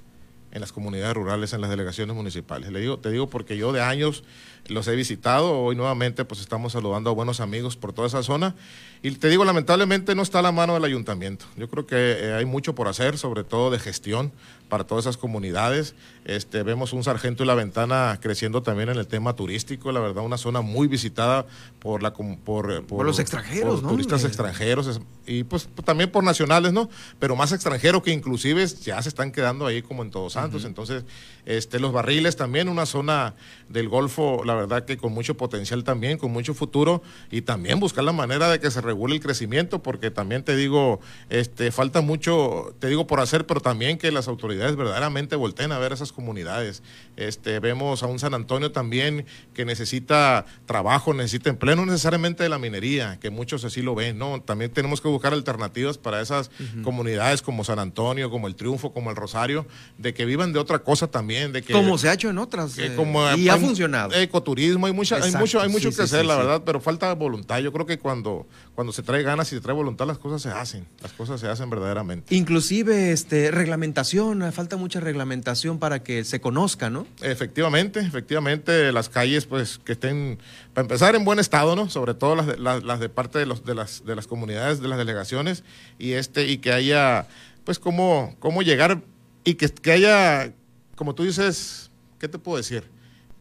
en 0.53 0.61
las 0.61 0.72
comunidades 0.72 1.14
rurales, 1.14 1.53
en 1.53 1.61
las 1.61 1.70
delegaciones 1.70 2.14
municipales. 2.14 2.70
Te 3.00 3.11
digo 3.11 3.28
porque 3.28 3.57
yo 3.57 3.72
de 3.72 3.80
años 3.80 4.22
los 4.68 4.86
he 4.86 4.94
visitado, 4.94 5.59
hoy 5.59 5.74
nuevamente 5.74 6.24
pues 6.24 6.40
estamos 6.40 6.72
saludando 6.72 7.11
a 7.11 7.12
buenos 7.12 7.40
amigos 7.40 7.76
por 7.76 7.92
toda 7.92 8.07
esa 8.07 8.22
zona 8.22 8.55
y 9.03 9.11
te 9.12 9.28
digo, 9.28 9.44
lamentablemente 9.44 10.14
no 10.14 10.22
está 10.22 10.38
a 10.38 10.42
la 10.42 10.53
mano 10.53 10.74
del 10.74 10.84
ayuntamiento. 10.84 11.46
Yo 11.57 11.68
creo 11.68 11.86
que 11.86 11.96
eh, 11.96 12.34
hay 12.34 12.44
mucho 12.44 12.74
por 12.74 12.86
hacer, 12.86 13.18
sobre 13.18 13.42
todo 13.42 13.70
de 13.70 13.78
gestión 13.78 14.30
para 14.73 14.85
todas 14.85 15.05
esas 15.05 15.18
comunidades. 15.18 15.95
Este, 16.25 16.62
vemos 16.62 16.95
un 16.95 17.05
sargento 17.05 17.45
y 17.45 17.47
la 17.47 17.55
ventana 17.55 18.18
creciendo 18.23 18.62
también 18.62 18.89
en 18.89 18.97
el 18.97 19.07
tema 19.07 19.37
turístico, 19.37 19.93
la 19.93 20.01
verdad, 20.01 20.25
una 20.25 20.39
zona 20.39 20.62
muy 20.62 20.89
visitada 20.89 21.45
por 21.79 22.03
la 22.03 22.14
por, 22.14 22.73
eh, 22.73 22.81
Por 22.81 23.05
los 23.05 23.18
extranjeros, 23.18 23.75
por 23.75 23.83
¿no? 23.83 23.89
turistas 23.91 24.25
Eh, 24.25 24.29
extranjeros 24.29 24.99
y 25.27 25.45
pues 25.45 25.64
p- 25.66 25.83
también 25.83 26.11
por 26.11 26.25
nacionales, 26.25 26.73
¿no? 26.73 26.89
Pero 27.18 27.37
más 27.37 27.53
extranjeros 27.53 28.03
que 28.03 28.12
inclusive 28.12 28.66
ya 28.66 29.03
se 29.03 29.11
están 29.11 29.31
quedando 29.31 29.66
ahí 29.66 29.83
como 29.83 30.03
en 30.05 30.11
Todos 30.11 30.33
Santos. 30.33 30.64
Entonces, 30.64 31.05
este, 31.45 31.79
los 31.79 31.93
barriles 31.93 32.37
también, 32.37 32.70
una 32.70 32.87
zona 32.87 33.35
del 33.68 33.91
Golfo, 33.91 34.43
la 34.47 34.55
verdad 34.55 34.87
que 34.87 34.97
con 34.97 35.12
mucho 35.12 35.37
potencial 35.37 35.85
también, 35.85 36.16
con 36.16 36.33
mucho 36.33 36.55
futuro 36.55 37.03
y 37.31 37.43
también 37.43 37.79
buscar 37.79 38.05
la 38.05 38.12
manera 38.12 38.49
de 38.49 38.59
que 38.59 38.70
se 38.70 38.81
regule 38.81 39.16
el 39.16 39.20
crecimiento, 39.20 39.83
porque 39.83 40.11
también 40.11 40.45
te 40.45 40.57
digo, 40.57 41.01
este, 41.29 41.70
falta 41.73 42.01
mucho, 42.01 42.75
te 42.79 42.87
digo 42.89 43.07
por 43.07 43.20
hacer, 43.20 43.45
pero 43.47 43.61
también 43.61 43.99
que 43.99 44.11
las 44.11 44.29
autoridades 44.29 44.61
verdaderamente 44.76 45.36
volteen 45.36 45.72
a 45.72 45.78
ver 45.78 45.92
esas 45.92 46.12
comunidades. 46.12 46.82
Este, 47.16 47.58
vemos 47.60 48.02
a 48.02 48.06
un 48.06 48.18
San 48.18 48.34
Antonio 48.34 48.72
también 48.72 49.26
que 49.54 49.64
necesita 49.64 50.46
trabajo, 50.66 51.12
necesita 51.14 51.50
empleo, 51.50 51.76
no 51.76 51.84
necesariamente 51.86 52.42
de 52.42 52.48
la 52.48 52.58
minería, 52.58 53.18
que 53.20 53.30
muchos 53.30 53.64
así 53.64 53.82
lo 53.82 53.94
ven, 53.94 54.18
¿no? 54.18 54.40
También 54.40 54.70
tenemos 54.70 55.00
que 55.00 55.08
buscar 55.08 55.32
alternativas 55.32 55.98
para 55.98 56.20
esas 56.20 56.50
comunidades 56.82 57.42
como 57.42 57.64
San 57.64 57.78
Antonio, 57.78 58.30
como 58.30 58.46
el 58.46 58.54
Triunfo, 58.54 58.92
como 58.92 59.10
el 59.10 59.16
Rosario, 59.16 59.66
de 59.98 60.14
que 60.14 60.24
vivan 60.24 60.52
de 60.52 60.58
otra 60.58 60.78
cosa 60.80 61.08
también, 61.08 61.52
de 61.52 61.62
que 61.62 61.72
Como 61.72 61.98
se 61.98 62.08
ha 62.08 62.14
hecho 62.14 62.30
en 62.30 62.38
otras. 62.38 62.78
eh, 62.78 62.92
como 62.96 63.22
y 63.36 63.48
ha 63.48 63.56
funcionado. 63.56 64.12
Ecoturismo, 64.14 64.86
hay, 64.86 64.92
mucha, 64.92 65.16
hay 65.16 65.32
mucho, 65.32 65.60
hay 65.60 65.68
mucho 65.68 65.90
sí, 65.90 65.96
que 65.96 66.02
sí, 66.06 66.14
hacer, 66.14 66.22
sí, 66.22 66.26
la 66.26 66.36
verdad, 66.36 66.62
pero 66.64 66.80
falta 66.80 67.12
voluntad. 67.14 67.58
Yo 67.58 67.72
creo 67.72 67.86
que 67.86 67.98
cuando, 67.98 68.46
cuando 68.75 68.93
se 68.93 69.03
trae 69.03 69.23
ganas 69.23 69.53
y 69.53 69.57
se 69.57 69.61
trae 69.61 69.75
voluntad, 69.75 70.07
las 70.07 70.18
cosas 70.18 70.41
se 70.41 70.49
hacen. 70.49 70.87
Las 71.03 71.12
cosas 71.12 71.41
se 71.41 71.49
hacen 71.49 71.68
verdaderamente. 71.68 72.35
Inclusive 72.35 73.12
este, 73.12 73.51
reglamentación, 73.51 74.51
falta 74.53 74.77
mucha 74.77 74.99
reglamentación 75.01 75.79
para 75.79 76.03
que 76.03 76.25
se 76.25 76.41
conozca, 76.41 76.89
¿no? 76.89 77.07
Efectivamente, 77.20 78.01
efectivamente, 78.01 78.91
las 78.93 79.11
calles, 79.11 79.45
pues, 79.45 79.79
que 79.79 79.93
estén, 79.93 80.39
para 80.73 80.87
empezar, 80.87 81.14
en 81.14 81.25
buen 81.25 81.39
estado, 81.39 81.77
¿no? 81.77 81.91
Sobre 81.91 82.14
todo 82.14 82.35
las 82.35 82.47
de, 82.47 82.57
las, 82.57 82.83
las 82.83 82.99
de 82.99 83.11
parte 83.11 83.39
de, 83.39 83.47
los, 83.47 83.64
de, 83.64 83.75
las, 83.75 84.05
de 84.07 84.16
las 84.16 84.27
comunidades, 84.27 84.81
de 84.81 84.89
las 84.89 84.99
delegaciones, 84.99 85.64
y 85.99 86.12
este, 86.12 86.47
y 86.49 86.59
que 86.59 86.73
haya, 86.73 87.29
pues, 87.64 87.79
cómo, 87.79 88.37
cómo 88.39 88.62
llegar, 88.62 89.03
y 89.45 89.55
que, 89.55 89.68
que 89.68 89.93
haya, 89.93 90.55
como 90.97 91.14
tú 91.14 91.25
dices, 91.25 91.91
¿qué 92.18 92.27
te 92.29 92.39
puedo 92.39 92.57
decir? 92.57 92.85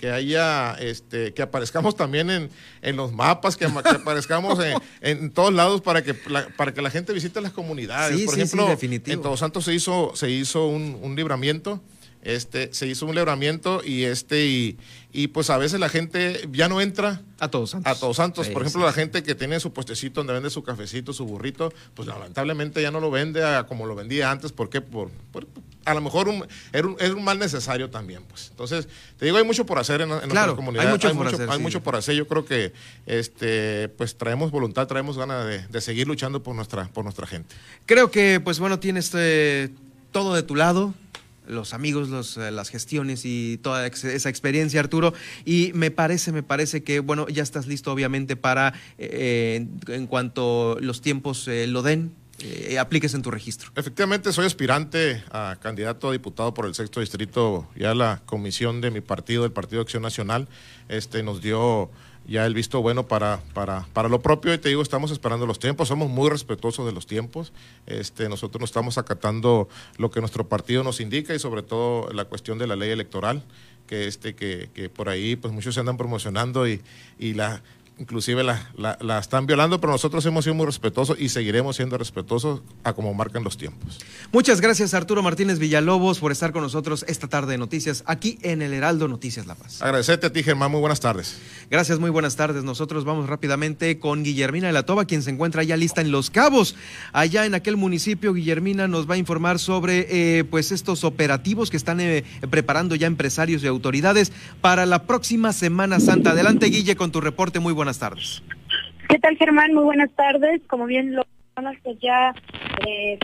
Que 0.01 0.09
haya, 0.11 0.73
este, 0.79 1.31
que 1.33 1.43
aparezcamos 1.43 1.95
también 1.95 2.31
en, 2.31 2.49
en 2.81 2.95
los 2.95 3.13
mapas, 3.13 3.55
que, 3.55 3.65
aparezcamos 3.65 4.59
en, 4.59 4.75
en 5.01 5.31
todos 5.31 5.53
lados 5.53 5.81
para 5.81 6.03
que 6.03 6.15
la, 6.27 6.47
para 6.57 6.73
que 6.73 6.81
la 6.81 6.89
gente 6.89 7.13
visite 7.13 7.39
las 7.39 7.53
comunidades. 7.53 8.17
Sí, 8.17 8.25
Por 8.25 8.33
sí, 8.33 8.41
ejemplo, 8.41 8.77
en 8.81 9.21
Todos 9.21 9.39
Santos 9.39 9.63
se 9.63 9.75
hizo, 9.75 10.11
se 10.15 10.31
hizo 10.31 10.65
un, 10.65 10.97
un 11.01 11.15
libramiento, 11.15 11.79
este, 12.23 12.73
se 12.73 12.87
hizo 12.87 13.05
un 13.05 13.15
libramiento 13.15 13.81
y 13.83 14.03
este, 14.03 14.45
y, 14.45 14.77
y 15.11 15.27
pues 15.27 15.49
a 15.49 15.57
veces 15.57 15.79
la 15.79 15.89
gente 15.89 16.47
ya 16.51 16.69
no 16.69 16.79
entra 16.81 17.21
a 17.39 17.47
Todos 17.49 17.71
Santos. 17.71 17.91
A 17.91 17.99
Todos 17.99 18.17
Santos. 18.17 18.47
Sí, 18.47 18.53
Por 18.53 18.61
ejemplo, 18.61 18.81
sí, 18.81 18.85
la 18.87 18.93
gente 18.93 19.23
que 19.23 19.33
tiene 19.35 19.59
su 19.59 19.73
puestecito 19.73 20.19
donde 20.19 20.33
vende 20.33 20.49
su 20.49 20.61
cafecito, 20.63 21.13
su 21.13 21.25
burrito, 21.25 21.73
pues 21.95 22.07
lamentablemente 22.07 22.81
ya 22.81 22.91
no 22.91 22.99
lo 22.99 23.09
vende 23.11 23.43
a 23.43 23.65
como 23.65 23.85
lo 23.87 23.95
vendía 23.95 24.29
antes. 24.29 24.51
¿Por 24.51 24.69
qué? 24.69 24.81
Por, 24.81 25.09
por- 25.31 25.47
a 25.83 25.95
lo 25.95 26.01
mejor 26.01 26.29
un, 26.29 26.45
era, 26.73 26.87
un, 26.87 26.95
era 26.99 27.15
un 27.15 27.23
mal 27.23 27.39
necesario 27.39 27.89
también, 27.89 28.21
pues. 28.29 28.49
Entonces, 28.51 28.87
te 29.17 29.25
digo, 29.25 29.37
hay 29.37 29.43
mucho 29.43 29.65
por 29.65 29.79
hacer 29.79 30.01
en, 30.01 30.11
en 30.11 30.29
Claro, 30.29 30.55
comunidades. 30.55 30.87
hay 30.89 30.93
mucho 30.93 31.15
por 31.17 31.27
hacer, 31.27 31.49
hay 31.49 31.57
sí. 31.57 31.61
mucho 31.63 31.81
por 31.81 31.95
hacer. 31.95 32.13
Yo 32.15 32.27
creo 32.27 32.45
que 32.45 32.71
este, 33.07 33.89
pues 33.89 34.15
traemos 34.15 34.51
voluntad, 34.51 34.85
traemos 34.87 35.17
ganas 35.17 35.45
de, 35.47 35.65
de 35.67 35.81
seguir 35.81 36.07
luchando 36.07 36.43
por 36.43 36.55
nuestra, 36.55 36.87
por 36.89 37.03
nuestra 37.03 37.25
gente. 37.25 37.55
Creo 37.87 38.11
que, 38.11 38.39
pues 38.39 38.59
bueno, 38.59 38.79
tienes 38.79 39.09
eh, 39.15 39.69
todo 40.11 40.35
de 40.35 40.43
tu 40.43 40.55
lado. 40.55 40.93
Los 41.47 41.73
amigos, 41.73 42.09
los, 42.09 42.37
eh, 42.37 42.51
las 42.51 42.69
gestiones 42.69 43.25
y 43.25 43.59
toda 43.61 43.87
esa 43.87 44.29
experiencia, 44.29 44.79
Arturo. 44.79 45.13
Y 45.43 45.71
me 45.73 45.91
parece, 45.91 46.31
me 46.31 46.43
parece 46.43 46.83
que, 46.83 46.99
bueno, 46.99 47.27
ya 47.27 47.43
estás 47.43 47.67
listo, 47.67 47.91
obviamente, 47.91 48.35
para, 48.35 48.73
eh, 48.97 49.65
en, 49.87 50.07
cuanto 50.07 50.77
los 50.79 51.01
tiempos 51.01 51.47
eh, 51.47 51.67
lo 51.67 51.81
den, 51.81 52.13
eh, 52.43 52.79
apliques 52.79 53.13
en 53.13 53.21
tu 53.21 53.29
registro. 53.29 53.71
Efectivamente, 53.75 54.31
soy 54.33 54.45
aspirante 54.45 55.23
a 55.31 55.57
candidato 55.61 56.09
a 56.09 56.11
diputado 56.11 56.53
por 56.53 56.65
el 56.65 56.73
sexto 56.73 56.99
distrito. 56.99 57.67
Ya 57.75 57.93
la 57.93 58.21
comisión 58.25 58.81
de 58.81 58.89
mi 58.89 59.01
partido, 59.01 59.45
el 59.45 59.51
Partido 59.51 59.81
Acción 59.81 60.01
Nacional, 60.01 60.47
este, 60.89 61.21
nos 61.23 61.41
dio 61.41 61.91
ya 62.27 62.45
el 62.45 62.53
visto 62.53 62.81
bueno 62.81 63.07
para, 63.07 63.41
para, 63.53 63.87
para 63.93 64.09
lo 64.09 64.21
propio. 64.21 64.53
Y 64.53 64.57
te 64.57 64.69
digo, 64.69 64.81
estamos 64.81 65.11
esperando 65.11 65.45
los 65.45 65.59
tiempos. 65.59 65.87
Somos 65.87 66.09
muy 66.09 66.29
respetuosos 66.29 66.85
de 66.85 66.91
los 66.91 67.07
tiempos. 67.07 67.51
Este, 67.87 68.29
nosotros 68.29 68.61
nos 68.61 68.69
estamos 68.69 68.97
acatando 68.97 69.67
lo 69.97 70.11
que 70.11 70.19
nuestro 70.19 70.47
partido 70.47 70.83
nos 70.83 70.99
indica 70.99 71.33
y 71.33 71.39
sobre 71.39 71.63
todo 71.63 72.11
la 72.13 72.25
cuestión 72.25 72.57
de 72.57 72.67
la 72.67 72.75
ley 72.75 72.89
electoral, 72.89 73.43
que, 73.87 74.07
este, 74.07 74.35
que, 74.35 74.69
que 74.73 74.89
por 74.89 75.09
ahí 75.09 75.35
pues 75.35 75.53
muchos 75.53 75.73
se 75.73 75.79
andan 75.79 75.97
promocionando 75.97 76.67
y, 76.67 76.81
y 77.19 77.33
la 77.33 77.61
inclusive 78.01 78.43
la, 78.43 78.71
la, 78.75 78.97
la, 78.99 79.19
están 79.19 79.45
violando, 79.45 79.79
pero 79.79 79.93
nosotros 79.93 80.25
hemos 80.25 80.43
sido 80.43 80.55
muy 80.55 80.65
respetuosos 80.65 81.19
y 81.19 81.29
seguiremos 81.29 81.75
siendo 81.75 81.97
respetuosos 81.97 82.61
a 82.83 82.93
como 82.93 83.13
marcan 83.13 83.43
los 83.43 83.57
tiempos. 83.57 83.99
Muchas 84.31 84.59
gracias 84.59 84.95
Arturo 84.95 85.21
Martínez 85.21 85.59
Villalobos 85.59 86.19
por 86.19 86.31
estar 86.31 86.51
con 86.51 86.63
nosotros 86.63 87.05
esta 87.07 87.27
tarde 87.27 87.51
de 87.51 87.57
noticias 87.59 88.03
aquí 88.07 88.39
en 88.41 88.63
el 88.63 88.73
Heraldo 88.73 89.07
Noticias 89.07 89.45
La 89.45 89.53
Paz. 89.53 89.81
Agradecerte 89.81 90.27
a 90.27 90.33
ti 90.33 90.41
Germán, 90.41 90.71
muy 90.71 90.79
buenas 90.79 90.99
tardes. 90.99 91.37
Gracias, 91.69 91.99
muy 91.99 92.09
buenas 92.09 92.35
tardes. 92.35 92.63
Nosotros 92.63 93.05
vamos 93.05 93.29
rápidamente 93.29 93.99
con 93.99 94.23
Guillermina 94.23 94.67
de 94.67 94.73
la 94.73 94.83
Toba, 94.83 95.05
quien 95.05 95.21
se 95.21 95.29
encuentra 95.29 95.63
ya 95.63 95.77
lista 95.77 96.01
en 96.01 96.11
Los 96.11 96.31
Cabos. 96.31 96.75
Allá 97.13 97.45
en 97.45 97.53
aquel 97.53 97.77
municipio, 97.77 98.33
Guillermina 98.33 98.87
nos 98.87 99.09
va 99.09 99.13
a 99.13 99.17
informar 99.17 99.59
sobre 99.59 100.07
eh, 100.09 100.43
pues 100.43 100.71
estos 100.71 101.03
operativos 101.03 101.69
que 101.69 101.77
están 101.77 101.99
eh, 101.99 102.23
preparando 102.49 102.95
ya 102.95 103.05
empresarios 103.05 103.63
y 103.63 103.67
autoridades 103.67 104.31
para 104.59 104.85
la 104.87 105.03
próxima 105.03 105.53
Semana 105.53 105.99
Santa. 105.99 106.31
Adelante 106.31 106.65
Guille 106.65 106.95
con 106.95 107.11
tu 107.11 107.21
reporte, 107.21 107.59
muy 107.59 107.73
buenas 107.73 107.90
tardes. 107.99 108.43
¿Qué 109.09 109.19
tal, 109.19 109.37
Germán? 109.37 109.73
Muy 109.73 109.83
buenas 109.83 110.11
tardes. 110.11 110.61
Como 110.67 110.85
bien 110.85 111.15
lo 111.15 111.23
pues 111.83 111.99
ya 111.99 112.33
eh, 112.87 113.19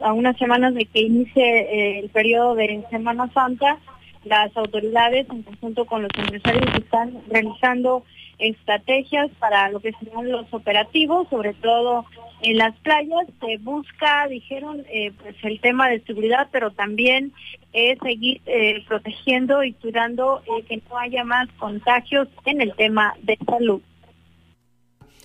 a 0.00 0.12
unas 0.12 0.36
semanas 0.36 0.74
de 0.74 0.84
que 0.86 1.00
inicie 1.00 1.60
eh, 1.60 1.98
el 2.00 2.08
periodo 2.10 2.54
de 2.54 2.84
Semana 2.90 3.30
Santa, 3.32 3.78
las 4.24 4.56
autoridades, 4.56 5.28
en 5.30 5.42
conjunto 5.42 5.84
con 5.84 6.02
los 6.02 6.10
empresarios, 6.16 6.74
están 6.76 7.18
realizando 7.28 8.04
estrategias 8.42 9.30
para 9.38 9.70
lo 9.70 9.80
que 9.80 9.92
serán 9.92 10.30
los 10.30 10.52
operativos, 10.52 11.28
sobre 11.28 11.54
todo 11.54 12.04
en 12.42 12.58
las 12.58 12.74
playas. 12.76 13.26
Se 13.40 13.58
busca, 13.58 14.26
dijeron, 14.28 14.84
eh, 14.90 15.12
pues 15.22 15.36
el 15.42 15.60
tema 15.60 15.88
de 15.88 16.00
seguridad, 16.00 16.48
pero 16.50 16.70
también 16.70 17.32
es 17.72 17.98
seguir 18.02 18.40
protegiendo 18.86 19.64
y 19.64 19.72
cuidando 19.72 20.42
que 20.68 20.82
no 20.90 20.98
haya 20.98 21.24
más 21.24 21.48
contagios 21.58 22.28
en 22.44 22.60
el 22.60 22.74
tema 22.74 23.14
de 23.22 23.38
salud. 23.46 23.80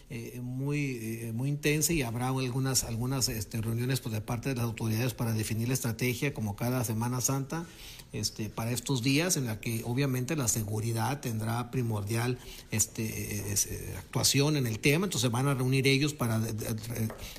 Eh, 0.10 0.39
muy, 0.41 0.99
eh, 1.01 1.32
muy 1.34 1.49
intensa 1.49 1.91
y 1.91 2.01
habrá 2.01 2.30
algunas, 2.30 2.86
algunas 2.86 3.28
este, 3.28 3.60
reuniones 3.60 3.99
pues, 3.99 4.14
de 4.14 4.22
parte 4.22 4.47
de 4.47 4.55
las 4.55 4.64
autoridades 4.64 5.14
para 5.14 5.34
definir 5.34 5.68
la 5.68 5.74
estrategia 5.74 6.34
como 6.34 6.55
cada 6.55 6.86
Semana 6.86 7.20
Santa 7.20 7.66
este, 8.14 8.49
para 8.49 8.72
estos 8.72 9.03
días 9.03 9.36
en 9.36 9.47
la 9.47 9.60
que 9.60 9.82
obviamente 9.84 10.38
la 10.38 10.47
seguridad 10.47 11.20
tendrá 11.20 11.72
primordial 11.72 12.39
este, 12.72 13.51
eh, 13.51 13.95
actuación 13.97 14.55
en 14.55 14.66
el 14.66 14.80
tema, 14.80 15.08
entonces 15.08 15.30
van 15.30 15.49
a 15.49 15.53
reunir 15.53 15.88
ellos 15.88 16.14
para 16.14 16.41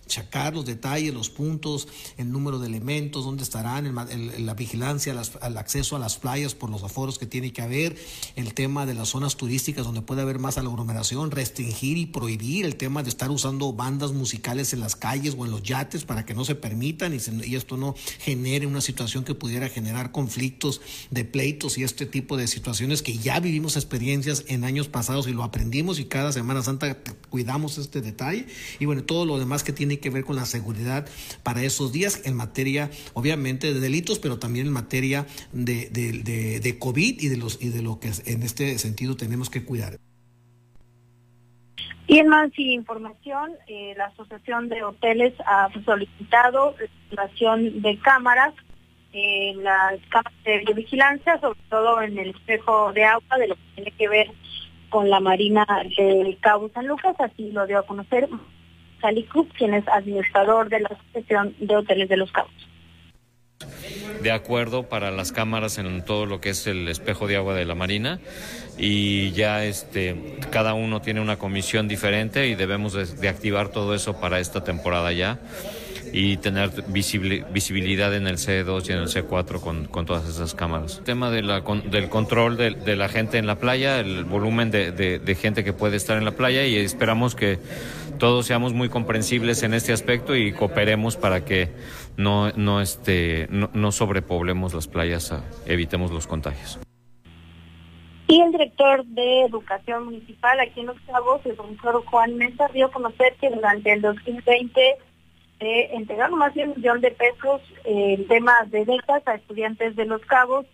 checar 0.06 0.52
los 0.52 0.66
detalles, 0.66 1.14
los 1.14 1.30
puntos, 1.30 1.88
el 2.18 2.30
número 2.30 2.58
de 2.58 2.66
elementos, 2.66 3.24
dónde 3.24 3.44
estarán, 3.44 3.94
la 3.94 4.54
vigilancia, 4.54 5.18
al 5.40 5.56
acceso 5.56 5.96
a 5.96 5.98
las 5.98 6.18
playas 6.18 6.54
por 6.54 6.68
los 6.68 6.82
aforos 6.82 7.18
que 7.18 7.24
tiene 7.24 7.50
que 7.50 7.62
haber, 7.62 7.96
el 8.36 8.52
tema 8.52 8.84
de 8.84 8.92
las 8.92 9.08
zonas 9.08 9.38
turísticas 9.38 9.86
donde 9.86 10.02
puede 10.02 10.20
haber 10.20 10.38
más 10.38 10.58
aglomeración, 10.58 11.30
restringir 11.30 11.96
y 11.96 12.04
prohibir 12.04 12.57
el 12.64 12.76
tema 12.76 13.02
de 13.02 13.08
estar 13.08 13.30
usando 13.30 13.72
bandas 13.72 14.12
musicales 14.12 14.72
en 14.72 14.80
las 14.80 14.96
calles 14.96 15.34
o 15.38 15.44
en 15.44 15.50
los 15.50 15.62
yates 15.62 16.04
para 16.04 16.24
que 16.24 16.34
no 16.34 16.44
se 16.44 16.54
permitan 16.54 17.14
y, 17.14 17.18
y 17.46 17.56
esto 17.56 17.76
no 17.76 17.94
genere 18.20 18.66
una 18.66 18.80
situación 18.80 19.24
que 19.24 19.34
pudiera 19.34 19.68
generar 19.68 20.12
conflictos 20.12 20.80
de 21.10 21.24
pleitos 21.24 21.78
y 21.78 21.84
este 21.84 22.06
tipo 22.06 22.36
de 22.36 22.46
situaciones 22.46 23.02
que 23.02 23.18
ya 23.18 23.40
vivimos 23.40 23.76
experiencias 23.76 24.44
en 24.48 24.64
años 24.64 24.88
pasados 24.88 25.28
y 25.28 25.32
lo 25.32 25.42
aprendimos 25.42 25.98
y 25.98 26.04
cada 26.04 26.32
Semana 26.32 26.62
Santa 26.62 26.98
cuidamos 27.30 27.78
este 27.78 28.00
detalle 28.00 28.46
y 28.78 28.86
bueno, 28.86 29.04
todo 29.04 29.24
lo 29.24 29.38
demás 29.38 29.62
que 29.62 29.72
tiene 29.72 29.98
que 30.00 30.10
ver 30.10 30.24
con 30.24 30.36
la 30.36 30.46
seguridad 30.46 31.06
para 31.42 31.62
esos 31.62 31.92
días 31.92 32.20
en 32.24 32.34
materia 32.36 32.90
obviamente 33.14 33.72
de 33.72 33.80
delitos, 33.80 34.18
pero 34.18 34.38
también 34.38 34.66
en 34.66 34.72
materia 34.72 35.26
de, 35.52 35.88
de, 35.90 36.60
de, 36.60 36.78
COVID 36.78 37.20
y 37.20 37.28
de, 37.28 37.36
los, 37.36 37.58
y 37.60 37.68
de 37.68 37.82
lo 37.82 38.00
que 38.00 38.12
en 38.26 38.42
este 38.42 38.78
sentido 38.78 39.16
tenemos 39.16 39.50
que 39.50 39.64
cuidar. 39.64 39.98
Y 42.06 42.18
en 42.18 42.28
más 42.28 42.50
información, 42.58 43.52
eh, 43.66 43.94
la 43.96 44.06
Asociación 44.06 44.68
de 44.68 44.82
Hoteles 44.82 45.34
ha 45.44 45.68
solicitado 45.84 46.74
la 46.78 46.84
instalación 46.84 47.82
de 47.82 47.98
cámaras 47.98 48.54
en 49.12 49.62
las 49.62 50.00
cámaras 50.08 50.32
de 50.44 50.72
vigilancia, 50.74 51.38
sobre 51.40 51.60
todo 51.68 52.02
en 52.02 52.18
el 52.18 52.30
espejo 52.30 52.92
de 52.92 53.04
agua, 53.04 53.38
de 53.38 53.48
lo 53.48 53.54
que 53.56 53.62
tiene 53.74 53.90
que 53.92 54.08
ver 54.08 54.30
con 54.88 55.10
la 55.10 55.20
Marina 55.20 55.66
del 55.96 56.38
Cabo 56.40 56.70
San 56.70 56.86
Lucas, 56.86 57.14
así 57.18 57.52
lo 57.52 57.66
dio 57.66 57.78
a 57.78 57.86
conocer 57.86 58.28
Sally 59.00 59.24
Cruz, 59.24 59.48
quien 59.56 59.74
es 59.74 59.86
administrador 59.88 60.68
de 60.68 60.80
la 60.80 60.88
Asociación 60.88 61.54
de 61.58 61.76
Hoteles 61.76 62.08
de 62.08 62.16
los 62.16 62.32
Cabos. 62.32 62.67
De 64.22 64.30
acuerdo 64.30 64.84
para 64.84 65.10
las 65.10 65.32
cámaras 65.32 65.78
en 65.78 66.04
todo 66.04 66.26
lo 66.26 66.40
que 66.40 66.50
es 66.50 66.66
el 66.66 66.88
espejo 66.88 67.26
de 67.26 67.36
agua 67.36 67.54
de 67.54 67.64
la 67.64 67.74
Marina 67.74 68.20
y 68.76 69.32
ya 69.32 69.64
este 69.64 70.38
cada 70.50 70.74
uno 70.74 71.00
tiene 71.00 71.20
una 71.20 71.38
comisión 71.38 71.88
diferente 71.88 72.48
y 72.48 72.54
debemos 72.54 72.92
de 72.92 73.28
activar 73.28 73.68
todo 73.68 73.94
eso 73.94 74.20
para 74.20 74.40
esta 74.40 74.64
temporada 74.64 75.12
ya 75.12 75.38
y 76.12 76.36
tener 76.38 76.70
visibilidad 76.88 78.14
en 78.14 78.26
el 78.26 78.36
C2 78.36 78.88
y 78.88 78.92
en 78.92 78.98
el 78.98 79.08
C4 79.08 79.60
con, 79.60 79.86
con 79.86 80.06
todas 80.06 80.28
esas 80.28 80.54
cámaras. 80.54 80.98
El 80.98 81.04
tema 81.04 81.30
del 81.30 82.08
control 82.08 82.56
de, 82.56 82.96
la 82.96 83.08
gente 83.08 83.38
en 83.38 83.46
la 83.46 83.56
playa, 83.56 84.00
el 84.00 84.24
volumen 84.24 84.70
de, 84.70 85.36
gente 85.40 85.64
que 85.64 85.72
puede 85.72 85.96
estar 85.96 86.18
en 86.18 86.24
la 86.24 86.32
playa 86.32 86.64
y 86.64 86.76
esperamos 86.76 87.34
que 87.34 87.58
todos 88.18 88.46
seamos 88.46 88.72
muy 88.72 88.88
comprensibles 88.88 89.62
en 89.62 89.74
este 89.74 89.92
aspecto 89.92 90.34
y 90.34 90.52
cooperemos 90.52 91.16
para 91.16 91.44
que 91.44 91.68
no, 92.18 92.50
no, 92.50 92.82
este, 92.82 93.46
no, 93.50 93.70
no 93.72 93.92
sobrepoblemos 93.92 94.74
las 94.74 94.88
playas, 94.88 95.32
evitemos 95.64 96.10
los 96.10 96.26
contagios. 96.26 96.78
Y 98.26 98.42
el 98.42 98.52
director 98.52 99.06
de 99.06 99.46
Educación 99.46 100.04
Municipal 100.04 100.60
aquí 100.60 100.80
en 100.80 100.86
Los 100.86 101.00
Cabos, 101.06 101.40
el 101.46 101.54
profesor 101.54 102.04
Juan 102.04 102.36
Mesa, 102.36 102.68
dio 102.74 102.86
a 102.86 102.90
conocer 102.90 103.34
que 103.40 103.48
durante 103.48 103.90
el 103.90 104.02
2020 104.02 104.98
de 105.60 105.84
entregar 105.94 106.30
más 106.32 106.54
de 106.54 106.64
un 106.64 106.74
millón 106.76 107.00
de 107.00 107.10
pesos 107.12 107.62
en 107.84 108.28
temas 108.28 108.70
de 108.70 108.84
becas 108.84 109.26
a 109.26 109.36
estudiantes 109.36 109.96
de 109.96 110.04
Los 110.04 110.20
Cabos 110.22 110.66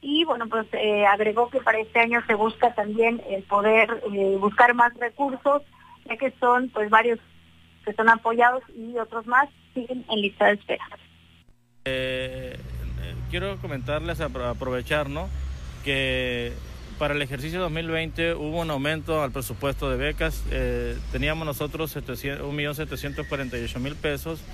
y 0.00 0.24
bueno, 0.24 0.48
pues 0.48 0.66
eh, 0.72 1.06
agregó 1.06 1.48
que 1.48 1.60
para 1.60 1.78
este 1.78 2.00
año 2.00 2.20
se 2.26 2.34
busca 2.34 2.74
también 2.74 3.22
el 3.28 3.42
poder 3.44 4.02
eh, 4.12 4.36
buscar 4.40 4.74
más 4.74 4.92
recursos, 4.94 5.62
ya 6.06 6.16
que 6.16 6.32
son 6.40 6.70
pues 6.70 6.90
varios 6.90 7.20
que 7.84 7.92
son 7.92 8.08
apoyados 8.08 8.62
y 8.76 8.96
otros 8.98 9.24
más 9.26 9.48
siguen 9.74 10.04
en 10.10 10.20
lista 10.20 10.46
de 10.46 10.54
espera. 10.54 10.84
Eh, 11.84 12.56
quiero 13.30 13.56
comentarles, 13.58 14.20
aprovechar, 14.20 15.08
¿no? 15.10 15.28
Que 15.84 16.52
para 16.98 17.14
el 17.14 17.22
ejercicio 17.22 17.60
2020 17.60 18.34
hubo 18.34 18.60
un 18.60 18.70
aumento 18.70 19.22
al 19.22 19.30
presupuesto 19.32 19.88
de 19.90 19.96
becas. 19.96 20.44
Eh, 20.50 20.98
teníamos 21.10 21.46
nosotros 21.46 21.96
1.748.000 21.96 23.96
pesos 23.96 24.44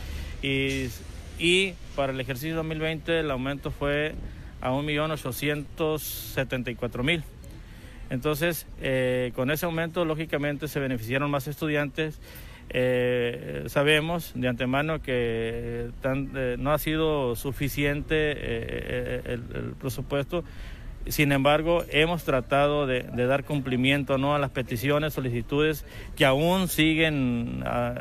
y, 0.42 0.86
y 1.38 1.74
para 1.94 2.12
el 2.12 2.20
ejercicio 2.20 2.56
2020 2.56 3.20
el 3.20 3.30
aumento 3.30 3.70
fue 3.70 4.14
a 4.60 4.70
1.874.000. 4.70 7.22
Entonces, 8.10 8.66
eh, 8.80 9.32
con 9.34 9.50
ese 9.50 9.66
aumento, 9.66 10.04
lógicamente, 10.04 10.68
se 10.68 10.78
beneficiaron 10.80 11.30
más 11.30 11.46
estudiantes. 11.46 12.18
Eh, 12.70 13.64
sabemos 13.66 14.32
de 14.34 14.48
antemano 14.48 15.00
que 15.00 15.90
no 16.58 16.72
ha 16.72 16.78
sido 16.78 17.34
suficiente 17.36 18.32
el, 19.32 19.74
presupuesto 19.80 20.44
sin 21.08 21.32
embargo, 21.32 21.84
hemos 21.90 22.24
tratado 22.24 22.86
de, 22.86 23.02
dar 23.02 23.44
cumplimiento 23.44 24.18
¿no? 24.18 24.34
a 24.34 24.38
las 24.38 24.50
peticiones, 24.50 25.14
solicitudes 25.14 25.86
que 26.16 26.26
aún 26.26 26.68
siguen 26.68 27.62
ah, 27.64 27.94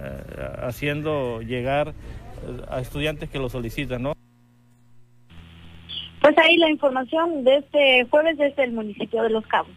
haciendo 0.63 1.41
llegar 1.41 1.89
eh, 1.89 1.93
a 2.69 2.81
estudiantes 2.81 3.29
que 3.29 3.39
lo 3.39 3.49
solicitan. 3.49 4.03
¿no? 4.03 4.13
Pues 6.21 6.37
ahí 6.37 6.57
la 6.57 6.69
información 6.69 7.45
de 7.45 7.57
este 7.57 8.07
jueves 8.09 8.37
desde 8.37 8.65
el 8.65 8.73
municipio 8.73 9.23
de 9.23 9.29
Los 9.29 9.47
Cabos. 9.47 9.71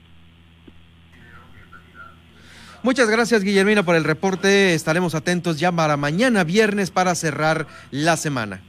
Muchas 2.83 3.11
gracias, 3.11 3.45
Guillermina, 3.45 3.83
por 3.83 3.95
el 3.95 4.05
reporte. 4.05 4.72
Estaremos 4.74 5.14
atentos 5.14 5.61
ya 5.61 5.70
para 5.70 5.99
mañana 5.99 6.45
viernes 6.45 6.91
para 6.91 7.14
cerrar 7.14 7.66
la 7.91 8.16
semana. 8.16 8.62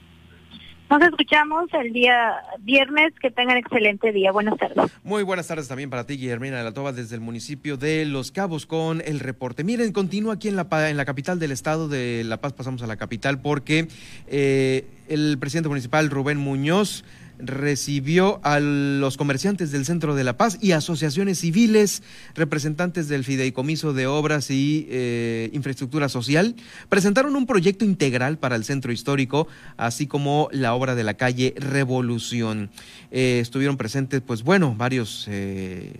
Nos 0.90 1.00
escuchamos 1.00 1.70
el 1.72 1.94
día 1.94 2.34
viernes. 2.60 3.14
Que 3.22 3.30
tengan 3.30 3.56
excelente 3.56 4.12
día. 4.12 4.30
Buenas 4.30 4.58
tardes. 4.58 4.92
Muy 5.02 5.22
buenas 5.22 5.46
tardes 5.46 5.66
también 5.66 5.88
para 5.88 6.04
ti, 6.04 6.18
Guillermina 6.18 6.58
de 6.58 6.64
la 6.64 6.72
Toba, 6.72 6.92
desde 6.92 7.14
el 7.14 7.22
municipio 7.22 7.78
de 7.78 8.04
Los 8.04 8.30
Cabos 8.30 8.66
con 8.66 9.00
el 9.00 9.18
reporte. 9.18 9.64
Miren, 9.64 9.92
continúa 9.92 10.34
aquí 10.34 10.48
en 10.48 10.56
la, 10.56 10.66
en 10.90 10.98
la 10.98 11.06
capital 11.06 11.38
del 11.38 11.50
estado 11.50 11.88
de 11.88 12.22
La 12.24 12.42
Paz. 12.42 12.52
Pasamos 12.52 12.82
a 12.82 12.86
la 12.86 12.96
capital 12.96 13.40
porque 13.40 13.88
eh, 14.26 14.84
el 15.08 15.38
presidente 15.38 15.70
municipal, 15.70 16.10
Rubén 16.10 16.36
Muñoz, 16.36 17.04
recibió 17.42 18.40
a 18.44 18.60
los 18.60 19.16
comerciantes 19.16 19.72
del 19.72 19.84
Centro 19.84 20.14
de 20.14 20.24
la 20.24 20.36
Paz 20.36 20.58
y 20.60 20.72
asociaciones 20.72 21.40
civiles, 21.40 22.02
representantes 22.34 23.08
del 23.08 23.24
Fideicomiso 23.24 23.92
de 23.92 24.06
Obras 24.06 24.50
y 24.50 24.86
eh, 24.88 25.50
Infraestructura 25.52 26.08
Social, 26.08 26.54
presentaron 26.88 27.34
un 27.34 27.46
proyecto 27.46 27.84
integral 27.84 28.38
para 28.38 28.54
el 28.54 28.64
centro 28.64 28.92
histórico, 28.92 29.48
así 29.76 30.06
como 30.06 30.48
la 30.52 30.74
obra 30.74 30.94
de 30.94 31.02
la 31.02 31.14
calle 31.14 31.54
Revolución. 31.56 32.70
Eh, 33.10 33.40
estuvieron 33.40 33.76
presentes, 33.76 34.22
pues 34.24 34.44
bueno, 34.44 34.74
varios 34.76 35.26
eh, 35.28 35.92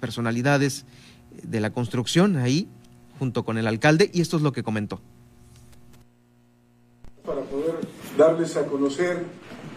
personalidades 0.00 0.84
de 1.42 1.60
la 1.60 1.70
construcción 1.70 2.36
ahí, 2.36 2.68
junto 3.18 3.44
con 3.44 3.58
el 3.58 3.66
alcalde, 3.66 4.10
y 4.12 4.20
esto 4.20 4.36
es 4.36 4.42
lo 4.42 4.52
que 4.52 4.64
comentó. 4.64 5.00
Para 7.24 7.42
poder 7.42 7.76
darles 8.16 8.56
a 8.56 8.64
conocer 8.66 9.24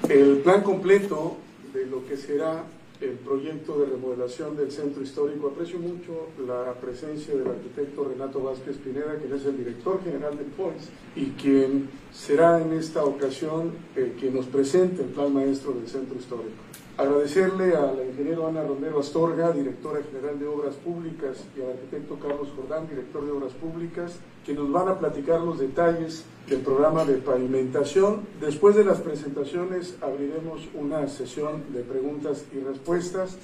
el 0.07 0.37
plan 0.37 0.61
completo 0.61 1.37
de 1.73 1.85
lo 1.85 2.05
que 2.05 2.15
será 2.15 2.63
el 3.01 3.11
proyecto 3.11 3.79
de 3.79 3.85
remodelación 3.85 4.57
del 4.57 4.71
centro 4.71 5.01
histórico. 5.01 5.47
Aprecio 5.47 5.79
mucho 5.79 6.27
la 6.45 6.73
presencia 6.73 7.33
del 7.33 7.47
arquitecto 7.47 8.05
Renato 8.05 8.41
Vázquez 8.41 8.77
Pineda, 8.77 9.15
quien 9.15 9.33
es 9.33 9.45
el 9.45 9.57
director 9.57 10.03
general 10.03 10.37
del 10.37 10.47
FOIS 10.47 10.89
y 11.15 11.31
quien 11.31 11.89
será 12.11 12.61
en 12.61 12.73
esta 12.73 13.03
ocasión 13.03 13.71
eh, 13.95 14.15
quien 14.19 14.35
nos 14.35 14.47
presente 14.47 15.03
el 15.03 15.09
plan 15.09 15.33
maestro 15.33 15.73
del 15.73 15.87
centro 15.87 16.17
histórico. 16.17 16.69
Agradecerle 16.97 17.77
a 17.77 17.93
la 17.93 18.03
ingeniero 18.03 18.45
Ana 18.45 18.63
Rondero 18.63 18.99
Astorga, 18.99 19.53
directora 19.53 20.01
general 20.03 20.37
de 20.37 20.47
Obras 20.47 20.75
Públicas, 20.75 21.45
y 21.57 21.61
al 21.61 21.69
arquitecto 21.69 22.19
Carlos 22.19 22.49
Jordán, 22.53 22.89
director 22.89 23.25
de 23.25 23.31
Obras 23.31 23.53
Públicas, 23.53 24.19
que 24.45 24.53
nos 24.53 24.71
van 24.71 24.87
a 24.87 24.97
platicar 24.97 25.41
los 25.41 25.59
detalles 25.59 26.25
del 26.47 26.61
programa 26.61 27.05
de 27.05 27.15
pavimentación. 27.15 28.21
Después 28.41 28.75
de 28.75 28.83
las 28.83 28.99
presentaciones 28.99 29.95
abriremos 30.01 30.67
una 30.73 31.07
sesión 31.07 31.63
de 31.73 31.81
preguntas 31.81 32.45
y 32.53 32.59
respuestas, 32.59 33.37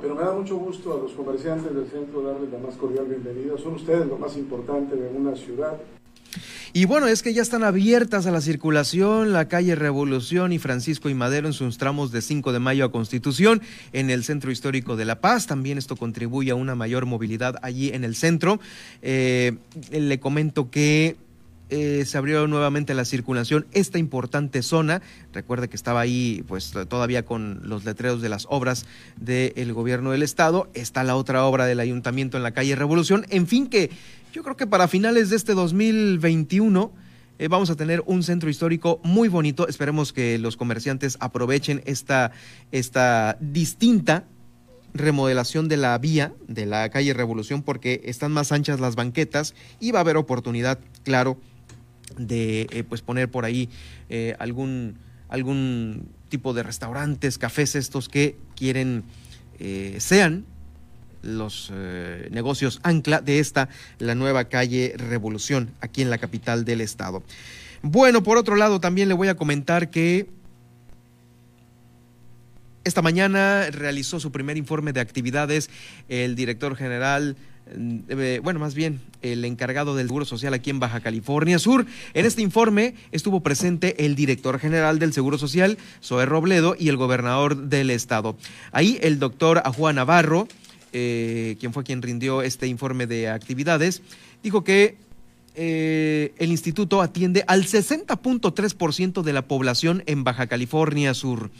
pero 0.00 0.14
me 0.14 0.22
da 0.22 0.32
mucho 0.32 0.56
gusto 0.56 0.94
a 0.94 0.98
los 0.98 1.12
comerciantes 1.12 1.74
del 1.74 1.86
centro 1.86 2.22
darles 2.22 2.52
la 2.52 2.58
más 2.58 2.76
cordial 2.76 3.06
bienvenida. 3.06 3.58
Son 3.58 3.74
ustedes 3.74 4.06
lo 4.06 4.18
más 4.18 4.36
importante 4.36 4.94
de 4.94 5.08
una 5.08 5.34
ciudad. 5.34 5.78
Y 6.72 6.84
bueno, 6.84 7.06
es 7.06 7.22
que 7.22 7.32
ya 7.32 7.42
están 7.42 7.64
abiertas 7.64 8.26
a 8.26 8.30
la 8.30 8.40
circulación 8.40 9.32
la 9.32 9.48
calle 9.48 9.74
Revolución 9.74 10.52
y 10.52 10.58
Francisco 10.58 11.08
y 11.08 11.14
Madero 11.14 11.46
en 11.46 11.52
sus 11.52 11.78
tramos 11.78 12.12
de 12.12 12.20
5 12.20 12.52
de 12.52 12.58
mayo 12.58 12.84
a 12.84 12.92
Constitución 12.92 13.62
en 13.92 14.10
el 14.10 14.22
centro 14.24 14.50
histórico 14.50 14.96
de 14.96 15.04
La 15.04 15.20
Paz. 15.20 15.46
También 15.46 15.78
esto 15.78 15.96
contribuye 15.96 16.50
a 16.50 16.54
una 16.54 16.74
mayor 16.74 17.06
movilidad 17.06 17.56
allí 17.62 17.90
en 17.90 18.04
el 18.04 18.14
centro. 18.14 18.60
Eh, 19.02 19.56
le 19.90 20.20
comento 20.20 20.70
que 20.70 21.16
eh, 21.70 22.04
se 22.06 22.16
abrió 22.16 22.46
nuevamente 22.46 22.94
la 22.94 23.04
circulación 23.04 23.66
esta 23.72 23.98
importante 23.98 24.62
zona. 24.62 25.02
Recuerde 25.32 25.68
que 25.68 25.76
estaba 25.76 26.00
ahí 26.00 26.44
pues 26.48 26.72
todavía 26.88 27.24
con 27.24 27.60
los 27.64 27.84
letreros 27.84 28.22
de 28.22 28.28
las 28.28 28.46
obras 28.48 28.86
del 29.16 29.72
gobierno 29.72 30.12
del 30.12 30.22
estado. 30.22 30.70
Está 30.74 31.04
la 31.04 31.16
otra 31.16 31.44
obra 31.44 31.66
del 31.66 31.80
ayuntamiento 31.80 32.36
en 32.36 32.42
la 32.42 32.52
calle 32.52 32.74
Revolución. 32.74 33.26
En 33.28 33.46
fin 33.46 33.66
que 33.66 33.90
yo 34.32 34.42
creo 34.42 34.56
que 34.56 34.66
para 34.66 34.88
finales 34.88 35.30
de 35.30 35.36
este 35.36 35.54
2021 35.54 36.92
eh, 37.38 37.48
vamos 37.48 37.70
a 37.70 37.76
tener 37.76 38.02
un 38.06 38.22
centro 38.22 38.48
histórico 38.48 39.00
muy 39.04 39.28
bonito. 39.28 39.68
Esperemos 39.68 40.12
que 40.12 40.38
los 40.38 40.56
comerciantes 40.56 41.16
aprovechen 41.20 41.82
esta, 41.84 42.32
esta 42.72 43.36
distinta 43.40 44.24
remodelación 44.94 45.68
de 45.68 45.76
la 45.76 45.96
vía 45.98 46.32
de 46.48 46.66
la 46.66 46.88
calle 46.88 47.14
Revolución 47.14 47.62
porque 47.62 48.00
están 48.04 48.32
más 48.32 48.52
anchas 48.52 48.80
las 48.80 48.96
banquetas 48.96 49.54
y 49.80 49.92
va 49.92 50.00
a 50.00 50.02
haber 50.02 50.16
oportunidad, 50.16 50.78
claro, 51.04 51.38
de 52.18 52.66
eh, 52.70 52.84
pues 52.88 53.02
poner 53.02 53.30
por 53.30 53.44
ahí 53.44 53.68
eh, 54.08 54.34
algún, 54.38 54.96
algún 55.28 56.08
tipo 56.28 56.52
de 56.52 56.62
restaurantes, 56.62 57.38
cafés 57.38 57.74
estos 57.74 58.08
que 58.08 58.36
quieren 58.56 59.04
eh, 59.58 59.96
sean 59.98 60.44
los 61.22 61.72
negocios 62.30 62.78
ancla 62.84 63.20
de 63.20 63.40
esta, 63.40 63.68
la 63.98 64.14
nueva 64.14 64.44
calle 64.44 64.94
Revolución, 64.96 65.74
aquí 65.80 66.00
en 66.00 66.10
la 66.10 66.18
capital 66.18 66.64
del 66.64 66.80
estado. 66.80 67.24
Bueno, 67.82 68.22
por 68.22 68.38
otro 68.38 68.54
lado, 68.54 68.78
también 68.78 69.08
le 69.08 69.14
voy 69.14 69.26
a 69.26 69.36
comentar 69.36 69.90
que 69.90 70.28
esta 72.84 73.02
mañana 73.02 73.68
realizó 73.70 74.20
su 74.20 74.30
primer 74.30 74.56
informe 74.56 74.92
de 74.92 75.00
actividades 75.00 75.68
el 76.08 76.36
director 76.36 76.76
general 76.76 77.36
eh, 77.76 78.40
bueno, 78.42 78.60
más 78.60 78.74
bien 78.74 79.00
el 79.22 79.44
encargado 79.44 79.96
del 79.96 80.06
Seguro 80.06 80.24
Social 80.24 80.54
aquí 80.54 80.70
en 80.70 80.80
Baja 80.80 81.00
California 81.00 81.58
Sur. 81.58 81.86
En 82.14 82.26
este 82.26 82.42
informe 82.42 82.94
estuvo 83.12 83.40
presente 83.40 84.04
el 84.04 84.14
director 84.14 84.58
general 84.58 84.98
del 84.98 85.12
Seguro 85.12 85.38
Social, 85.38 85.78
Zoe 86.02 86.26
Robledo, 86.26 86.76
y 86.78 86.88
el 86.88 86.96
gobernador 86.96 87.56
del 87.68 87.90
estado. 87.90 88.36
Ahí 88.72 88.98
el 89.02 89.18
doctor 89.18 89.62
Juan 89.76 89.96
Navarro, 89.96 90.48
eh, 90.92 91.56
quien 91.60 91.72
fue 91.72 91.84
quien 91.84 92.02
rindió 92.02 92.42
este 92.42 92.66
informe 92.66 93.06
de 93.06 93.28
actividades, 93.28 94.02
dijo 94.42 94.64
que 94.64 94.96
eh, 95.60 96.34
el 96.38 96.50
instituto 96.50 97.02
atiende 97.02 97.42
al 97.48 97.64
60.3% 97.64 99.22
de 99.22 99.32
la 99.32 99.42
población 99.42 100.04
en 100.06 100.22
Baja 100.22 100.46
California 100.46 101.14
Sur. 101.14 101.50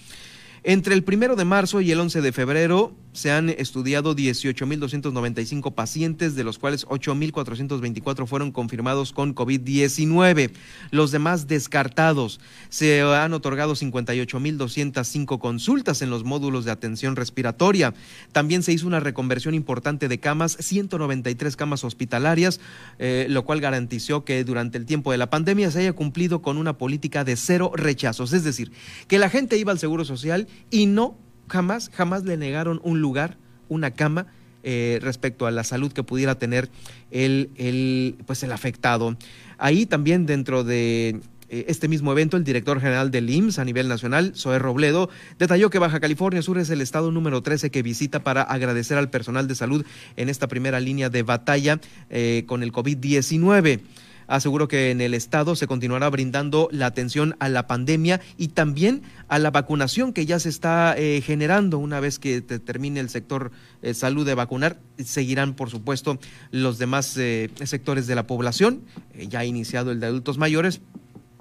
Entre 0.65 0.95
el 0.95 1.05
primero 1.05 1.37
de 1.37 1.45
marzo 1.45 1.81
y 1.81 1.93
el 1.93 2.01
11 2.01 2.21
de 2.21 2.33
febrero 2.33 2.95
se 3.13 3.31
han 3.33 3.49
estudiado 3.49 4.15
18.295 4.15 5.75
pacientes, 5.75 6.35
de 6.35 6.45
los 6.45 6.59
cuales 6.59 6.87
8.424 6.87 8.27
fueron 8.27 8.53
confirmados 8.53 9.13
con 9.13 9.35
COVID-19. 9.35 10.51
Los 10.91 11.11
demás 11.11 11.47
descartados. 11.47 12.41
Se 12.69 13.01
han 13.03 13.33
otorgado 13.35 13.75
58.205 13.75 15.39
consultas 15.39 16.03
en 16.03 16.11
los 16.11 16.25
módulos 16.25 16.65
de 16.65 16.71
atención 16.71 17.17
respiratoria. 17.17 17.95
También 18.33 18.63
se 18.63 18.73
hizo 18.73 18.87
una 18.87 19.01
reconversión 19.01 19.55
importante 19.55 20.09
de 20.09 20.21
camas, 20.21 20.57
193 20.61 21.57
camas 21.57 21.85
hospitalarias, 21.85 22.61
eh, 22.99 23.27
lo 23.29 23.45
cual 23.45 23.61
garantizó 23.61 24.25
que 24.25 24.45
durante 24.45 24.79
el 24.79 24.87
tiempo 24.87 25.13
de 25.13 25.19
la 25.19 25.31
pandemia 25.31 25.71
se 25.71 25.81
haya 25.81 25.93
cumplido 25.93 26.43
con 26.43 26.57
una 26.57 26.79
política 26.79 27.25
de 27.25 27.37
cero 27.37 27.73
rechazos. 27.75 28.33
Es 28.33 28.45
decir, 28.45 28.73
que 29.07 29.19
la 29.19 29.31
gente 29.31 29.57
iba 29.57 29.73
al 29.73 29.79
Seguro 29.79 30.05
Social 30.05 30.48
y 30.71 30.87
no 30.87 31.17
jamás, 31.49 31.91
jamás 31.93 32.25
le 32.25 32.37
negaron 32.37 32.81
un 32.83 33.01
lugar, 33.01 33.37
una 33.69 33.93
cama 33.93 34.27
eh, 34.63 34.99
respecto 35.03 35.47
a 35.47 35.51
la 35.51 35.65
salud 35.65 35.93
que 35.93 36.03
pudiera 36.03 36.37
tener 36.37 36.69
el, 37.11 37.51
el, 37.57 38.17
pues 38.27 38.43
el 38.43 38.53
afectado. 38.53 39.17
Ahí 39.57 39.87
también 39.87 40.27
dentro 40.27 40.65
de 40.65 41.21
eh, 41.49 41.65
este 41.69 41.89
mismo 41.89 42.13
evento, 42.13 42.37
el 42.37 42.45
director 42.45 42.81
general 42.81 43.11
del 43.11 43.31
IMSS 43.31 43.59
a 43.59 43.65
nivel 43.65 43.89
nacional, 43.89 44.33
Zoé 44.37 44.59
Robledo, 44.59 45.09
detalló 45.39 45.71
que 45.71 45.79
Baja 45.79 46.01
California 46.01 46.43
Sur 46.43 46.59
es 46.59 46.71
el 46.71 46.81
estado 46.81 47.11
número 47.11 47.43
13 47.43 47.71
que 47.71 47.83
visita 47.83 48.23
para 48.23 48.43
agradecer 48.43 48.99
al 48.99 49.11
personal 49.11 49.49
de 49.49 49.55
salud 49.55 49.85
en 50.17 50.29
esta 50.29 50.49
primera 50.49 50.81
línea 50.81 51.09
de 51.09 51.23
batalla 51.23 51.81
eh, 52.11 52.45
con 52.47 52.63
el 52.63 52.73
COVID-19 52.73 53.81
aseguró 54.29 54.69
que 54.69 54.93
en 54.93 55.01
el 55.01 55.15
estado 55.15 55.57
se 55.57 55.67
continuará 55.67 56.09
brindando 56.09 56.69
la 56.71 56.87
atención 56.87 57.35
a 57.41 57.49
la 57.49 57.67
pandemia 57.67 58.21
y 58.37 58.49
también 58.49 59.03
a 59.27 59.39
la 59.39 59.51
vacunación 59.51 60.13
que 60.13 60.27
ya 60.27 60.39
se 60.39 60.51
está 60.51 60.95
eh, 60.97 61.21
generando 61.21 61.79
una 61.79 61.99
vez 61.99 62.19
que 62.21 62.41
termine 62.41 63.01
el 63.01 63.09
sector 63.09 63.51
eh, 63.83 63.95
salud 63.95 64.25
de 64.25 64.35
vacunar. 64.35 64.79
Seguirán, 65.03 65.55
por 65.55 65.71
supuesto, 65.71 66.19
los 66.51 66.79
demás 66.79 67.17
eh, 67.17 67.51
sectores 67.65 68.07
de 68.07 68.15
la 68.15 68.27
población. 68.27 68.83
ya 69.29 69.41
ha 69.41 69.45
iniciado 69.45 69.91
el 69.91 70.01
de 70.01 70.07
adultos 70.07 70.39
mayores, 70.39 70.81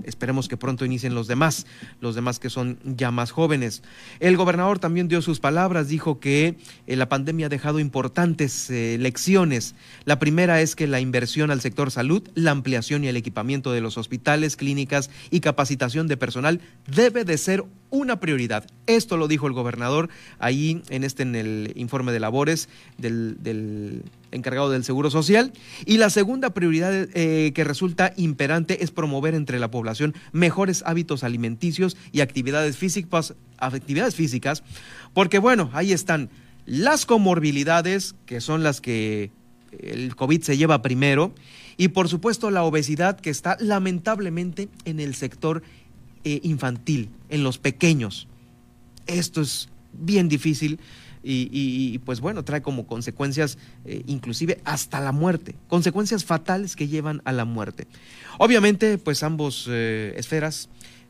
Esperemos 0.03 0.47
que 0.47 0.57
pronto 0.57 0.85
inicien 0.85 1.15
los 1.15 1.27
demás, 1.27 1.65
los 2.01 2.15
demás 2.15 2.39
que 2.39 2.49
son 2.49 2.79
ya 2.83 3.11
más 3.11 3.31
jóvenes. 3.31 3.83
El 4.19 4.37
gobernador 4.37 4.79
también 4.79 5.07
dio 5.07 5.21
sus 5.21 5.39
palabras, 5.39 5.89
dijo 5.89 6.19
que 6.19 6.57
eh, 6.85 6.95
la 6.95 7.09
pandemia 7.09 7.47
ha 7.47 7.49
dejado 7.49 7.79
importantes 7.79 8.69
eh, 8.69 8.97
lecciones. 8.99 9.75
La 10.05 10.19
primera 10.19 10.61
es 10.61 10.75
que 10.75 10.87
la 10.87 10.99
inversión 10.99 11.51
al 11.51 11.61
sector 11.61 11.91
salud, 11.91 12.23
la 12.35 12.51
ampliación 12.51 13.03
y 13.03 13.07
el 13.07 13.17
equipamiento 13.17 13.71
de 13.71 13.81
los 13.81 13.97
hospitales, 13.97 14.55
clínicas 14.55 15.09
y 15.29 15.39
capacitación 15.39 16.07
de 16.07 16.17
personal 16.17 16.61
debe 16.87 17.23
de 17.23 17.37
ser 17.37 17.63
una 17.89 18.19
prioridad. 18.19 18.67
Esto 18.85 19.17
lo 19.17 19.27
dijo 19.27 19.47
el 19.47 19.53
gobernador 19.53 20.09
ahí 20.39 20.81
en 20.89 21.03
este 21.03 21.23
en 21.23 21.35
el 21.35 21.73
informe 21.75 22.11
de 22.11 22.19
labores 22.19 22.69
del, 22.97 24.03
encargado 24.31 24.69
del 24.69 24.83
Seguro 24.83 25.09
Social. 25.09 25.53
Y 25.85 25.97
la 25.97 26.09
segunda 26.09 26.51
prioridad 26.51 26.93
eh, 27.13 27.51
que 27.53 27.63
resulta 27.63 28.13
imperante 28.17 28.83
es 28.83 28.91
promover 28.91 29.35
entre 29.35 29.59
la 29.59 29.71
población 29.71 30.15
mejores 30.31 30.83
hábitos 30.85 31.23
alimenticios 31.23 31.97
y 32.11 32.21
actividades 32.21 32.77
físicas, 32.77 33.35
actividades 33.57 34.15
físicas, 34.15 34.63
porque 35.13 35.39
bueno, 35.39 35.69
ahí 35.73 35.93
están 35.93 36.29
las 36.65 37.05
comorbilidades, 37.05 38.15
que 38.25 38.41
son 38.41 38.61
las 38.61 38.81
que 38.81 39.31
el 39.79 40.15
COVID 40.15 40.41
se 40.41 40.57
lleva 40.57 40.81
primero, 40.81 41.33
y 41.77 41.89
por 41.89 42.09
supuesto 42.09 42.51
la 42.51 42.63
obesidad 42.63 43.19
que 43.19 43.29
está 43.29 43.57
lamentablemente 43.59 44.67
en 44.85 44.99
el 44.99 45.15
sector 45.15 45.63
eh, 46.27 46.41
infantil, 46.43 47.09
en 47.29 47.41
los 47.41 47.57
pequeños. 47.57 48.27
Esto 49.05 49.39
es 49.39 49.69
bien 49.93 50.27
difícil 50.27 50.77
y, 51.23 51.97
pues 51.99 52.19
bueno, 52.19 52.43
trae 52.43 52.61
como 52.61 52.85
consecuencias 52.85 53.57
eh, 53.85 54.03
inclusive 54.07 54.59
hasta 54.65 54.99
la 54.99 55.13
muerte, 55.13 55.55
consecuencias 55.69 56.25
fatales 56.25 56.75
que 56.75 56.89
llevan 56.89 57.21
a 57.23 57.31
la 57.31 57.45
muerte. 57.45 57.87
Obviamente, 58.39 58.97
pues 58.97 59.23
ambos 59.23 59.67
eh, 59.69 60.15
esferas 60.17 60.67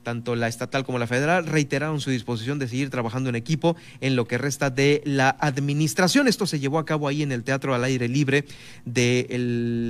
tanto 0.08 0.38
la 0.38 0.48
estatal 0.48 0.86
como 0.86 1.00
la 1.00 1.06
federal, 1.06 1.46
reiteraron 1.46 2.00
su 2.00 2.10
disposición 2.12 2.60
de 2.60 2.70
seguir 2.70 2.90
trabajando 2.90 3.28
en 3.28 3.36
equipo 3.36 3.76
en 4.00 4.16
lo 4.16 4.26
que 4.26 4.38
resta 4.38 4.70
de 4.70 5.02
la 5.04 5.36
administración. 5.42 6.30
Esto 6.30 6.48
se 6.48 6.62
llevó 6.62 6.80
a 6.80 6.86
cabo 6.86 7.10
ahí 7.10 7.24
en 7.24 7.34
el 7.34 7.44
Teatro 7.44 7.76
al 7.76 7.84
Aire 7.84 8.08
Libre 8.08 8.46
de 8.86 9.28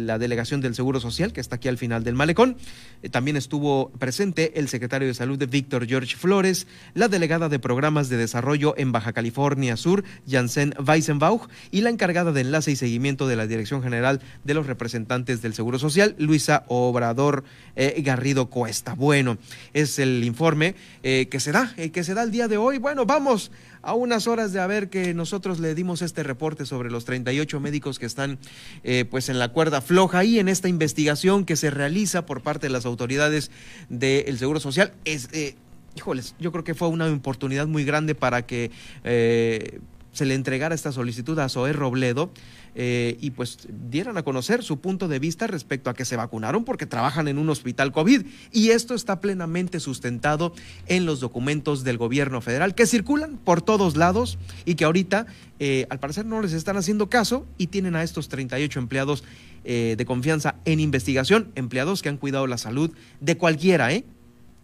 la 0.08 0.18
Delegación 0.18 0.60
del 0.60 0.74
Seguro 0.74 1.00
Social, 1.00 1.34
que 1.34 1.40
está 1.40 1.58
aquí 1.58 1.68
al 1.68 1.78
final 1.78 2.04
del 2.04 2.16
malecón. 2.16 2.58
Eh, 3.04 3.10
también 3.10 3.38
estuvo 3.38 3.92
presente 3.92 4.60
el 4.60 4.70
secretario 4.70 5.08
de 5.08 5.14
Salud, 5.14 5.38
Víctor 5.52 5.86
George 5.86 6.16
Flores, 6.16 6.66
la 6.96 7.10
delegada 7.10 7.48
de 7.48 7.60
Programas 7.60 8.10
de 8.10 8.18
Desarrollo 8.18 8.74
en 8.76 8.92
Baja 8.92 9.14
California 9.14 9.78
Sur, 9.78 10.04
Janssen 10.28 10.74
Weisenbauch, 10.84 11.48
y 11.70 11.82
la 11.82 11.92
encargada 11.92 12.32
de 12.32 12.42
enlace 12.42 12.72
y 12.72 12.76
seguimiento 12.76 13.28
de 13.28 13.36
la 13.36 13.46
Dirección 13.46 13.84
General 13.84 14.20
de 14.44 14.56
los 14.56 14.66
Representantes 14.66 15.44
del 15.44 15.54
Seguro 15.54 15.78
Social, 15.78 16.16
Luisa 16.18 16.64
Obrador 16.70 17.44
eh, 17.76 18.02
Garrido 18.04 18.48
Cuesta. 18.48 18.96
Bueno, 18.96 19.38
es 19.74 20.00
el 20.00 20.07
informe 20.24 20.76
eh, 21.04 21.28
que 21.30 21.40
se 21.40 21.52
da, 21.52 21.74
que 21.76 22.04
se 22.04 22.14
da 22.14 22.24
el 22.24 22.32
día 22.32 22.48
de 22.48 22.58
hoy. 22.58 22.78
Bueno, 22.78 23.06
vamos 23.06 23.52
a 23.82 23.94
unas 23.94 24.28
horas 24.28 24.52
de 24.52 24.60
haber 24.60 24.90
que 24.90 25.14
nosotros 25.14 25.60
le 25.60 25.74
dimos 25.74 26.02
este 26.02 26.22
reporte 26.22 26.66
sobre 26.66 26.92
los 26.92 27.06
38 27.06 27.60
médicos 27.60 28.00
que 28.00 28.06
están 28.06 28.38
eh, 28.84 29.06
pues 29.10 29.30
en 29.30 29.40
la 29.40 29.54
cuerda 29.54 29.80
floja 29.80 30.26
y 30.26 30.40
en 30.40 30.50
esta 30.50 30.68
investigación 30.68 31.46
que 31.46 31.56
se 31.56 31.70
realiza 31.70 32.26
por 32.26 32.42
parte 32.42 32.68
de 32.68 32.74
las 32.74 32.86
autoridades 32.86 33.50
del 33.90 34.38
Seguro 34.38 34.60
Social. 34.60 34.94
Es, 35.06 35.30
eh, 35.32 35.56
híjoles, 35.96 36.36
yo 36.40 36.52
creo 36.52 36.64
que 36.64 36.76
fue 36.76 36.90
una 36.90 37.08
oportunidad 37.12 37.68
muy 37.68 37.86
grande 37.86 38.14
para 38.14 38.46
que 38.46 38.72
eh, 39.04 39.80
se 40.12 40.26
le 40.26 40.34
entregara 40.34 40.76
esta 40.76 40.92
solicitud 40.92 41.38
a 41.40 41.48
Zoé 41.48 41.74
Robledo 41.74 42.32
eh, 42.80 43.18
y 43.20 43.32
pues 43.32 43.58
dieran 43.90 44.18
a 44.18 44.24
conocer 44.24 44.64
su 44.64 44.80
punto 44.80 45.08
de 45.08 45.18
vista 45.18 45.48
respecto 45.48 45.90
a 45.90 45.96
que 45.96 46.06
se 46.06 46.16
vacunaron 46.16 46.64
porque 46.64 46.86
trabajan 46.86 47.28
en 47.28 47.40
un 47.40 47.50
hospital 47.50 47.92
COVID. 47.92 48.28
Y 48.52 48.70
esto 48.70 48.94
está 48.94 49.20
plenamente 49.20 49.80
sustentado 49.80 50.54
en 50.86 51.08
los 51.08 51.20
documentos 51.20 51.84
del 51.84 51.98
gobierno 51.98 52.40
federal 52.40 52.76
que 52.76 52.86
circulan 52.86 53.38
por 53.38 53.64
todos 53.64 53.98
lados 53.98 54.38
y 54.64 54.76
que 54.76 54.86
ahorita 54.86 55.26
eh, 55.58 55.88
al 55.90 56.00
parecer 56.00 56.28
no 56.28 56.40
les 56.40 56.54
están 56.54 56.78
haciendo 56.78 57.10
caso 57.10 57.48
y 57.58 57.68
tienen 57.68 57.96
a 57.96 58.04
estos 58.04 58.30
38 58.30 58.78
empleados 58.78 59.24
eh, 59.66 59.96
de 59.98 60.06
confianza 60.06 60.56
en 60.66 60.80
investigación, 60.80 61.52
empleados 61.56 62.04
que 62.04 62.10
han 62.10 62.18
cuidado 62.18 62.46
la 62.46 62.60
salud 62.60 62.92
de 63.22 63.38
cualquiera, 63.38 63.92
¿eh? 63.92 64.06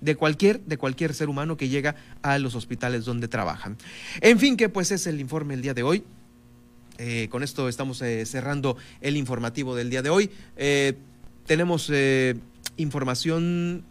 de 0.02 0.16
cualquier, 0.16 0.60
de 0.62 0.78
cualquier 0.78 1.16
ser 1.16 1.30
humano 1.30 1.58
que 1.58 1.68
llega 1.68 1.96
a 2.22 2.38
los 2.38 2.54
hospitales 2.54 3.06
donde 3.06 3.28
trabajan. 3.28 3.76
En 4.22 4.38
fin, 4.38 4.56
que 4.56 4.70
pues 4.70 4.92
es 4.92 5.08
el 5.08 5.20
informe 5.20 5.56
el 5.56 5.64
día 5.64 5.74
de 5.74 5.82
hoy. 5.82 6.04
Eh, 7.06 7.28
con 7.28 7.44
esto 7.44 7.68
estamos 7.68 8.02
eh, 8.02 8.26
cerrando 8.26 8.78
el 9.02 9.18
informativo 9.18 9.76
del 9.76 9.90
día 9.90 10.02
de 10.02 10.10
hoy. 10.10 10.32
Eh, 10.56 10.94
tenemos 11.46 11.92
información 12.78 13.84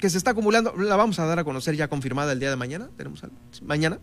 que 0.00 0.10
se 0.10 0.18
está 0.18 0.30
acumulando, 0.30 0.74
la 0.76 0.96
vamos 0.96 1.18
a 1.18 1.26
dar 1.26 1.38
a 1.38 1.44
conocer 1.44 1.76
ya 1.76 1.88
confirmada 1.88 2.32
el 2.32 2.40
día 2.40 2.50
de 2.50 2.56
mañana, 2.56 2.88
tenemos 2.96 3.22
mañana, 3.62 3.98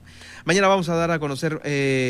mañana 0.46 0.68
vamos 0.68 0.90
a 0.90 0.96
dar 0.96 1.12
a 1.12 1.20
conocer 1.20 1.62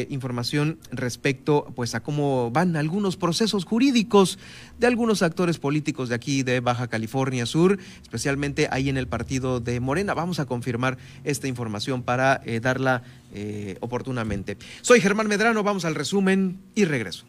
información 0.10 0.80
respecto 0.92 1.72
pues 1.76 1.96
a 1.96 2.02
cómo 2.02 2.52
van 2.52 2.76
algunos 2.76 3.18
procesos 3.18 3.66
jurídicos 3.66 4.40
de 4.78 4.88
algunos 4.88 5.22
actores 5.22 5.58
políticos 5.58 6.10
de 6.10 6.16
aquí 6.16 6.44
de 6.44 6.60
Baja 6.60 6.88
California 6.88 7.46
Sur, 7.46 7.80
especialmente 8.02 8.68
ahí 8.72 8.90
en 8.90 8.98
el 8.98 9.08
partido 9.08 9.60
de 9.60 9.80
Morena. 9.80 10.14
Vamos 10.14 10.40
a 10.40 10.46
confirmar 10.46 10.98
esta 11.24 11.48
información 11.48 12.04
para 12.04 12.42
darla 12.62 13.04
eh, 13.34 13.78
oportunamente. 13.82 14.58
Soy 14.82 15.02
Germán 15.02 15.28
Medrano, 15.28 15.64
vamos 15.64 15.86
al 15.86 15.96
resumen 15.96 16.60
y 16.76 16.86
regreso. 16.86 17.26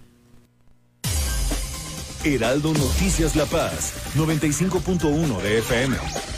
Heraldo 2.25 2.73
Noticias 2.73 3.37
La 3.37 3.47
Paz, 3.47 3.95
95.1 4.17 5.43
de 5.43 5.59
FM. 5.59 6.38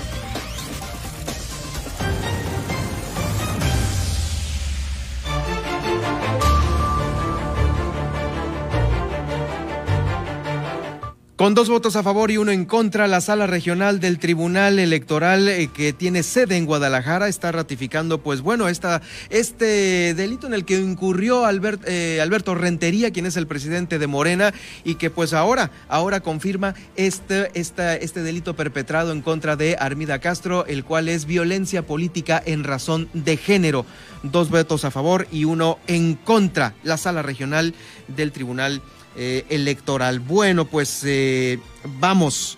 Con 11.41 11.55
dos 11.55 11.69
votos 11.69 11.95
a 11.95 12.03
favor 12.03 12.29
y 12.29 12.37
uno 12.37 12.51
en 12.51 12.65
contra, 12.65 13.07
la 13.07 13.19
sala 13.19 13.47
regional 13.47 13.99
del 13.99 14.19
Tribunal 14.19 14.77
Electoral 14.77 15.49
eh, 15.49 15.71
que 15.73 15.91
tiene 15.91 16.21
sede 16.21 16.55
en 16.55 16.67
Guadalajara 16.67 17.27
está 17.27 17.51
ratificando, 17.51 18.19
pues 18.19 18.41
bueno, 18.41 18.67
este 18.67 20.13
delito 20.13 20.45
en 20.45 20.53
el 20.53 20.65
que 20.65 20.77
incurrió 20.77 21.49
eh, 21.49 22.21
Alberto 22.21 22.53
Rentería, 22.53 23.09
quien 23.09 23.25
es 23.25 23.37
el 23.37 23.47
presidente 23.47 23.97
de 23.97 24.05
Morena, 24.05 24.53
y 24.83 24.95
que 24.95 25.09
pues 25.09 25.33
ahora, 25.33 25.71
ahora 25.89 26.19
confirma 26.19 26.75
este, 26.95 27.49
este 27.55 28.21
delito 28.21 28.55
perpetrado 28.55 29.11
en 29.11 29.23
contra 29.23 29.55
de 29.55 29.77
Armida 29.79 30.19
Castro, 30.19 30.67
el 30.67 30.83
cual 30.83 31.09
es 31.09 31.25
violencia 31.25 31.81
política 31.81 32.39
en 32.45 32.63
razón 32.63 33.09
de 33.15 33.37
género. 33.37 33.87
Dos 34.21 34.51
votos 34.51 34.85
a 34.85 34.91
favor 34.91 35.25
y 35.31 35.45
uno 35.45 35.79
en 35.87 36.13
contra. 36.13 36.75
La 36.83 36.97
sala 36.97 37.23
regional 37.23 37.73
del 38.09 38.31
Tribunal 38.31 38.73
Electoral 38.73 39.00
eh, 39.15 39.45
electoral. 39.49 40.19
Bueno, 40.19 40.65
pues 40.65 41.01
eh, 41.05 41.59
vamos. 41.99 42.57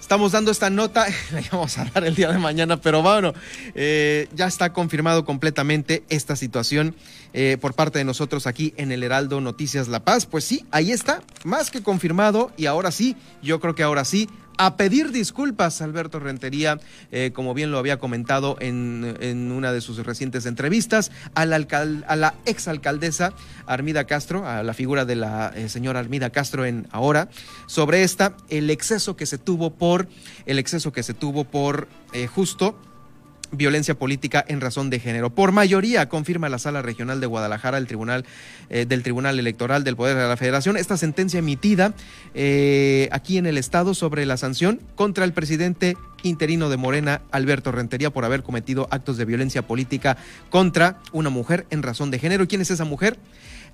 Estamos 0.00 0.30
dando 0.30 0.52
esta 0.52 0.70
nota, 0.70 1.06
la 1.32 1.42
vamos 1.50 1.76
a 1.78 1.84
dar 1.86 2.04
el 2.04 2.14
día 2.14 2.30
de 2.30 2.38
mañana, 2.38 2.80
pero 2.80 3.02
bueno, 3.02 3.34
eh, 3.74 4.28
ya 4.34 4.46
está 4.46 4.72
confirmado 4.72 5.24
completamente 5.24 6.04
esta 6.08 6.36
situación 6.36 6.94
por 7.60 7.74
parte 7.74 7.98
de 7.98 8.04
nosotros 8.04 8.46
aquí 8.46 8.72
en 8.78 8.92
el 8.92 9.02
Heraldo 9.02 9.40
Noticias 9.42 9.88
La 9.88 10.04
Paz. 10.04 10.24
Pues 10.24 10.44
sí, 10.44 10.64
ahí 10.70 10.90
está, 10.90 11.22
más 11.44 11.70
que 11.70 11.82
confirmado 11.82 12.50
y 12.56 12.66
ahora 12.66 12.90
sí, 12.90 13.14
yo 13.42 13.60
creo 13.60 13.74
que 13.74 13.82
ahora 13.82 14.04
sí 14.04 14.28
a 14.58 14.76
pedir 14.76 15.12
disculpas, 15.12 15.82
Alberto 15.82 16.18
Rentería, 16.18 16.80
eh, 17.12 17.30
como 17.34 17.54
bien 17.54 17.70
lo 17.70 17.78
había 17.78 17.98
comentado 17.98 18.56
en, 18.60 19.52
una 19.52 19.72
de 19.72 19.80
sus 19.80 19.98
recientes 19.98 20.46
entrevistas, 20.46 21.12
a 21.34 21.44
la, 21.44 21.56
a 22.06 22.16
la 22.16 22.34
exalcaldesa 22.46 23.32
Armida 23.66 24.04
Castro, 24.04 24.46
a 24.46 24.62
la 24.62 24.74
figura 24.74 25.04
de 25.04 25.16
la 25.16 25.52
eh, 25.54 25.68
señora 25.68 26.00
Armida 26.00 26.30
Castro 26.30 26.64
en 26.64 26.88
ahora, 26.90 27.28
sobre 27.66 28.02
esta, 28.02 28.36
el 28.48 28.70
exceso 28.70 29.16
que 29.16 29.26
se 29.26 29.38
tuvo 29.38 29.74
por, 29.74 30.08
el 30.46 30.58
exceso 30.58 30.92
que 30.92 31.02
se 31.02 31.14
tuvo 31.14 31.44
por 31.44 31.88
eh, 32.12 32.26
justo 32.26 32.78
violencia 33.50 33.94
política 33.94 34.44
en 34.46 34.60
razón 34.60 34.90
de 34.90 35.00
género. 35.00 35.30
Por 35.30 35.52
mayoría, 35.52 36.08
confirma 36.08 36.48
la 36.48 36.58
Sala 36.58 36.82
Regional 36.82 37.20
de 37.20 37.26
Guadalajara, 37.26 37.78
el 37.78 37.86
Tribunal 37.86 38.24
eh, 38.70 38.86
del 38.86 39.02
Tribunal 39.02 39.38
Electoral 39.38 39.84
del 39.84 39.96
Poder 39.96 40.16
de 40.16 40.28
la 40.28 40.36
Federación, 40.36 40.76
esta 40.76 40.96
sentencia 40.96 41.38
emitida 41.38 41.94
eh, 42.34 43.08
aquí 43.12 43.38
en 43.38 43.46
el 43.46 43.58
Estado 43.58 43.94
sobre 43.94 44.26
la 44.26 44.36
sanción 44.36 44.80
contra 44.94 45.24
el 45.24 45.32
presidente 45.32 45.96
interino 46.22 46.68
de 46.68 46.76
Morena, 46.76 47.22
Alberto 47.30 47.72
Rentería, 47.72 48.10
por 48.10 48.24
haber 48.24 48.42
cometido 48.42 48.88
actos 48.90 49.16
de 49.16 49.24
violencia 49.24 49.62
política 49.62 50.16
contra 50.50 50.98
una 51.12 51.30
mujer 51.30 51.66
en 51.70 51.82
razón 51.82 52.10
de 52.10 52.18
género. 52.18 52.48
¿Quién 52.48 52.60
es 52.60 52.70
esa 52.70 52.84
mujer? 52.84 53.18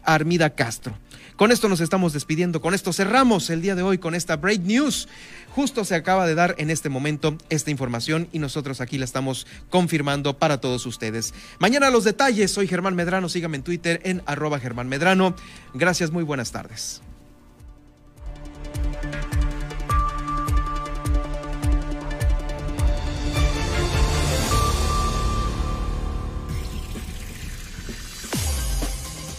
Armida 0.05 0.51
Castro. 0.51 0.95
Con 1.37 1.51
esto 1.51 1.69
nos 1.69 1.81
estamos 1.81 2.13
despidiendo, 2.13 2.61
con 2.61 2.75
esto 2.75 2.93
cerramos 2.93 3.51
el 3.51 3.63
día 3.63 3.75
de 3.75 3.83
hoy 3.83 3.99
con 3.99 4.15
esta 4.15 4.37
break 4.37 4.63
news. 4.63 5.09
Justo 5.55 5.85
se 5.85 5.95
acaba 5.95 6.27
de 6.27 6.35
dar 6.35 6.55
en 6.59 6.71
este 6.71 6.89
momento 6.89 7.37
esta 7.49 7.71
información 7.71 8.29
y 8.33 8.39
nosotros 8.39 8.81
aquí 8.81 8.99
la 8.99 9.05
estamos 9.05 9.47
confirmando 9.71 10.39
para 10.39 10.61
todos 10.61 10.87
ustedes. 10.87 11.35
Mañana 11.59 11.91
los 11.91 12.05
detalles, 12.05 12.51
soy 12.51 12.69
Germán 12.69 12.95
Medrano, 12.95 13.29
síganme 13.29 13.57
en 13.57 13.63
Twitter 13.63 14.01
en 14.05 14.23
arroba 14.27 14.61
Germán 14.61 14.89
Medrano. 14.89 15.35
Gracias, 15.75 16.11
muy 16.11 16.23
buenas 16.23 16.53
tardes. 16.53 17.03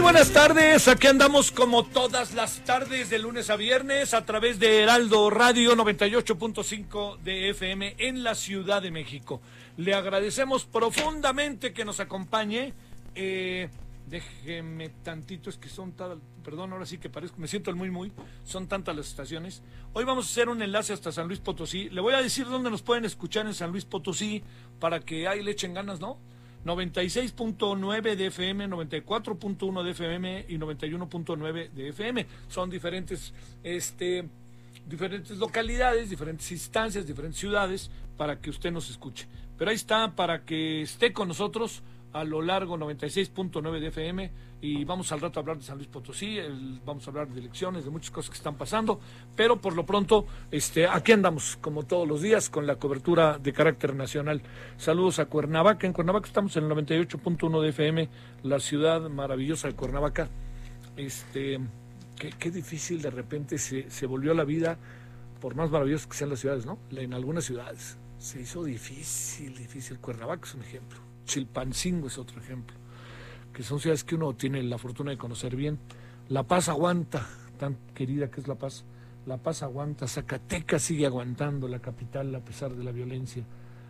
Buenas 0.00 0.30
tardes. 0.30 0.86
Aquí 0.86 1.06
andamos 1.06 1.50
como 1.50 1.84
todas 1.84 2.34
las 2.34 2.64
tardes 2.64 3.10
de 3.10 3.18
lunes 3.18 3.50
a 3.50 3.56
viernes 3.56 4.14
a 4.14 4.24
través 4.24 4.58
de 4.58 4.82
Heraldo 4.82 5.28
Radio 5.28 5.74
98.5 5.74 7.18
de 7.18 7.50
FM 7.50 7.96
en 7.98 8.22
la 8.22 8.34
Ciudad 8.34 8.80
de 8.80 8.90
México. 8.90 9.40
Le 9.76 9.94
agradecemos 9.94 10.64
profundamente 10.64 11.72
que 11.72 11.84
nos 11.84 11.98
acompañe. 12.00 12.74
Eh, 13.14 13.68
déjeme 14.06 14.90
tantito, 15.02 15.50
es 15.50 15.56
que 15.56 15.68
son 15.68 15.92
tal, 15.92 16.20
perdón, 16.44 16.72
ahora 16.72 16.86
sí 16.86 16.98
que 16.98 17.10
parezco, 17.10 17.38
me 17.38 17.48
siento 17.48 17.70
el 17.70 17.76
muy 17.76 17.90
muy, 17.90 18.12
son 18.44 18.68
tantas 18.68 18.94
las 18.94 19.08
estaciones. 19.08 19.62
Hoy 19.94 20.04
vamos 20.04 20.26
a 20.26 20.30
hacer 20.30 20.48
un 20.48 20.62
enlace 20.62 20.92
hasta 20.92 21.10
San 21.10 21.26
Luis 21.26 21.40
Potosí. 21.40 21.88
Le 21.90 22.00
voy 22.00 22.14
a 22.14 22.22
decir 22.22 22.46
dónde 22.46 22.70
nos 22.70 22.82
pueden 22.82 23.04
escuchar 23.04 23.46
en 23.46 23.54
San 23.54 23.72
Luis 23.72 23.84
Potosí 23.84 24.42
para 24.78 25.00
que 25.00 25.26
ahí 25.26 25.42
le 25.42 25.50
echen 25.50 25.74
ganas, 25.74 25.98
¿no? 25.98 26.18
96.9 26.64 28.16
de 28.16 28.26
FM, 28.26 28.68
94.1 28.68 29.82
de 29.82 29.90
FM 29.90 30.46
y 30.48 30.58
91.9 30.58 31.70
de 31.70 31.88
FM. 31.88 32.26
Son 32.48 32.68
diferentes, 32.68 33.32
este, 33.62 34.28
diferentes 34.86 35.36
localidades, 35.38 36.10
diferentes 36.10 36.50
instancias, 36.52 37.06
diferentes 37.06 37.40
ciudades 37.40 37.90
para 38.16 38.40
que 38.40 38.50
usted 38.50 38.70
nos 38.72 38.90
escuche. 38.90 39.26
Pero 39.56 39.70
ahí 39.70 39.76
está 39.76 40.14
para 40.14 40.44
que 40.44 40.82
esté 40.82 41.12
con 41.12 41.28
nosotros 41.28 41.82
a 42.12 42.24
lo 42.24 42.42
largo 42.42 42.76
96.9 42.76 43.80
de 43.80 43.86
FM 43.88 44.30
y 44.60 44.84
vamos 44.84 45.12
al 45.12 45.20
rato 45.20 45.38
a 45.38 45.42
hablar 45.42 45.58
de 45.58 45.62
San 45.62 45.76
Luis 45.76 45.88
Potosí, 45.88 46.38
vamos 46.84 47.06
a 47.06 47.10
hablar 47.10 47.28
de 47.28 47.40
elecciones, 47.40 47.84
de 47.84 47.90
muchas 47.90 48.10
cosas 48.10 48.30
que 48.30 48.36
están 48.36 48.56
pasando, 48.56 49.00
pero 49.36 49.60
por 49.60 49.74
lo 49.76 49.86
pronto 49.86 50.26
este, 50.50 50.86
aquí 50.86 51.12
andamos 51.12 51.56
como 51.60 51.84
todos 51.84 52.08
los 52.08 52.22
días 52.22 52.50
con 52.50 52.66
la 52.66 52.76
cobertura 52.76 53.38
de 53.38 53.52
carácter 53.52 53.94
nacional. 53.94 54.42
Saludos 54.76 55.20
a 55.20 55.26
Cuernavaca, 55.26 55.86
en 55.86 55.92
Cuernavaca 55.92 56.26
estamos 56.26 56.56
en 56.56 56.64
el 56.64 56.70
98.1 56.70 57.60
de 57.60 57.68
FM, 57.68 58.08
la 58.42 58.58
ciudad 58.58 59.08
maravillosa 59.08 59.68
de 59.68 59.74
Cuernavaca. 59.74 60.28
Este, 60.96 61.60
qué, 62.16 62.30
qué 62.36 62.50
difícil 62.50 63.00
de 63.00 63.10
repente 63.10 63.58
se, 63.58 63.88
se 63.90 64.06
volvió 64.06 64.34
la 64.34 64.44
vida, 64.44 64.76
por 65.40 65.54
más 65.54 65.70
maravillosas 65.70 66.08
que 66.08 66.16
sean 66.16 66.30
las 66.30 66.40
ciudades, 66.40 66.66
¿no? 66.66 66.80
En 66.90 67.14
algunas 67.14 67.44
ciudades 67.44 67.96
se 68.18 68.40
hizo 68.40 68.64
difícil, 68.64 69.56
difícil. 69.56 70.00
Cuernavaca 70.00 70.48
es 70.48 70.54
un 70.54 70.62
ejemplo, 70.62 70.98
Chilpancingo 71.26 72.08
es 72.08 72.18
otro 72.18 72.40
ejemplo 72.40 72.77
que 73.58 73.64
son 73.64 73.80
ciudades 73.80 74.04
que 74.04 74.14
uno 74.14 74.32
tiene 74.34 74.62
la 74.62 74.78
fortuna 74.78 75.10
de 75.10 75.18
conocer 75.18 75.56
bien. 75.56 75.80
La 76.28 76.44
Paz 76.44 76.68
aguanta, 76.68 77.26
tan 77.58 77.76
querida 77.92 78.30
que 78.30 78.40
es 78.40 78.46
La 78.46 78.54
Paz. 78.54 78.84
La 79.26 79.36
Paz 79.36 79.64
aguanta, 79.64 80.06
Zacatecas 80.06 80.80
sigue 80.80 81.06
aguantando 81.06 81.66
la 81.66 81.80
capital 81.80 82.32
a 82.36 82.38
pesar 82.38 82.72
de 82.76 82.84
la 82.84 82.92
violencia. 82.92 83.42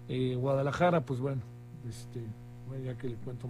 Eh, 0.08 0.34
Guadalajara, 0.36 1.04
pues 1.04 1.20
bueno, 1.20 1.42
este, 1.86 2.22
ya 2.82 2.96
que 2.96 3.10
le 3.10 3.16
cuento 3.16 3.46